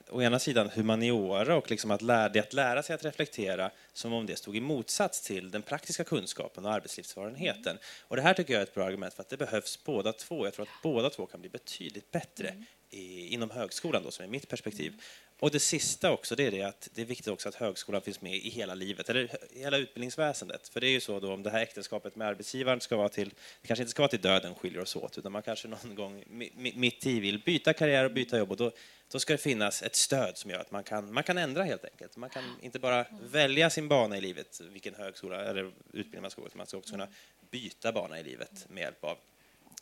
å 0.09 0.21
ena 0.21 0.39
sidan 0.39 0.69
humaniora 0.69 1.55
och 1.55 1.71
liksom 1.71 1.91
att 1.91 2.01
lära, 2.01 2.29
det 2.29 2.39
att 2.39 2.53
lära 2.53 2.83
sig 2.83 2.95
att 2.95 3.05
reflektera 3.05 3.71
som 3.93 4.13
om 4.13 4.25
det 4.25 4.35
stod 4.35 4.55
i 4.55 4.59
motsats 4.59 5.21
till 5.21 5.51
den 5.51 5.61
praktiska 5.61 6.03
kunskapen 6.03 6.65
och 6.65 6.73
arbetslivserfarenheten. 6.73 7.77
Och 8.01 8.15
det 8.15 8.21
här 8.21 8.33
tycker 8.33 8.53
jag 8.53 8.59
är 8.59 8.63
ett 8.63 8.73
bra 8.73 8.85
argument 8.85 9.13
för 9.13 9.21
att 9.21 9.29
det 9.29 9.37
behövs 9.37 9.83
båda 9.83 10.13
två. 10.13 10.45
Jag 10.45 10.53
tror 10.53 10.65
att 10.65 10.81
båda 10.83 11.09
två 11.09 11.25
kan 11.25 11.41
bli 11.41 11.49
betydligt 11.49 12.11
bättre 12.11 12.63
i, 12.89 13.27
inom 13.33 13.49
högskolan 13.49 14.03
då, 14.03 14.11
som 14.11 14.25
är 14.25 14.29
mitt 14.29 14.49
perspektiv. 14.49 15.01
Och 15.39 15.51
det 15.51 15.59
sista 15.59 16.11
också, 16.11 16.35
det 16.35 16.43
är 16.43 16.51
det 16.51 16.63
att 16.63 16.89
det 16.93 17.01
är 17.01 17.05
viktigt 17.05 17.27
också 17.27 17.49
att 17.49 17.55
högskolan 17.55 18.01
finns 18.01 18.21
med 18.21 18.33
i 18.33 18.49
hela 18.49 18.75
livet, 18.75 19.09
eller 19.09 19.29
i 19.53 19.59
hela 19.59 19.77
utbildningsväsendet. 19.77 20.67
För 20.67 20.79
det 20.79 20.87
är 20.87 20.91
ju 20.91 20.99
så 20.99 21.19
då 21.19 21.33
om 21.33 21.43
det 21.43 21.49
här 21.49 21.61
äktenskapet 21.61 22.15
med 22.15 22.27
arbetsgivaren 22.27 22.81
ska 22.81 22.97
vara 22.97 23.09
till, 23.09 23.29
det 23.61 23.67
kanske 23.67 23.83
inte 23.83 23.91
ska 23.91 24.01
vara 24.01 24.09
till 24.09 24.21
döden 24.21 24.55
skiljer 24.55 24.81
oss 24.81 24.95
åt, 24.95 25.17
utan 25.17 25.31
man 25.31 25.41
kanske 25.41 25.67
någon 25.67 25.95
gång 25.95 26.23
mitt 26.55 27.05
i 27.05 27.19
vill 27.19 27.39
byta 27.39 27.73
karriär 27.73 28.05
och 28.05 28.11
byta 28.11 28.37
jobb 28.37 28.51
och 28.51 28.57
då, 28.57 28.71
då 29.11 29.19
ska 29.19 29.33
det 29.33 29.37
finnas 29.37 29.83
ett 29.83 29.95
stöd 29.95 30.37
som 30.37 30.51
gör 30.51 30.59
att 30.59 30.71
man 30.71 30.83
kan, 30.83 31.13
man 31.13 31.23
kan 31.23 31.37
ändra 31.37 31.63
helt 31.63 31.85
enkelt. 31.85 32.17
Man 32.17 32.29
kan 32.29 32.43
inte 32.61 32.79
bara 32.79 33.05
välja 33.31 33.69
sin 33.69 33.87
bana 33.87 34.17
i 34.17 34.21
livet, 34.21 34.61
vilken 34.71 34.95
högskola 34.95 35.45
eller 35.45 35.71
utbildning 35.93 36.21
man 36.21 36.31
ska 36.31 36.41
gå, 36.41 36.47
utan 36.47 36.57
man 36.57 36.67
ska 36.67 36.77
också 36.77 36.91
kunna 36.91 37.07
byta 37.51 37.91
bana 37.91 38.19
i 38.19 38.23
livet 38.23 38.65
med 38.69 38.81
hjälp 38.81 39.03
av 39.03 39.17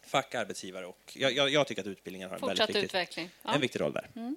fack, 0.06 0.36
arbetsgivare 0.36 0.86
och 0.86 1.14
jag, 1.16 1.32
jag, 1.32 1.50
jag 1.50 1.68
tycker 1.68 1.82
att 1.82 1.88
utbildningen 1.88 2.30
har 2.30 2.36
en 2.36 2.40
Fortsatt 2.40 2.60
väldigt 2.60 2.76
viktig, 2.76 2.86
utveckling. 2.86 3.30
Ja. 3.44 3.54
en 3.54 3.62
viktig 3.62 3.82
roll 3.82 3.94
där. 3.94 4.08
Mm. 4.16 4.36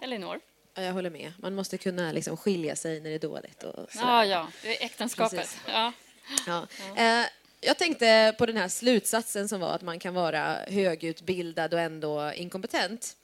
Elinor? 0.00 0.40
Ja, 0.74 0.82
jag 0.82 0.92
håller 0.92 1.10
med. 1.10 1.32
Man 1.38 1.54
måste 1.54 1.78
kunna 1.78 2.12
liksom 2.12 2.36
skilja 2.36 2.76
sig 2.76 3.00
när 3.00 3.10
det 3.10 3.16
är 3.16 3.18
dåligt. 3.18 3.62
Och 3.62 3.92
sådär. 3.92 4.06
Ja, 4.06 4.24
ja, 4.24 4.48
det 4.62 4.82
är 4.82 4.86
äktenskapet. 4.86 5.38
Precis. 5.38 5.60
Ja. 5.66 5.92
Ja. 6.46 6.66
Eh, 6.96 7.26
jag 7.60 7.78
tänkte 7.78 8.34
på 8.38 8.46
den 8.46 8.56
här 8.56 8.68
slutsatsen 8.68 9.48
som 9.48 9.60
var 9.60 9.74
att 9.74 9.82
man 9.82 9.98
kan 9.98 10.14
vara 10.14 10.56
högutbildad 10.68 11.74
och 11.74 11.80
ändå 11.80 12.32
inkompetent. 12.32 13.16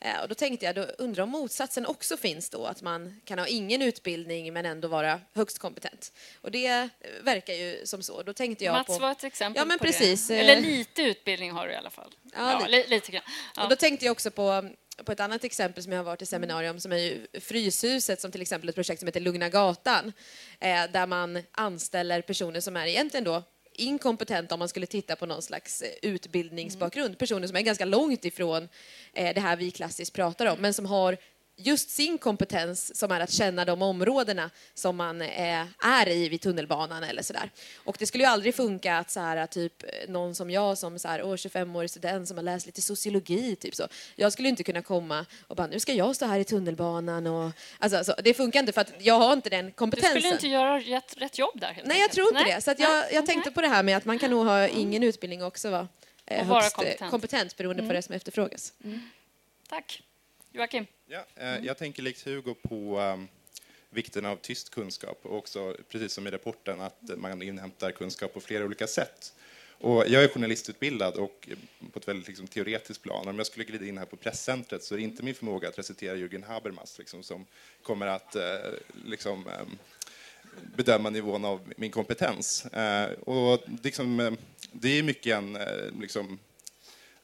Eh, 0.00 0.20
och 0.22 0.28
då 0.28 0.34
tänkte 0.34 0.66
jag, 0.66 0.74
då 0.74 0.82
undrar 0.82 1.22
om 1.22 1.28
motsatsen 1.30 1.86
också 1.86 2.16
finns 2.16 2.50
då, 2.50 2.66
att 2.66 2.82
man 2.82 3.20
kan 3.24 3.38
ha 3.38 3.46
ingen 3.46 3.82
utbildning 3.82 4.52
men 4.52 4.66
ändå 4.66 4.88
vara 4.88 5.20
högst 5.34 5.58
kompetent. 5.58 6.12
Och 6.40 6.50
det 6.50 6.66
eh, 6.66 6.86
verkar 7.22 7.54
ju 7.54 7.86
som 7.86 8.02
så. 8.02 8.22
Då 8.22 8.32
tänkte 8.32 8.64
jag 8.64 8.72
Mats 8.72 8.86
på... 8.86 8.98
var 8.98 9.12
ett 9.12 9.24
exempel 9.24 9.60
ja, 9.60 9.64
men 9.64 9.78
på 9.78 9.84
precis. 9.84 10.28
det. 10.28 10.34
Eh, 10.34 10.40
Eller 10.40 10.60
lite 10.60 11.02
utbildning 11.02 11.50
har 11.52 11.66
du 11.66 11.72
i 11.72 11.76
alla 11.76 11.90
fall. 11.90 12.14
Ja, 12.36 12.60
Ja, 12.60 12.66
li- 12.66 12.76
li 12.76 12.86
lite 12.88 13.12
grann. 13.12 13.22
Ja. 13.56 13.62
Och 13.62 13.70
då 13.70 13.76
tänkte 13.76 14.04
jag 14.06 14.12
också 14.12 14.30
på, 14.30 14.70
på 15.04 15.12
ett 15.12 15.20
annat 15.20 15.44
exempel 15.44 15.82
som 15.82 15.92
jag 15.92 15.98
har 15.98 16.04
varit 16.04 16.22
i 16.22 16.26
seminarium 16.26 16.80
som 16.80 16.92
är 16.92 16.96
ju 16.96 17.26
Fryshuset 17.40 18.20
som 18.20 18.32
till 18.32 18.42
exempel 18.42 18.68
ett 18.68 18.74
projekt 18.74 19.00
som 19.00 19.06
heter 19.06 19.20
Lugna 19.20 19.48
gatan 19.48 20.12
där 20.92 21.06
man 21.06 21.42
anställer 21.52 22.22
personer 22.22 22.60
som 22.60 22.76
är 22.76 22.86
egentligen 22.86 23.24
då 23.24 23.42
inkompetenta 23.72 24.54
om 24.54 24.58
man 24.58 24.68
skulle 24.68 24.86
titta 24.86 25.16
på 25.16 25.26
någon 25.26 25.42
slags 25.42 25.82
eh, 25.82 25.88
utbildningsbakgrund. 26.02 27.18
Personer 27.18 27.46
som 27.46 27.56
är 27.56 27.60
ganska 27.60 27.84
långt 27.84 28.24
ifrån 28.24 28.68
eh, 29.12 29.34
det 29.34 29.40
här 29.40 29.56
vi 29.56 29.70
klassiskt 29.70 30.12
pratar 30.12 30.46
om 30.46 30.58
men 30.60 30.74
som 30.74 30.86
har 30.86 31.16
just 31.62 31.90
sin 31.90 32.18
kompetens 32.18 32.96
som 32.98 33.10
är 33.12 33.20
att 33.20 33.32
känna 33.32 33.64
de 33.64 33.82
områdena 33.82 34.50
som 34.74 34.96
man 34.96 35.22
eh, 35.22 35.66
är 35.86 36.08
i 36.08 36.28
vid 36.28 36.40
tunnelbanan 36.40 37.04
eller 37.04 37.22
sådär. 37.22 37.50
Och 37.76 37.96
det 37.98 38.06
skulle 38.06 38.24
ju 38.24 38.30
aldrig 38.30 38.54
funka 38.54 38.96
att 38.98 39.10
så 39.10 39.20
här, 39.20 39.46
typ 39.46 39.84
någon 40.08 40.34
som 40.34 40.50
jag 40.50 40.78
som 40.78 40.98
så 40.98 41.08
här, 41.08 41.22
åh, 41.22 41.32
25-årig 41.34 41.90
student 41.90 42.28
som 42.28 42.36
har 42.36 42.44
läst 42.44 42.66
lite 42.66 42.82
sociologi, 42.82 43.56
typ 43.56 43.74
så. 43.74 43.88
Jag 44.16 44.32
skulle 44.32 44.48
inte 44.48 44.62
kunna 44.62 44.82
komma 44.82 45.26
och 45.46 45.56
bara, 45.56 45.66
nu 45.66 45.80
ska 45.80 45.92
jag 45.92 46.16
stå 46.16 46.26
här 46.26 46.38
i 46.38 46.44
tunnelbanan 46.44 47.26
och... 47.26 47.50
Alltså, 47.78 48.04
så, 48.04 48.14
det 48.24 48.34
funkar 48.34 48.60
inte 48.60 48.72
för 48.72 48.80
att 48.80 48.92
jag 48.98 49.18
har 49.18 49.32
inte 49.32 49.50
den 49.50 49.66
Du 49.66 49.72
kompetensen. 49.72 50.20
skulle 50.20 50.32
inte 50.34 50.48
göra 50.48 50.78
rätt, 50.80 51.14
rätt 51.16 51.38
jobb 51.38 51.60
där 51.60 51.72
helt 51.72 51.86
Nej, 51.88 52.00
jag 52.00 52.10
tror 52.10 52.28
inte 52.28 52.42
Nej. 52.42 52.54
det. 52.54 52.60
Så 52.60 52.74
jag, 52.78 53.12
jag 53.12 53.26
tänkte 53.26 53.50
på 53.50 53.60
det 53.60 53.68
här 53.68 53.82
med 53.82 53.96
att 53.96 54.04
man 54.04 54.18
kan 54.18 54.30
nog 54.30 54.46
ha 54.46 54.68
ingen 54.68 55.02
utbildning 55.02 55.44
också 55.44 55.70
vara 55.70 55.88
eh, 56.26 56.40
Och 56.40 56.46
vara 56.46 56.64
eh, 56.64 56.70
kompetent. 56.70 57.10
kompetent 57.10 57.56
beroende 57.56 57.82
på 57.82 57.84
Mm. 57.84 57.96
det 57.96 58.02
som 58.02 58.14
efterfrågas. 58.14 58.72
Tack. 59.68 60.02
Joakim? 60.52 60.86
Ja, 61.12 61.24
eh, 61.36 61.64
jag 61.64 61.78
tänker 61.78 62.02
likt 62.02 62.24
Hugo 62.26 62.54
på 62.54 62.98
ehm, 62.98 63.28
vikten 63.90 64.26
av 64.26 64.36
tyst 64.36 64.70
kunskap 64.70 65.18
och 65.22 65.36
också, 65.38 65.76
precis 65.88 66.12
som 66.12 66.26
i 66.26 66.30
rapporten, 66.30 66.80
att 66.80 67.00
man 67.16 67.42
inhämtar 67.42 67.90
kunskap 67.90 68.34
på 68.34 68.40
flera 68.40 68.64
olika 68.64 68.86
sätt. 68.86 69.32
Och 69.78 70.04
jag 70.08 70.24
är 70.24 70.28
journalistutbildad 70.28 71.14
och 71.14 71.48
eh, 71.50 71.88
på 71.92 71.98
ett 71.98 72.08
väldigt 72.08 72.28
liksom, 72.28 72.46
teoretiskt 72.46 73.02
plan. 73.02 73.28
Om 73.28 73.36
jag 73.36 73.46
skulle 73.46 73.64
glida 73.64 73.86
in 73.86 73.98
här 73.98 74.04
på 74.04 74.16
presscentret 74.16 74.84
så 74.84 74.94
är 74.94 74.98
det 74.98 75.04
inte 75.04 75.22
min 75.22 75.34
förmåga 75.34 75.68
att 75.68 75.78
recitera 75.78 76.16
Jürgen 76.16 76.46
Habermas 76.46 76.98
liksom, 76.98 77.22
som 77.22 77.46
kommer 77.82 78.06
att 78.06 78.36
eh, 78.36 78.42
liksom, 79.04 79.48
ehm, 79.48 79.78
bedöma 80.76 81.10
nivån 81.10 81.44
av 81.44 81.72
min 81.76 81.90
kompetens. 81.90 82.66
Eh, 82.66 83.10
och 83.10 83.62
liksom, 83.82 84.20
eh, 84.20 84.32
det 84.72 84.98
är 84.98 85.02
mycket 85.02 85.36
en 85.36 85.56
eh, 85.56 86.00
liksom, 86.00 86.38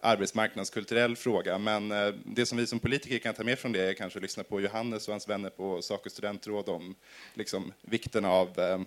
arbetsmarknadskulturell 0.01 1.17
fråga, 1.17 1.59
men 1.59 1.93
eh, 1.93 2.15
det 2.25 2.47
som 2.47 2.59
vi 2.59 2.67
som 2.67 2.79
politiker 2.79 3.19
kan 3.19 3.35
ta 3.35 3.45
med 3.45 3.59
från 3.59 3.73
det 3.73 3.83
är 3.83 3.93
kanske 3.93 4.19
att 4.19 4.23
lyssna 4.23 4.43
på 4.43 4.61
Johannes 4.61 5.09
och 5.09 5.13
hans 5.13 5.29
vänner 5.29 5.51
på 5.51 5.83
Saco 5.83 6.11
studentråd 6.11 6.69
om 6.69 6.95
liksom, 7.35 7.73
vikten 7.83 8.25
av 8.25 8.59
eh, 8.59 8.81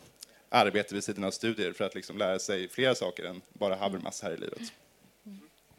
arbete 0.49 0.93
vid 0.95 1.03
sidan 1.03 1.24
av 1.24 1.32
studier 1.32 1.74
för 1.74 1.86
att 1.86 1.95
liksom, 1.95 2.18
lära 2.18 2.39
sig 2.39 2.70
flera 2.70 2.95
saker 2.95 3.24
än 3.24 3.41
bara 3.53 3.76
Habermas 3.76 4.22
här 4.22 4.32
i 4.32 4.38
livet. 4.38 4.74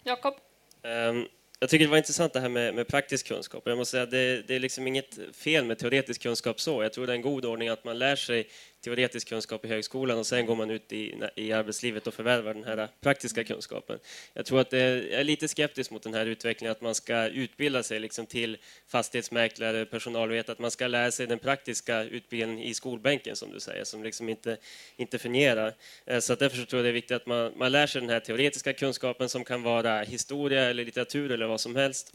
Jakob? 0.05 0.35
Ehm, 0.83 1.24
jag 1.61 1.70
tycker 1.70 1.85
det 1.85 1.91
var 1.91 1.99
intressant 1.99 2.33
det 2.33 2.41
här 2.41 2.49
med, 2.49 2.74
med 2.74 2.89
praktisk 2.89 3.26
kunskap. 3.26 3.62
Jag 3.66 3.78
måste 3.78 3.91
säga 3.91 4.07
det, 4.07 4.43
det 4.43 4.55
är 4.55 4.61
liksom 4.61 4.87
inget 4.87 5.18
fel 5.33 5.64
med 5.64 5.78
teoretisk 5.78 6.22
kunskap 6.22 6.61
så. 6.61 6.83
Jag 6.83 6.93
tror 6.93 7.07
det 7.07 7.12
är 7.12 7.16
en 7.16 7.22
god 7.22 7.45
ordning 7.45 7.68
att 7.68 7.85
man 7.85 7.99
lär 7.99 8.16
sig 8.16 8.49
teoretisk 8.81 9.28
kunskap 9.28 9.64
i 9.64 9.68
högskolan 9.68 10.18
och 10.18 10.26
sen 10.26 10.47
går 10.47 10.57
man 10.57 10.70
ut 10.70 10.93
i, 10.93 11.14
i 11.35 11.53
arbetslivet 11.53 12.07
och 12.07 12.14
förvärvar 12.14 12.55
den 12.55 12.64
här 12.64 12.89
praktiska 13.01 13.45
kunskapen. 13.45 13.99
Jag 14.35 14.47
tror 14.47 14.61
att 14.61 14.70
det 14.70 14.78
är, 14.78 14.97
jag 14.97 15.20
är 15.20 15.24
lite 15.24 15.49
skeptisk 15.49 15.91
mot 15.91 16.03
den 16.03 16.14
här 16.14 16.26
utvecklingen 16.26 16.72
att 16.72 16.81
man 16.81 16.95
ska 16.95 17.26
utbilda 17.26 17.83
sig 17.83 18.01
liksom 18.01 18.26
till 18.26 18.59
fastighetsmäklare, 18.89 19.85
personalvetare, 19.85 20.53
att 20.53 20.59
man 20.59 20.70
ska 20.70 20.87
lära 20.87 21.11
sig 21.11 21.26
den 21.26 21.39
praktiska 21.39 22.03
utbildningen 22.05 22.64
i 22.64 22.74
skolbänken 22.74 23.37
som 23.37 23.51
du 23.51 23.61
säger, 23.61 23.85
som 23.85 24.03
liksom 24.03 24.28
inte, 24.28 24.57
inte 24.97 25.18
fungerar. 25.18 25.74
Eh, 26.07 26.18
så 26.18 26.35
därför 26.35 26.57
så 26.57 26.64
tror 26.64 26.78
jag 26.78 26.85
det 26.85 26.91
är 26.91 26.93
viktigt 26.93 27.16
att 27.16 27.26
man, 27.26 27.53
man 27.57 27.72
lär 27.72 27.87
sig 27.87 28.01
den 28.01 28.11
här 28.11 28.20
teoretiska 28.20 28.72
kunskapen 28.72 29.28
som 29.28 29.45
kan 29.45 29.62
vara 29.62 30.03
historia 30.03 30.62
eller 30.62 30.85
litteratur 30.85 31.31
eller 31.31 31.47
vad 31.47 31.61
som 31.61 31.76
helst. 31.76 32.14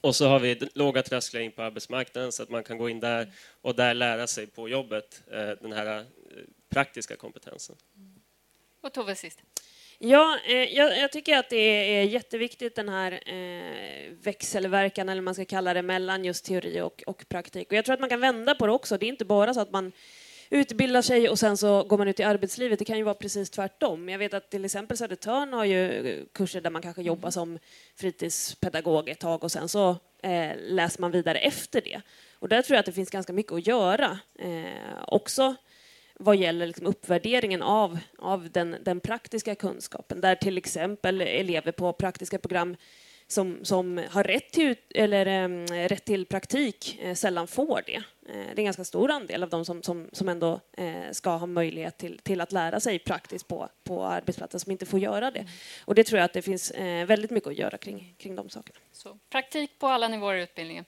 Och 0.00 0.16
så 0.16 0.28
har 0.28 0.40
vi 0.40 0.68
låga 0.74 1.02
trösklar 1.02 1.40
in 1.40 1.52
på 1.52 1.62
arbetsmarknaden 1.62 2.32
så 2.32 2.42
att 2.42 2.48
man 2.48 2.64
kan 2.64 2.78
gå 2.78 2.88
in 2.88 3.00
där 3.00 3.32
och 3.60 3.74
där 3.74 3.94
lära 3.94 4.26
sig 4.26 4.46
på 4.46 4.68
jobbet 4.68 5.22
eh, 5.30 5.48
den 5.48 5.72
här 5.72 5.98
eh, 5.98 6.04
praktiska 6.70 7.16
kompetensen. 7.16 7.76
Och 8.80 8.92
Tove 8.92 9.14
sist. 9.14 9.38
Ja, 9.98 10.38
eh, 10.46 10.56
jag, 10.56 10.98
jag 10.98 11.12
tycker 11.12 11.38
att 11.38 11.50
det 11.50 11.56
är 11.96 12.02
jätteviktigt 12.02 12.76
den 12.76 12.88
här 12.88 13.12
eh, 13.26 14.12
växelverkan, 14.22 15.08
eller 15.08 15.22
man 15.22 15.34
ska 15.34 15.44
kalla 15.44 15.74
det, 15.74 15.82
mellan 15.82 16.24
just 16.24 16.44
teori 16.44 16.80
och, 16.80 17.02
och 17.06 17.28
praktik. 17.28 17.68
Och 17.70 17.76
jag 17.76 17.84
tror 17.84 17.94
att 17.94 18.00
man 18.00 18.08
kan 18.08 18.20
vända 18.20 18.54
på 18.54 18.66
det 18.66 18.72
också. 18.72 18.98
Det 18.98 19.06
är 19.06 19.08
inte 19.08 19.24
bara 19.24 19.54
så 19.54 19.60
att 19.60 19.70
man 19.70 19.92
utbildar 20.50 21.02
sig 21.02 21.28
och 21.28 21.38
sen 21.38 21.56
så 21.56 21.82
går 21.82 21.98
man 21.98 22.08
ut 22.08 22.20
i 22.20 22.22
arbetslivet. 22.22 22.78
Det 22.78 22.84
kan 22.84 22.96
ju 22.96 23.02
vara 23.02 23.14
precis 23.14 23.50
tvärtom. 23.50 24.08
Jag 24.08 24.18
vet 24.18 24.34
att 24.34 24.50
till 24.50 24.64
exempel 24.64 24.96
Södertörn 24.96 25.52
har 25.52 25.64
ju 25.64 26.08
eh, 26.08 26.24
kurser 26.32 26.60
där 26.60 26.70
man 26.70 26.82
kanske 26.82 27.02
jobbar 27.02 27.30
som 27.30 27.58
fritidspedagog 27.96 29.08
ett 29.08 29.20
tag 29.20 29.44
och 29.44 29.52
sen 29.52 29.68
så 29.68 29.90
eh, 30.22 30.50
läser 30.56 31.00
man 31.00 31.10
vidare 31.10 31.38
efter 31.38 31.80
det. 31.80 32.00
Och 32.32 32.48
där 32.48 32.62
tror 32.62 32.74
jag 32.74 32.80
att 32.80 32.86
det 32.86 32.92
finns 32.92 33.10
ganska 33.10 33.32
mycket 33.32 33.52
att 33.52 33.66
göra. 33.66 34.18
Eh, 34.38 35.04
också 35.06 35.54
vad 36.20 36.36
gäller 36.36 36.66
liksom 36.66 36.86
uppvärderingen 36.86 37.62
av, 37.62 37.98
av 38.18 38.50
den, 38.50 38.76
den 38.82 39.00
praktiska 39.00 39.54
kunskapen. 39.54 40.20
Där 40.20 40.34
till 40.34 40.58
exempel 40.58 41.20
elever 41.20 41.72
på 41.72 41.92
praktiska 41.92 42.38
program 42.38 42.76
som, 43.26 43.58
som 43.62 44.04
har 44.10 44.24
rätt 44.24 44.52
till, 44.52 44.76
eller, 44.94 45.26
em, 45.26 45.66
rätt 45.66 46.04
till 46.04 46.26
praktik 46.26 46.98
eh, 47.02 47.14
sällan 47.14 47.46
får 47.46 47.82
det. 47.86 48.02
Eh, 48.28 48.34
det 48.34 48.40
är 48.40 48.58
en 48.58 48.64
ganska 48.64 48.84
stor 48.84 49.10
andel 49.10 49.42
av 49.42 49.48
de 49.48 49.64
som, 49.64 49.82
som, 49.82 50.08
som 50.12 50.28
ändå 50.28 50.60
eh, 50.72 51.10
ska 51.12 51.30
ha 51.30 51.46
möjlighet 51.46 51.98
till, 51.98 52.18
till 52.18 52.40
att 52.40 52.52
lära 52.52 52.80
sig 52.80 52.98
praktiskt 52.98 53.48
på, 53.48 53.68
på 53.84 54.04
arbetsplatsen 54.04 54.60
som 54.60 54.72
inte 54.72 54.86
får 54.86 55.00
göra 55.00 55.30
det. 55.30 55.46
Och 55.84 55.94
det 55.94 56.04
tror 56.04 56.18
jag 56.18 56.24
att 56.24 56.32
det 56.32 56.42
finns 56.42 56.70
eh, 56.70 57.06
väldigt 57.06 57.30
mycket 57.30 57.48
att 57.48 57.58
göra 57.58 57.78
kring, 57.78 58.14
kring 58.18 58.34
de 58.34 58.48
sakerna. 58.48 58.78
Så, 58.92 59.18
praktik 59.30 59.78
på 59.78 59.86
alla 59.86 60.08
nivåer 60.08 60.34
i 60.34 60.42
utbildningen. 60.42 60.84